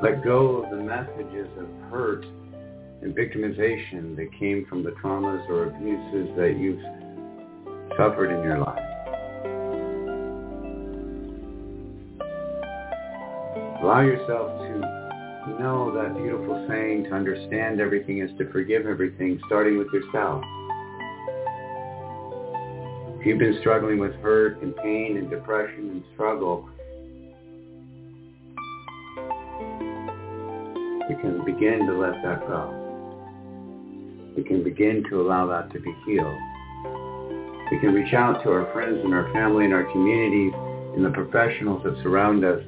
Let 0.03 0.23
go 0.23 0.63
of 0.63 0.69
the 0.69 0.77
messages 0.83 1.47
of 1.57 1.67
hurt 1.89 2.25
and 3.01 3.15
victimization 3.15 4.15
that 4.15 4.29
came 4.39 4.65
from 4.67 4.83
the 4.83 4.91
traumas 4.91 5.47
or 5.49 5.65
abuses 5.67 6.35
that 6.37 6.57
you've 6.59 6.81
suffered 7.97 8.31
in 8.31 8.43
your 8.43 8.59
life. 8.59 8.79
Allow 13.81 14.01
yourself 14.01 14.49
to 14.61 15.61
know 15.61 15.93
that 15.95 16.15
beautiful 16.17 16.65
saying 16.67 17.03
to 17.05 17.11
understand 17.11 17.79
everything 17.79 18.19
is 18.19 18.31
to 18.37 18.51
forgive 18.51 18.85
everything, 18.87 19.39
starting 19.45 19.77
with 19.77 19.87
yourself. 19.93 20.43
If 23.25 23.29
you've 23.29 23.39
been 23.39 23.57
struggling 23.59 23.97
with 23.97 24.13
hurt 24.21 24.61
and 24.61 24.75
pain 24.77 25.17
and 25.17 25.27
depression 25.27 25.89
and 25.89 26.03
struggle, 26.13 26.69
we 31.09 31.15
can 31.15 31.43
begin 31.43 31.87
to 31.87 31.93
let 31.97 32.21
that 32.21 32.41
go. 32.41 32.69
We 34.37 34.43
can 34.43 34.63
begin 34.63 35.03
to 35.09 35.21
allow 35.21 35.47
that 35.47 35.73
to 35.73 35.79
be 35.79 35.91
healed. 36.05 36.37
We 37.71 37.79
can 37.79 37.95
reach 37.95 38.13
out 38.13 38.43
to 38.43 38.51
our 38.51 38.71
friends 38.71 38.99
and 39.03 39.11
our 39.11 39.33
family 39.33 39.65
and 39.65 39.73
our 39.73 39.91
communities 39.91 40.53
and 40.95 41.03
the 41.03 41.09
professionals 41.09 41.81
that 41.83 41.97
surround 42.03 42.45
us 42.45 42.61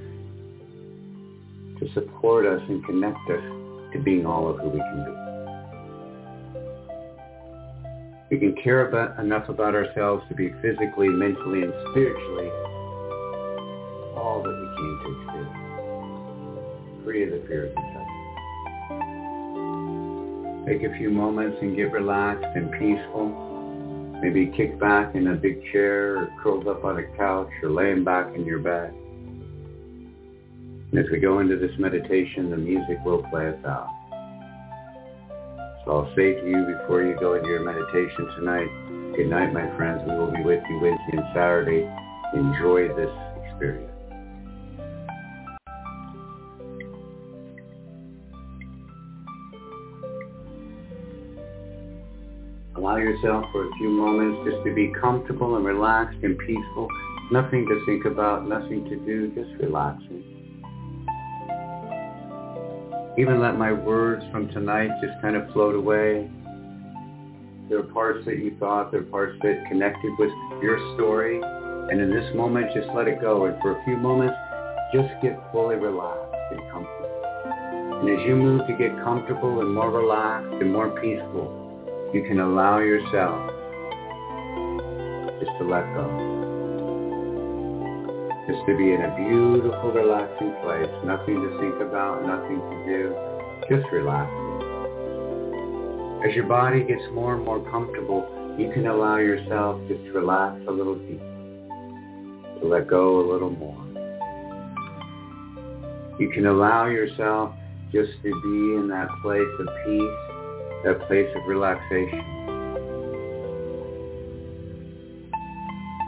to 1.77 1.93
support 1.93 2.47
us 2.47 2.63
and 2.67 2.83
connect 2.83 3.29
us 3.29 3.93
to 3.93 4.01
being 4.03 4.25
all 4.25 4.49
of 4.49 4.59
who 4.59 4.69
we 4.69 4.79
can 4.79 5.05
be. 5.05 5.26
We 8.37 8.53
can 8.53 8.63
care 8.63 8.87
about, 8.87 9.17
enough 9.19 9.49
about 9.49 9.73
ourselves 9.73 10.23
to 10.29 10.35
be 10.35 10.53
physically, 10.61 11.09
mentally, 11.09 11.63
and 11.63 11.73
spiritually 11.89 12.51
all 14.15 14.43
that 14.43 14.53
we 14.53 14.67
came 14.77 14.99
to 15.01 15.09
experience, 15.23 15.57
free 17.03 17.23
of 17.23 17.31
the 17.31 17.41
fear 17.47 17.65
of 17.65 17.73
deception. 17.73 18.05
Take 20.67 20.83
a 20.83 20.93
few 20.99 21.09
moments 21.09 21.57
and 21.63 21.75
get 21.75 21.91
relaxed 21.91 22.45
and 22.53 22.71
peaceful. 22.73 23.25
Maybe 24.21 24.53
kick 24.55 24.79
back 24.79 25.15
in 25.15 25.29
a 25.29 25.33
big 25.33 25.63
chair 25.71 26.17
or 26.17 26.29
curled 26.43 26.67
up 26.67 26.83
on 26.85 26.99
a 26.99 27.07
couch 27.17 27.49
or 27.63 27.71
laying 27.71 28.03
back 28.03 28.35
in 28.35 28.45
your 28.45 28.59
bed. 28.59 28.93
And 30.91 30.99
as 30.99 31.07
we 31.11 31.17
go 31.19 31.39
into 31.39 31.57
this 31.57 31.75
meditation, 31.79 32.51
the 32.51 32.57
music 32.57 32.99
will 33.03 33.23
play 33.31 33.47
us 33.47 33.65
out. 33.65 33.96
I'll 35.89 36.11
say 36.17 36.33
to 36.33 36.45
you 36.45 36.65
before 36.65 37.01
you 37.01 37.15
go 37.17 37.35
into 37.35 37.47
your 37.47 37.63
meditation 37.63 38.27
tonight, 38.35 38.67
good 39.15 39.29
night, 39.29 39.53
my 39.53 39.73
friends. 39.77 40.01
We 40.05 40.15
will 40.17 40.31
be 40.31 40.43
with 40.43 40.61
you 40.69 40.79
Wednesday 40.81 41.13
and 41.13 41.23
Saturday. 41.33 41.89
Enjoy 42.33 42.89
this 42.89 43.09
experience. 43.45 43.93
Allow 52.75 52.97
yourself 52.97 53.45
for 53.53 53.65
a 53.65 53.71
few 53.77 53.89
moments 53.89 54.51
just 54.51 54.65
to 54.65 54.75
be 54.75 54.91
comfortable 54.99 55.55
and 55.55 55.65
relaxed 55.65 56.19
and 56.21 56.37
peaceful. 56.37 56.89
Nothing 57.31 57.65
to 57.65 57.85
think 57.85 58.03
about, 58.03 58.45
nothing 58.45 58.83
to 58.89 58.97
do, 58.97 59.29
just 59.33 59.49
relaxing 59.61 60.36
even 63.17 63.39
let 63.39 63.57
my 63.57 63.71
words 63.71 64.23
from 64.31 64.47
tonight 64.49 64.89
just 65.01 65.19
kind 65.21 65.35
of 65.35 65.51
float 65.51 65.73
away. 65.73 66.29
There 67.67 67.79
are 67.79 67.89
parts 67.91 68.23
that 68.25 68.37
you 68.37 68.55
thought, 68.59 68.91
there 68.91 69.01
are 69.01 69.11
parts 69.11 69.37
that 69.41 69.65
connected 69.67 70.13
with 70.19 70.29
your 70.61 70.77
story. 70.95 71.41
And 71.41 71.99
in 71.99 72.11
this 72.11 72.35
moment, 72.35 72.67
just 72.75 72.87
let 72.95 73.07
it 73.07 73.19
go. 73.19 73.45
And 73.45 73.59
for 73.61 73.79
a 73.79 73.83
few 73.85 73.97
moments, 73.97 74.35
just 74.93 75.09
get 75.23 75.41
fully 75.51 75.75
relaxed 75.75 76.35
and 76.51 76.61
comfortable. 76.71 77.07
And 78.01 78.09
as 78.09 78.25
you 78.27 78.35
move 78.35 78.67
to 78.67 78.73
get 78.77 78.95
comfortable 79.03 79.61
and 79.61 79.73
more 79.73 79.89
relaxed 79.89 80.61
and 80.61 80.71
more 80.71 80.89
peaceful, 81.01 82.11
you 82.13 82.21
can 82.21 82.39
allow 82.39 82.79
yourself 82.79 83.49
just 85.39 85.57
to 85.57 85.65
let 85.65 85.83
go 85.95 86.36
just 88.47 88.65
to 88.65 88.77
be 88.77 88.93
in 88.93 89.01
a 89.03 89.13
beautiful, 89.15 89.91
relaxing 89.91 90.55
place. 90.63 90.87
Nothing 91.03 91.43
to 91.43 91.49
think 91.59 91.81
about, 91.81 92.23
nothing 92.23 92.63
to 92.63 92.77
do. 92.87 93.13
Just 93.69 93.91
relaxing. 93.91 94.63
As 96.23 96.33
your 96.33 96.47
body 96.47 96.79
gets 96.83 97.03
more 97.11 97.35
and 97.35 97.43
more 97.43 97.59
comfortable, 97.69 98.23
you 98.57 98.71
can 98.71 98.87
allow 98.87 99.17
yourself 99.17 99.81
just 99.89 100.01
to 100.05 100.11
relax 100.13 100.55
a 100.67 100.71
little 100.71 100.95
deeper, 100.95 101.25
to 102.61 102.67
let 102.67 102.87
go 102.87 103.19
a 103.19 103.25
little 103.29 103.49
more. 103.49 103.83
You 106.17 106.29
can 106.33 106.47
allow 106.47 106.87
yourself 106.87 107.53
just 107.91 108.11
to 108.23 108.31
be 108.31 108.79
in 108.79 108.87
that 108.89 109.09
place 109.21 109.41
of 109.59 109.67
peace, 109.85 110.17
that 110.85 111.05
place 111.07 111.27
of 111.35 111.45
relaxation. 111.47 112.23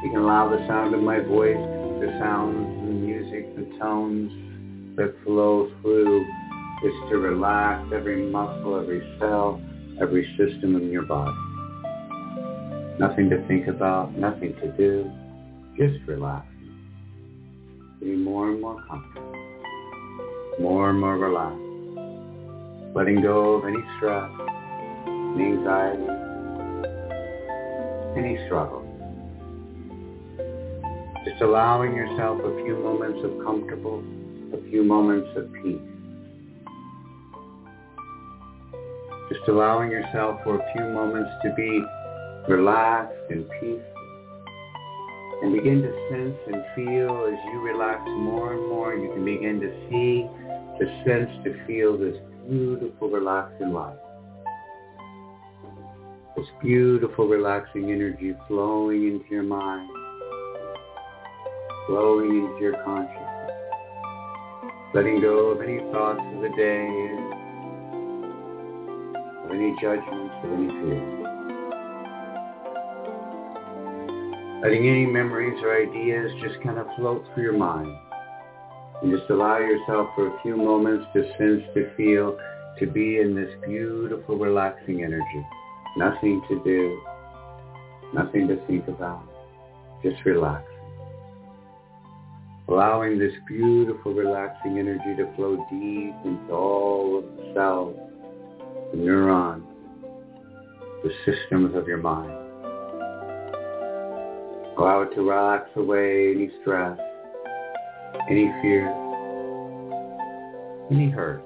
You 0.03 0.09
can 0.09 0.21
allow 0.21 0.49
the 0.49 0.65
sound 0.67 0.95
of 0.95 1.03
my 1.03 1.19
voice 1.19 1.78
the 2.00 2.18
sounds, 2.20 2.88
the 2.88 2.93
music, 2.93 3.56
the 3.56 3.78
tones 3.78 4.32
that 4.95 5.14
flow 5.26 5.70
through 5.82 6.22
is 6.84 6.93
to 7.10 7.18
relax 7.18 7.91
every 7.93 8.30
muscle, 8.32 8.80
every 8.80 9.02
cell, 9.20 9.62
every 10.02 10.26
system 10.38 10.78
in 10.78 10.91
your 10.91 11.04
body. 11.04 11.36
Nothing 13.00 13.30
to 13.30 13.45
think 13.47 13.68
about, 13.68 14.18
nothing 14.18 14.56
to 14.56 14.72
do, 14.78 15.12
just 15.78 16.06
relax. 16.08 16.47
Be 18.00 18.16
more 18.16 18.50
and 18.50 18.62
more 18.62 18.82
comfortable, 18.88 19.34
more 20.60 20.89
and 20.89 21.00
more 21.02 21.18
relaxed, 21.18 22.95
letting 22.95 23.22
go 23.22 23.56
of 23.56 23.66
any 23.66 23.84
stress, 23.97 24.32
any 25.36 25.52
anxiety, 25.52 26.08
any 28.18 28.38
struggle. 28.45 28.88
Just 31.26 31.41
allowing 31.41 31.95
yourself 31.95 32.39
a 32.39 32.63
few 32.63 32.78
moments 32.78 33.20
of 33.26 33.43
comfortable, 33.43 34.01
a 34.53 34.70
few 34.70 34.84
moments 34.84 35.28
of 35.36 35.51
peace. 35.51 35.82
Just 39.28 39.45
allowing 39.49 39.91
yourself 39.91 40.39
for 40.45 40.55
a 40.55 40.72
few 40.72 40.86
moments 40.86 41.30
to 41.43 41.53
be 41.55 41.84
relaxed 42.47 43.13
and 43.30 43.45
peaceful. 43.59 43.84
And 45.41 45.53
begin 45.53 45.82
to 45.82 45.91
sense 46.09 46.38
and 46.47 46.63
feel 46.74 47.28
as 47.28 47.38
you 47.51 47.61
relax 47.61 48.01
more 48.07 48.53
and 48.53 48.70
more, 48.70 48.95
you 48.95 49.11
can 49.13 49.26
begin 49.26 49.59
to 49.59 49.70
see, 49.89 50.24
to 50.80 51.03
sense, 51.05 51.30
to 51.43 51.65
feel 51.67 51.97
this 51.97 52.15
beautiful 52.47 53.09
relaxing 53.09 53.74
life. 53.74 53.97
This 56.38 56.47
beautiful 56.61 57.28
relaxing 57.28 57.91
energy 57.91 58.34
flowing 58.47 59.05
into 59.05 59.26
your 59.30 59.43
mind 59.43 59.89
flowing 61.89 62.45
into 62.45 62.61
your 62.61 62.83
consciousness, 62.85 63.49
letting 64.93 65.19
go 65.19 65.49
of 65.49 65.59
any 65.59 65.79
thoughts 65.91 66.21
of 66.21 66.41
the 66.43 66.49
day, 66.55 66.85
of 69.43 69.49
any 69.49 69.73
judgments, 69.81 70.35
of 70.43 70.53
any 70.53 70.69
fears. 70.69 71.25
Letting 74.61 74.87
any 74.87 75.07
memories 75.07 75.57
or 75.63 75.81
ideas 75.81 76.31
just 76.43 76.61
kind 76.63 76.77
of 76.77 76.85
float 76.95 77.25
through 77.33 77.43
your 77.43 77.57
mind. 77.57 77.97
And 79.01 79.11
just 79.17 79.27
allow 79.31 79.57
yourself 79.57 80.09
for 80.13 80.27
a 80.27 80.41
few 80.43 80.57
moments 80.57 81.07
to 81.13 81.23
sense, 81.39 81.63
to 81.73 81.89
feel, 81.97 82.37
to 82.77 82.85
be 82.85 83.17
in 83.17 83.33
this 83.33 83.49
beautiful, 83.65 84.37
relaxing 84.37 85.03
energy. 85.03 85.45
Nothing 85.97 86.43
to 86.49 86.61
do, 86.63 87.01
nothing 88.13 88.47
to 88.47 88.63
think 88.67 88.87
about. 88.87 89.23
Just 90.03 90.23
relax 90.23 90.65
allowing 92.70 93.17
this 93.17 93.34
beautiful 93.47 94.13
relaxing 94.13 94.78
energy 94.78 95.15
to 95.17 95.36
flow 95.36 95.55
deep 95.72 96.13
into 96.24 96.53
all 96.53 97.17
of 97.17 97.24
the 97.24 97.51
cells, 97.55 97.95
the 98.91 98.97
neurons, 98.97 99.63
the 101.03 101.11
systems 101.26 101.76
of 101.76 101.88
your 101.88 101.97
mind. 101.97 102.32
Allow 104.78 105.01
it 105.01 105.15
to 105.15 105.22
relax 105.24 105.67
away 105.76 106.32
any 106.36 106.51
stress, 106.61 106.97
any 108.30 108.53
fear, 108.61 108.88
any 110.91 111.09
hurts. 111.09 111.43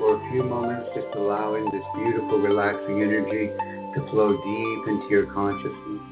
For 0.00 0.16
a 0.16 0.30
few 0.32 0.42
moments, 0.42 0.90
just 0.94 1.06
allowing 1.16 1.64
this 1.66 1.84
beautiful 1.94 2.40
relaxing 2.40 3.00
energy 3.00 3.46
to 3.94 4.10
flow 4.10 4.32
deep 4.32 4.88
into 4.88 5.06
your 5.08 5.32
consciousness, 5.32 6.02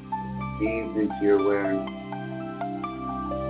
deep 0.59 0.95
into 0.97 1.19
your 1.21 1.39
awareness 1.41 2.02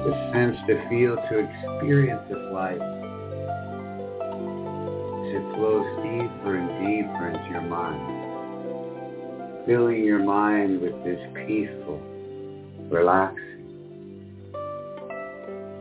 the 0.04 0.32
sense 0.34 0.58
to 0.68 0.76
feel, 0.90 1.16
to 1.16 1.40
experience 1.40 2.22
this 2.28 2.38
life. 2.52 2.82
As 5.22 5.30
it 5.32 5.46
flows 5.56 5.88
deeper 6.04 6.58
and 6.58 6.68
deeper 6.84 7.28
into 7.30 7.50
your 7.50 7.62
mind. 7.62 8.04
Filling 9.66 10.04
your 10.04 10.20
mind 10.20 10.82
with 10.82 11.04
this 11.06 11.20
peaceful, 11.34 12.02
relaxing, 12.92 13.64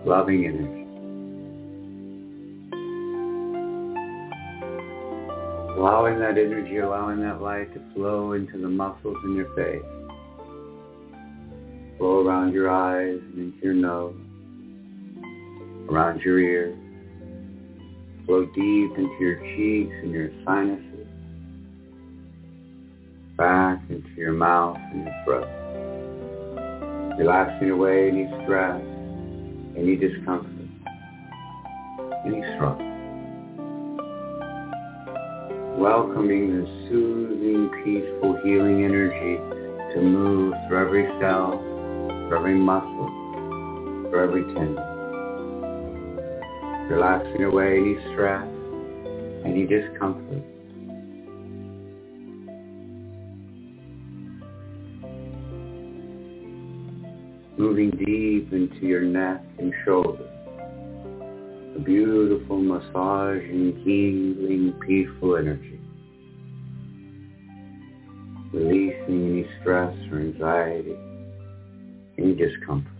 loving 0.06 0.46
energy. 0.46 0.82
Allowing 5.76 6.20
that 6.20 6.38
energy, 6.38 6.76
allowing 6.78 7.20
that 7.22 7.42
light 7.42 7.74
to 7.74 7.80
flow 7.92 8.34
into 8.34 8.56
the 8.58 8.68
muscles 8.68 9.16
in 9.24 9.34
your 9.34 9.52
face 9.56 9.82
flow 12.02 12.26
around 12.26 12.52
your 12.52 12.68
eyes 12.68 13.20
and 13.32 13.54
into 13.54 13.62
your 13.62 13.74
nose, 13.74 14.16
around 15.88 16.20
your 16.22 16.40
ears, 16.40 16.76
flow 18.26 18.44
deep 18.46 18.98
into 18.98 19.16
your 19.20 19.36
cheeks 19.54 19.94
and 20.02 20.10
your 20.10 20.28
sinuses, 20.44 21.06
back 23.36 23.80
into 23.88 24.10
your 24.16 24.32
mouth 24.32 24.76
and 24.90 25.04
your 25.04 25.14
throat. 25.24 25.48
Relaxing 27.20 27.70
away 27.70 28.08
any 28.08 28.26
stress, 28.42 28.82
any 29.76 29.94
discomfort, 29.94 30.50
any 32.26 32.42
struggle. 32.56 32.84
Welcoming 35.78 36.50
the 36.50 36.66
soothing, 36.88 37.70
peaceful, 37.84 38.40
healing 38.42 38.84
energy 38.84 39.36
to 39.94 40.00
move 40.00 40.52
through 40.66 40.84
every 40.84 41.06
cell, 41.20 41.71
through 42.28 42.38
every 42.38 42.54
muscle, 42.54 43.08
for 44.10 44.22
every 44.22 44.44
tendon. 44.54 44.76
Relaxing 46.88 47.44
away 47.44 47.78
any 47.78 47.96
stress, 48.12 48.46
any 49.44 49.66
discomfort, 49.66 50.42
moving 57.56 57.90
deep 57.90 58.52
into 58.52 58.86
your 58.86 59.02
neck 59.02 59.40
and 59.58 59.72
shoulders. 59.84 60.28
A 61.76 61.78
beautiful 61.78 62.58
massaging, 62.58 63.80
healing, 63.84 64.74
peaceful 64.86 65.36
energy. 65.36 65.80
Releasing 68.52 69.30
any 69.30 69.46
stress 69.60 69.96
or 70.10 70.18
anxiety, 70.18 70.96
any 72.18 72.34
discomfort. 72.34 72.92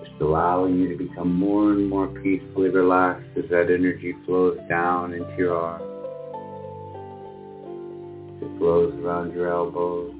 Just 0.00 0.20
allowing 0.20 0.78
you 0.78 0.96
to 0.96 1.04
become 1.04 1.32
more 1.34 1.72
and 1.72 1.88
more 1.88 2.08
peacefully 2.08 2.68
relaxed 2.68 3.28
as 3.36 3.44
that 3.50 3.70
energy 3.70 4.14
flows 4.26 4.58
down 4.68 5.12
into 5.12 5.34
your 5.36 5.56
arms. 5.56 5.84
It 8.42 8.58
flows 8.58 8.94
around 9.02 9.34
your 9.34 9.48
elbows, 9.50 10.12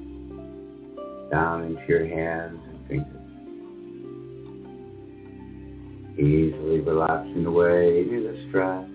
down 1.30 1.64
into 1.64 1.82
your 1.88 2.06
hands 2.06 2.60
and 2.68 2.86
fingers. 2.88 3.16
Easily 6.18 6.80
relaxing 6.80 7.46
away 7.46 8.04
the 8.04 8.46
stress, 8.48 8.86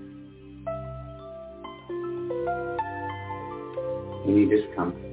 any 4.27 4.45
discomfort, 4.45 5.04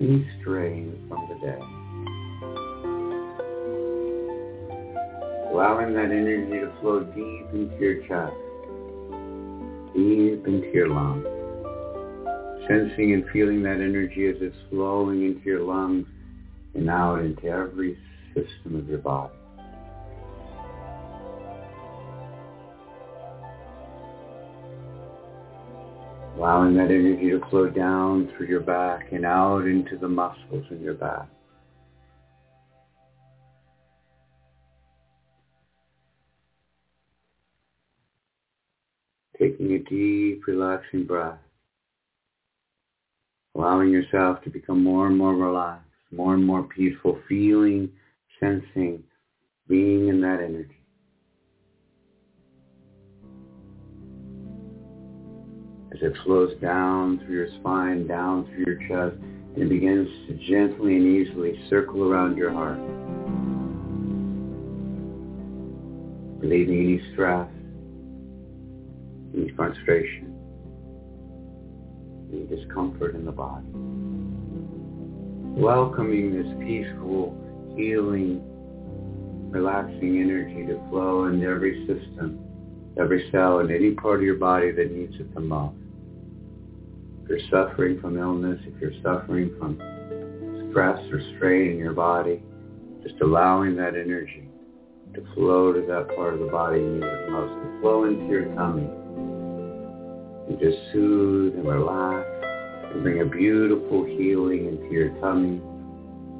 any 0.00 0.26
strain 0.40 0.98
from 1.08 1.28
the 1.28 1.34
day. 1.46 1.60
Allowing 5.52 5.94
that 5.94 6.10
energy 6.10 6.60
to 6.60 6.72
flow 6.80 7.00
deep 7.04 7.46
into 7.52 7.76
your 7.78 8.00
chest, 8.06 8.34
deep 9.94 10.46
into 10.46 10.70
your 10.72 10.88
lungs 10.88 11.26
sensing 12.70 13.14
and 13.14 13.24
feeling 13.32 13.62
that 13.64 13.80
energy 13.80 14.28
as 14.28 14.36
it's 14.40 14.56
flowing 14.70 15.24
into 15.24 15.44
your 15.44 15.62
lungs 15.62 16.06
and 16.74 16.88
out 16.88 17.16
into 17.16 17.48
every 17.48 17.98
system 18.28 18.76
of 18.76 18.88
your 18.88 18.98
body. 18.98 19.34
Allowing 26.40 26.74
that 26.76 26.90
energy 26.90 27.30
to 27.30 27.40
flow 27.50 27.68
down 27.68 28.32
through 28.34 28.46
your 28.46 28.60
back 28.60 29.12
and 29.12 29.26
out 29.26 29.66
into 29.66 29.98
the 29.98 30.08
muscles 30.08 30.64
in 30.70 30.80
your 30.80 30.94
back. 30.94 31.28
Taking 39.38 39.72
a 39.74 39.78
deep, 39.78 40.46
relaxing 40.46 41.04
breath 41.04 41.38
allowing 43.54 43.90
yourself 43.90 44.42
to 44.42 44.50
become 44.50 44.82
more 44.82 45.06
and 45.06 45.16
more 45.16 45.34
relaxed, 45.34 45.84
more 46.10 46.34
and 46.34 46.44
more 46.44 46.62
peaceful, 46.62 47.20
feeling, 47.28 47.90
sensing, 48.38 49.02
being 49.68 50.08
in 50.08 50.20
that 50.20 50.40
energy. 50.40 50.79
As 55.92 55.98
it 56.02 56.12
flows 56.24 56.56
down 56.60 57.18
through 57.18 57.34
your 57.34 57.48
spine, 57.58 58.06
down 58.06 58.46
through 58.46 58.64
your 58.64 58.88
chest, 58.88 59.20
and 59.56 59.68
begins 59.68 60.08
to 60.28 60.34
gently 60.48 60.96
and 60.96 61.06
easily 61.06 61.60
circle 61.68 62.04
around 62.04 62.36
your 62.36 62.52
heart. 62.52 62.78
Relieving 66.40 66.80
any 66.80 67.12
stress, 67.12 67.48
any 69.34 69.50
frustration, 69.56 70.32
any 72.32 72.46
discomfort 72.46 73.16
in 73.16 73.24
the 73.24 73.32
body. 73.32 73.66
Welcoming 75.60 76.32
this 76.32 76.46
peaceful, 76.60 77.34
healing, 77.76 78.40
relaxing 79.50 80.20
energy 80.20 80.66
to 80.66 80.78
flow 80.88 81.26
into 81.26 81.46
every 81.46 81.84
system, 81.86 82.38
every 82.96 83.28
cell, 83.32 83.58
and 83.58 83.70
any 83.72 83.90
part 83.90 84.20
of 84.20 84.22
your 84.22 84.36
body 84.36 84.70
that 84.70 84.92
needs 84.92 85.16
it 85.18 85.34
the 85.34 85.40
most. 85.40 85.79
If 87.30 87.38
you're 87.38 87.64
suffering 87.68 88.00
from 88.00 88.18
illness, 88.18 88.58
if 88.66 88.80
you're 88.80 89.00
suffering 89.04 89.54
from 89.56 89.76
stress 90.70 90.98
or 91.12 91.20
strain 91.36 91.70
in 91.70 91.78
your 91.78 91.92
body, 91.92 92.42
just 93.04 93.14
allowing 93.22 93.76
that 93.76 93.94
energy 93.94 94.48
to 95.14 95.24
flow 95.34 95.72
to 95.72 95.80
that 95.82 96.16
part 96.16 96.34
of 96.34 96.40
the 96.40 96.46
body 96.46 96.80
you 96.80 96.94
need 96.94 97.04
it 97.04 97.30
most, 97.30 97.52
to 97.52 97.80
flow 97.80 98.04
into 98.06 98.26
your 98.26 98.46
tummy, 98.56 98.82
and 100.48 100.58
just 100.58 100.76
soothe 100.92 101.54
and 101.54 101.68
relax 101.68 102.26
and 102.92 103.04
bring 103.04 103.20
a 103.20 103.24
beautiful 103.24 104.04
healing 104.04 104.66
into 104.66 104.92
your 104.92 105.10
tummy, 105.20 105.62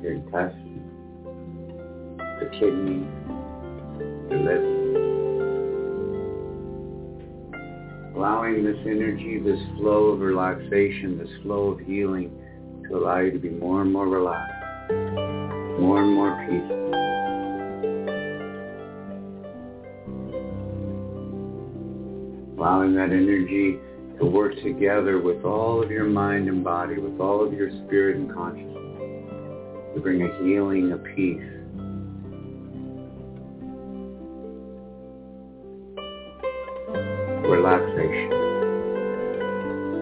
your 0.03 0.15
intestines, 0.15 0.83
the 2.41 2.51
kidneys, 2.59 3.07
your 4.29 4.41
liver. 4.41 4.80
Allowing 8.21 8.65
this 8.65 8.77
energy, 8.85 9.41
this 9.43 9.59
flow 9.79 10.09
of 10.09 10.21
relaxation, 10.21 11.17
this 11.17 11.31
flow 11.43 11.69
of 11.69 11.81
healing 11.81 12.31
to 12.87 12.99
allow 12.99 13.21
you 13.21 13.31
to 13.31 13.39
be 13.39 13.49
more 13.49 13.81
and 13.81 13.91
more 13.91 14.07
relaxed, 14.07 14.93
more 15.81 16.03
and 16.03 16.15
more 16.15 16.37
peaceful. 16.45 16.91
Allowing 22.59 22.95
that 22.95 23.09
energy 23.09 23.79
to 24.19 24.27
work 24.27 24.53
together 24.63 25.19
with 25.19 25.43
all 25.47 25.83
of 25.83 25.91
your 25.91 26.05
mind 26.05 26.47
and 26.47 26.63
body, 26.63 26.99
with 26.99 27.19
all 27.23 27.43
of 27.43 27.55
your 27.55 27.71
spirit 27.87 28.17
and 28.17 28.31
consciousness, 28.31 29.95
to 29.95 30.01
bring 30.03 30.21
a 30.25 30.45
healing, 30.45 30.93
a 30.93 30.99
peace. 31.17 31.60
Relaxation. 37.61 38.33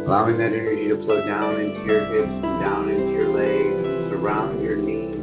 Allowing 0.06 0.38
that 0.38 0.52
energy 0.54 0.88
to 0.88 0.96
flow 1.04 1.26
down 1.26 1.60
into 1.60 1.84
your 1.84 2.06
hips 2.06 2.30
and 2.30 2.60
down 2.62 2.88
into 2.88 3.12
your 3.12 3.34
legs, 3.34 4.12
around 4.14 4.62
your 4.62 4.76
knees, 4.76 5.18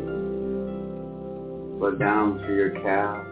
flow 1.79 1.95
down 1.95 2.39
through 2.39 2.57
your 2.57 2.71
calves 2.81 3.25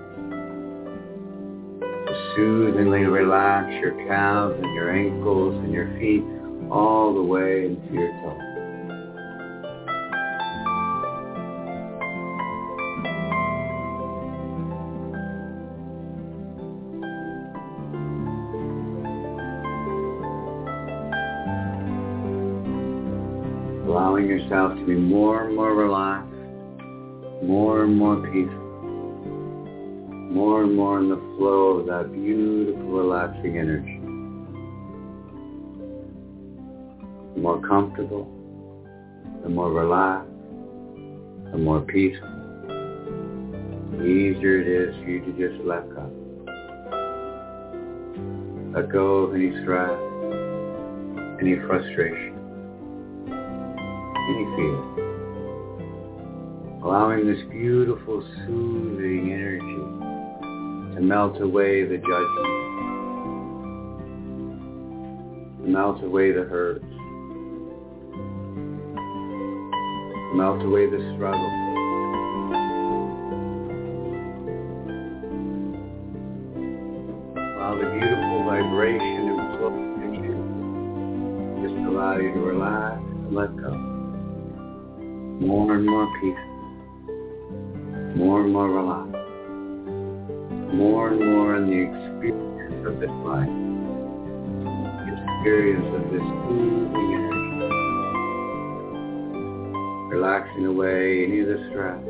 soothingly 2.35 3.05
relax 3.05 3.69
your 3.81 3.91
calves 4.07 4.55
and 4.55 4.73
your 4.73 4.91
ankles 4.91 5.55
and 5.63 5.71
your 5.71 5.87
feet 5.99 6.23
all 6.71 7.13
the 7.13 7.21
way 7.21 7.65
into 7.65 7.93
your 7.93 8.11
yourself 24.53 24.77
to 24.77 24.85
be 24.85 24.95
more 24.95 25.45
and 25.45 25.55
more 25.55 25.73
relaxed, 25.73 26.31
more 27.43 27.83
and 27.83 27.95
more 27.97 28.17
peaceful 28.31 28.63
more 30.33 30.63
and 30.63 30.75
more 30.75 30.99
in 30.99 31.09
the 31.09 31.21
flow 31.37 31.77
of 31.77 31.85
that 31.85 32.11
beautiful 32.11 32.81
relaxing 32.81 33.59
energy. 33.59 33.99
The 37.35 37.39
more 37.39 37.61
comfortable, 37.61 38.25
the 39.43 39.49
more 39.49 39.71
relaxed, 39.71 40.31
the 41.51 41.57
more 41.59 41.81
peaceful, 41.81 42.27
the 43.91 44.05
easier 44.05 44.59
it 44.61 44.67
is 44.67 44.95
for 45.03 45.09
you 45.11 45.19
to 45.19 45.31
just 45.33 45.63
let 45.65 45.87
go. 45.93 46.09
Let 48.73 48.91
go 48.91 49.25
of 49.25 49.35
any 49.35 49.51
stress, 49.61 49.99
any 51.39 51.57
frustration, 51.67 52.32
any. 54.33 55.03
Allowing 56.83 57.25
this 57.25 57.41
beautiful, 57.49 58.21
soothing 58.45 59.31
energy 59.31 60.03
to 60.95 61.01
melt 61.01 61.41
away 61.41 61.85
the 61.85 61.97
judgment. 61.97 62.63
to 65.63 65.69
Melt 65.69 66.03
away 66.03 66.31
the 66.31 66.43
hurt. 66.43 66.83
Melt 70.35 70.61
away 70.61 70.89
the 70.89 70.99
struggle. 71.15 71.49
While 77.57 77.77
the 77.77 77.85
beautiful 77.91 78.43
vibration 78.45 79.29
and 79.29 79.57
flow 79.57 79.73
you 80.21 80.35
just 81.61 81.77
allow 81.87 82.17
you 82.17 82.33
to 82.33 82.39
relax 82.39 82.97
and 82.97 83.33
let 83.33 83.55
go. 83.55 83.92
More 85.53 85.75
and 85.75 85.85
more 85.85 86.07
peaceful. 86.19 86.55
More 88.15 88.41
and 88.41 88.51
more 88.53 88.69
relaxed. 88.71 89.13
More 90.73 91.09
and 91.09 91.19
more 91.19 91.57
in 91.57 91.67
the 91.69 91.77
experience 91.93 92.87
of 92.87 92.99
this 92.99 93.11
life 93.23 93.53
the 95.05 95.13
experience 95.13 95.85
of 95.93 96.09
this 96.11 96.25
moving 96.49 97.09
energy, 97.13 97.69
relaxing 100.09 100.65
away 100.65 101.23
any 101.23 101.41
of 101.41 101.47
the 101.49 101.59
stress, 101.69 102.01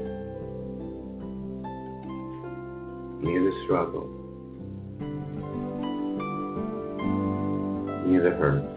any 3.23 3.35
of 3.35 3.43
the 3.43 3.51
struggle, 3.65 4.07
any 8.05 8.15
of 8.15 8.23
the 8.23 8.31
hurt. 8.39 8.72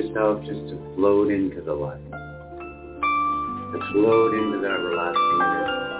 Yourself 0.00 0.40
just 0.44 0.60
to 0.70 0.94
float 0.96 1.30
into 1.30 1.60
the 1.60 1.72
light. 1.72 2.00
To 3.72 3.78
float 3.92 4.34
into 4.34 4.58
that 4.62 4.80
relaxing 4.80 5.40
energy. 5.42 5.99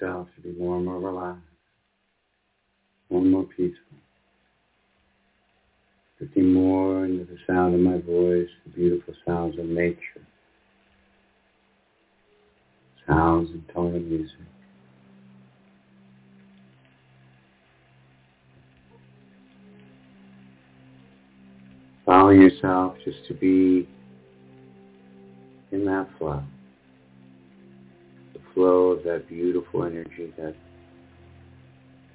yourself 0.00 0.28
to 0.36 0.42
be 0.42 0.52
warm 0.58 0.88
or 0.88 0.98
relaxed, 0.98 1.42
one 3.08 3.30
more 3.30 3.44
peaceful. 3.44 3.76
Drifting 6.18 6.52
more 6.52 7.04
into 7.04 7.24
the 7.24 7.36
sound 7.46 7.74
of 7.74 7.80
my 7.80 7.98
voice, 7.98 8.48
the 8.64 8.72
beautiful 8.74 9.14
sounds 9.26 9.58
of 9.58 9.66
nature, 9.66 10.26
sounds 13.06 13.50
and 13.50 13.68
tone 13.74 13.94
of 13.94 14.02
music. 14.02 14.36
Allow 22.06 22.30
yourself 22.30 22.96
just 23.04 23.18
to 23.28 23.34
be 23.34 23.88
in 25.72 25.84
that 25.84 26.08
flow. 26.18 26.42
Flow 28.56 28.92
of 28.92 29.04
that 29.04 29.28
beautiful 29.28 29.84
energy, 29.84 30.32
that 30.38 30.54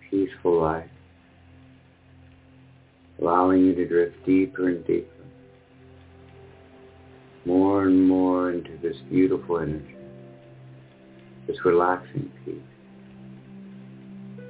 peaceful 0.10 0.60
life, 0.60 0.90
allowing 3.22 3.64
you 3.64 3.76
to 3.76 3.88
drift 3.88 4.16
deeper 4.26 4.70
and 4.70 4.86
deeper, 4.88 5.08
more 7.46 7.84
and 7.84 8.08
more 8.08 8.52
into 8.52 8.76
this 8.82 8.96
beautiful 9.12 9.60
energy, 9.60 9.96
this 11.46 11.58
relaxing 11.64 12.32
peace. 12.44 12.56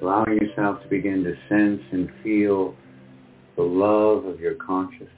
Allowing 0.02 0.40
yourself 0.40 0.82
to 0.84 0.88
begin 0.88 1.26
to 1.26 1.36
sense 1.50 1.82
and 1.92 2.10
feel 2.24 2.74
the 3.58 3.64
love 3.64 4.24
of 4.24 4.40
your 4.40 4.56
consciousness, 4.56 5.10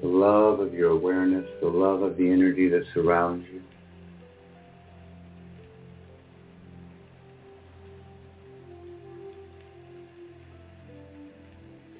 the 0.00 0.06
love 0.06 0.60
of 0.60 0.72
your 0.72 0.90
awareness, 0.90 1.44
the 1.60 1.68
love 1.68 2.02
of 2.02 2.16
the 2.16 2.30
energy 2.30 2.68
that 2.68 2.84
surrounds 2.94 3.44
you. 3.52 3.60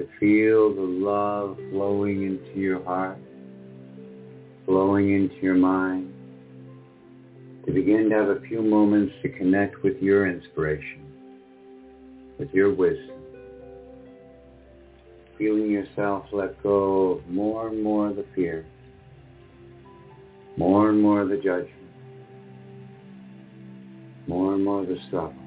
To 0.03 0.09
feel 0.19 0.75
the 0.75 0.83
love 0.83 1.57
flowing 1.71 2.25
into 2.25 2.59
your 2.59 2.83
heart, 2.83 3.19
flowing 4.67 5.13
into 5.15 5.37
your 5.37 5.55
mind, 5.55 6.13
to 7.67 7.73
begin 7.73 8.11
to 8.11 8.17
have 8.17 8.29
a 8.29 8.41
few 8.41 8.63
moments 8.63 9.15
to 9.23 9.29
connect 9.29 9.85
with 9.85 10.03
your 10.03 10.27
inspiration, 10.27 11.05
with 12.37 12.53
your 12.53 12.75
wisdom 12.75 13.15
feeling 15.39 15.71
yourself 15.71 16.25
let 16.33 16.61
go 16.65 17.13
of 17.13 17.29
more 17.29 17.69
and 17.69 17.83
more 17.83 18.09
of 18.09 18.17
the 18.17 18.25
fear, 18.35 18.67
more 20.57 20.91
and 20.91 21.01
more 21.01 21.23
of 21.23 21.29
the 21.29 21.37
judgment, 21.37 21.71
more 24.27 24.55
and 24.55 24.65
more 24.65 24.83
of 24.83 24.89
the 24.89 24.99
struggle. 25.07 25.42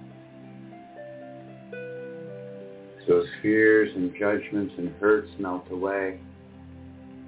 Those 3.07 3.27
fears 3.41 3.89
and 3.95 4.13
judgments 4.19 4.73
and 4.77 4.93
hurts 4.99 5.29
melt 5.39 5.65
away, 5.71 6.19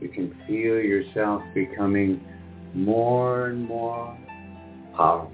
you 0.01 0.09
can 0.09 0.35
feel 0.47 0.79
yourself 0.79 1.41
becoming 1.53 2.21
more 2.73 3.47
and 3.47 3.65
more 3.65 4.17
powerful, 4.95 5.31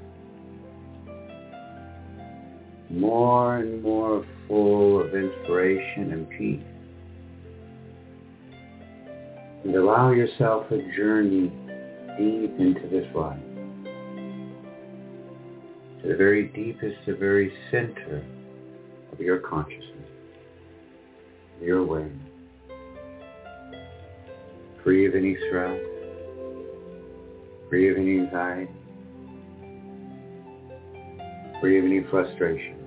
more 2.89 3.57
and 3.57 3.81
more 3.81 4.25
full 4.47 5.01
of 5.01 5.15
inspiration 5.15 6.11
and 6.13 6.29
peace. 6.29 6.63
And 9.63 9.75
allow 9.75 10.11
yourself 10.11 10.69
a 10.71 10.77
journey 10.95 11.51
deep 12.17 12.59
into 12.59 12.87
this 12.91 13.07
life. 13.15 13.39
To 16.01 16.09
the 16.09 16.15
very 16.15 16.47
deepest, 16.49 16.97
the 17.07 17.15
very 17.15 17.53
center 17.71 18.23
of 19.11 19.19
your 19.19 19.39
consciousness, 19.39 19.92
your 21.63 21.79
awareness. 21.79 22.17
Free 24.83 25.07
of 25.07 25.15
any 25.15 25.37
stress, 25.47 25.79
free 27.69 27.89
of 27.89 27.97
any 27.97 28.19
anxiety, 28.19 28.69
free 31.61 31.79
of 31.79 31.85
any 31.85 32.03
frustration. 32.09 32.77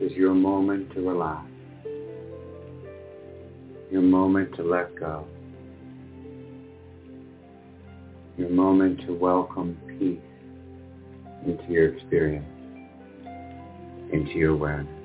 This 0.00 0.12
is 0.12 0.16
your 0.16 0.34
moment 0.34 0.92
to 0.94 1.00
relax 1.08 1.48
your 3.90 4.02
moment 4.02 4.54
to 4.54 4.62
let 4.62 4.94
go, 4.96 5.26
your 8.36 8.50
moment 8.50 9.00
to 9.06 9.14
welcome 9.14 9.78
peace 9.98 10.18
into 11.46 11.72
your 11.72 11.94
experience, 11.94 12.44
into 14.12 14.32
your 14.32 14.52
awareness. 14.52 14.97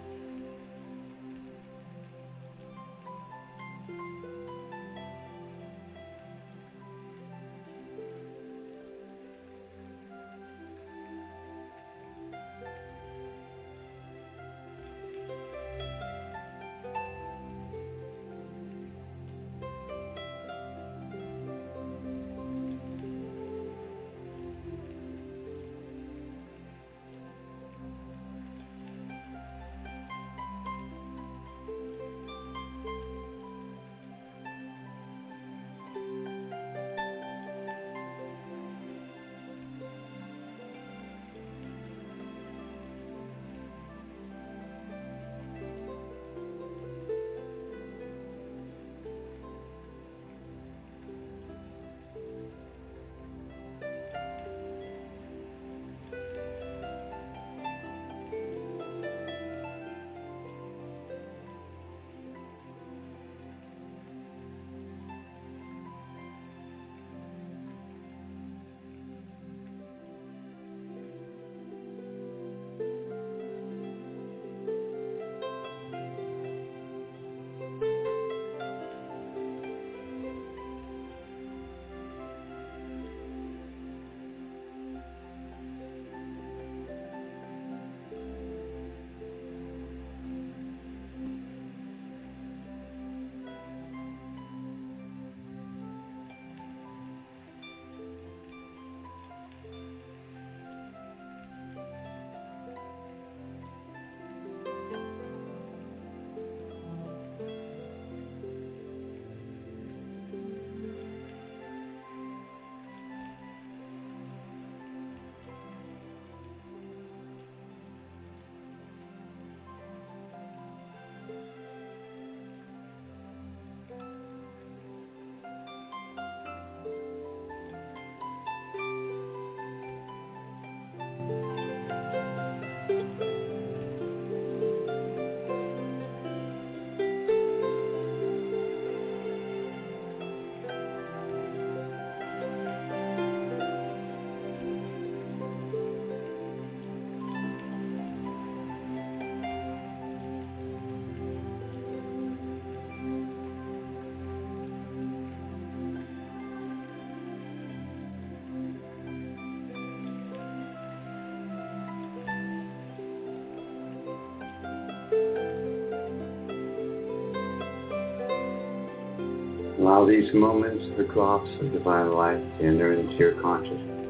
Allow 169.94 170.08
these 170.08 170.34
moments, 170.34 170.84
the 170.98 171.04
drops 171.04 171.48
of 171.62 171.72
divine 171.72 172.14
light 172.14 172.42
to 172.58 172.66
enter 172.66 172.94
into 173.00 173.14
your 173.14 173.40
consciousness, 173.44 174.08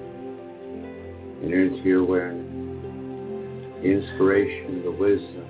enter 1.43 1.61
into 1.61 1.83
your 1.83 1.99
awareness, 1.99 2.47
the 3.81 3.89
inspiration, 3.91 4.81
the 4.81 4.91
wisdom, 4.91 5.45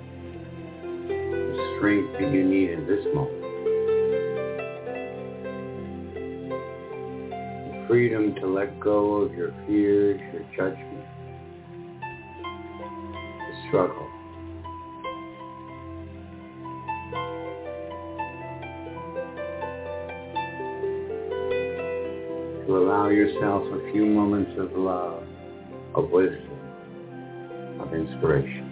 the 1.06 1.76
strength 1.76 2.12
that 2.14 2.32
you 2.32 2.42
need 2.42 2.70
in 2.70 2.84
this 2.84 3.06
moment. 3.14 3.42
The 7.70 7.86
freedom 7.86 8.34
to 8.40 8.46
let 8.48 8.80
go 8.80 9.18
of 9.18 9.34
your 9.34 9.54
fears, 9.68 10.20
your 10.32 10.42
judgment, 10.56 11.04
the 12.40 13.68
struggle. 13.68 14.03
Allow 22.76 23.08
yourself 23.08 23.62
a 23.72 23.92
few 23.92 24.04
moments 24.04 24.52
of 24.58 24.72
love, 24.72 25.22
of 25.94 26.10
wisdom, 26.10 26.58
of 27.80 27.92
inspiration. 27.94 28.63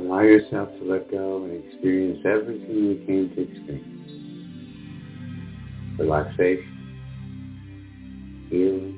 Allow 0.00 0.20
yourself 0.22 0.70
to 0.78 0.84
let 0.90 1.10
go 1.10 1.44
and 1.44 1.62
experience 1.62 2.20
everything 2.24 2.74
you 2.74 2.94
came 3.06 3.28
to 3.34 3.42
experience. 3.42 4.10
Relaxation, 5.98 6.66
healing, 8.48 8.96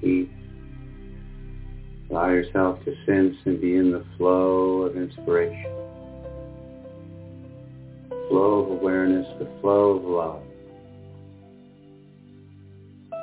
peace. 0.00 0.28
Allow 2.08 2.28
yourself 2.28 2.84
to 2.84 2.94
sense 3.04 3.34
and 3.46 3.60
be 3.60 3.74
in 3.74 3.90
the 3.90 4.04
flow 4.16 4.82
of 4.82 4.96
inspiration, 4.96 5.72
flow 8.28 8.60
of 8.62 8.70
awareness, 8.70 9.26
the 9.40 9.48
flow 9.60 9.96
of 9.96 10.04
love, 10.04 10.42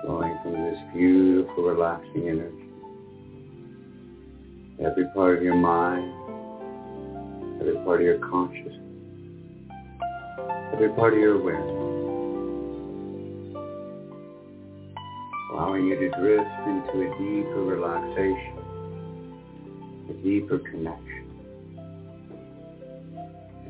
flowing 0.04 0.38
from 0.44 0.52
this 0.52 0.80
beautiful, 0.94 1.64
relaxing 1.64 2.28
energy. 2.28 2.66
Every 4.86 5.06
part 5.14 5.38
of 5.38 5.44
your 5.44 5.56
mind, 5.56 6.12
part 7.86 8.02
of 8.02 8.06
your 8.08 8.18
consciousness, 8.18 8.82
every 10.74 10.90
part 10.96 11.14
of 11.14 11.20
your 11.20 11.40
awareness. 11.40 11.70
Allowing 15.54 15.86
you 15.86 15.96
to 16.00 16.10
drift 16.20 16.50
into 16.66 17.02
a 17.02 17.10
deeper 17.20 17.64
relaxation, 17.64 18.58
a 20.10 20.14
deeper 20.24 20.58
connection, 20.58 21.30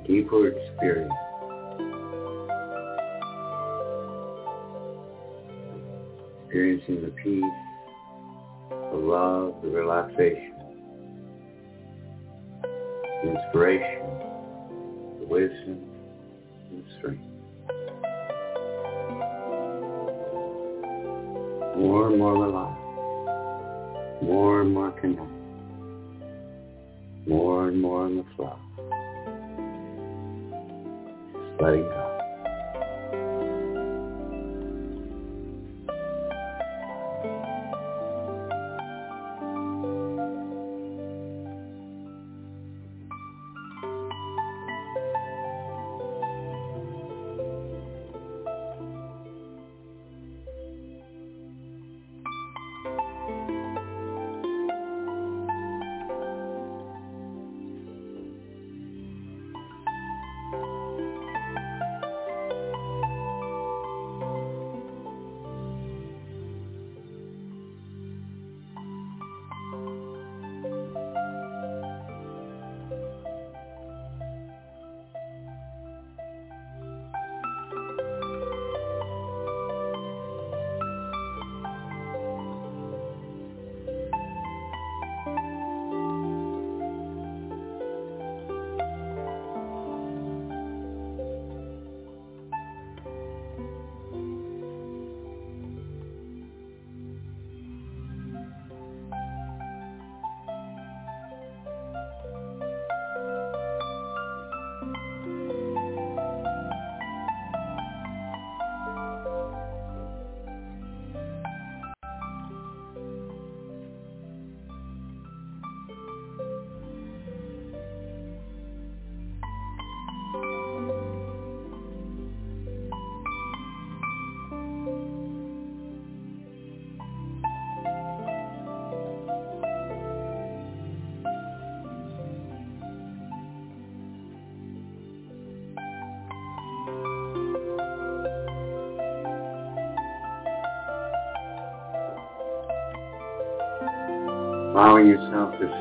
a 0.01 0.07
deeper 0.07 0.47
experience. 0.47 1.11
Experiencing 6.45 7.01
the 7.01 7.11
peace, 7.21 7.43
the 8.69 8.97
love, 8.97 9.61
the 9.61 9.69
relaxation 9.69 10.54
inspiration, 13.45 14.01
the 15.19 15.25
wisdom, 15.27 15.83
and 16.69 16.83
the 16.83 16.89
strength. 16.97 17.23
More 21.77 22.07
and 22.07 22.17
more 22.17 22.45
relaxed, 22.45 24.23
more 24.23 24.61
and 24.61 24.73
more 24.73 24.91
connected, 24.91 25.27
more 27.27 27.67
and 27.67 27.81
more 27.81 28.07
in 28.07 28.17
the 28.17 28.25
flow. 28.35 28.57
Just 31.33 31.61
letting 31.61 31.83
go. 31.83 32.04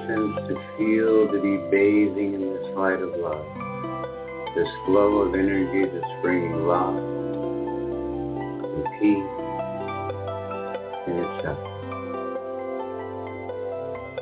Sense, 0.07 0.49
to 0.49 0.55
feel, 0.77 1.29
to 1.33 1.39
be 1.41 1.57
bathing 1.71 2.35
in 2.35 2.41
this 2.41 2.67
light 2.77 3.01
of 3.01 3.15
love. 3.17 3.45
This 4.55 4.69
flow 4.87 5.23
of 5.23 5.35
energy 5.35 5.91
that's 5.91 6.23
bringing 6.23 6.67
love 6.67 6.97
and 8.75 8.85
peace 9.01 9.31
in 11.07 11.19
itself. 11.19 11.59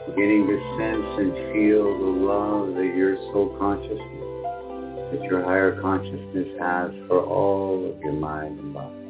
Beginning 0.07 0.47
to 0.47 0.57
sense 0.79 1.11
and 1.21 1.33
feel 1.53 1.85
the 1.99 2.13
love 2.27 2.75
that 2.75 2.95
your 2.97 3.17
soul 3.33 3.57
consciousness, 3.59 5.13
that 5.13 5.23
your 5.25 5.45
higher 5.45 5.81
consciousness 5.81 6.49
has 6.61 6.91
for 7.09 7.25
all 7.25 7.91
of 7.91 8.01
your 8.01 8.13
mind 8.13 8.59
and 8.59 8.75
body. 8.75 9.03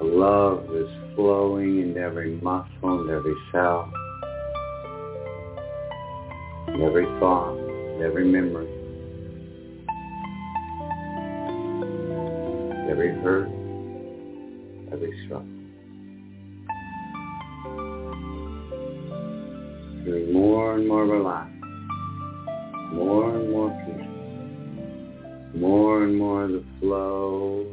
Love 0.00 0.64
is 0.74 0.88
flowing 1.14 1.80
in 1.80 1.96
every 1.96 2.36
muscle 2.42 3.00
and 3.00 3.10
every 3.10 3.34
cell, 3.52 3.90
every 6.84 7.06
thought, 7.18 7.56
every 8.02 8.26
memory, 8.26 8.68
every 12.90 13.10
hurt, 13.22 13.48
every 14.92 15.24
struggle. 15.24 15.48
Feeling 20.04 20.32
more 20.34 20.74
and 20.74 20.86
more 20.86 21.06
relaxed, 21.06 21.54
more 22.92 23.34
and 23.34 23.50
more 23.50 23.70
peaceful, 23.86 25.60
more 25.60 26.04
and 26.04 26.18
more 26.18 26.46
the 26.48 26.62
flow 26.80 27.63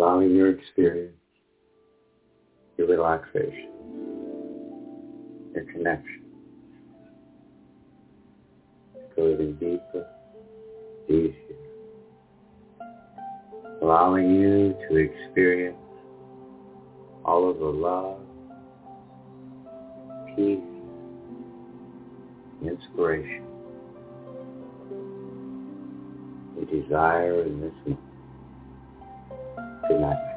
allowing 0.00 0.34
your 0.34 0.48
experience, 0.48 1.14
your 2.78 2.88
relaxation, 2.88 3.68
your 5.54 5.64
connection, 5.64 6.22
to 8.94 9.00
go 9.14 9.28
even 9.28 9.54
deeper, 9.56 10.06
easier, 11.06 11.34
allowing 13.82 14.34
you 14.34 14.74
to 14.88 14.96
experience 14.96 15.76
all 17.26 17.50
of 17.50 17.58
the 17.58 17.66
love, 17.66 18.20
peace, 20.34 20.60
inspiration 22.62 23.44
you 26.58 26.82
desire 26.82 27.42
in 27.42 27.60
this 27.60 27.72
moment. 27.84 28.09
Night. 30.00 30.29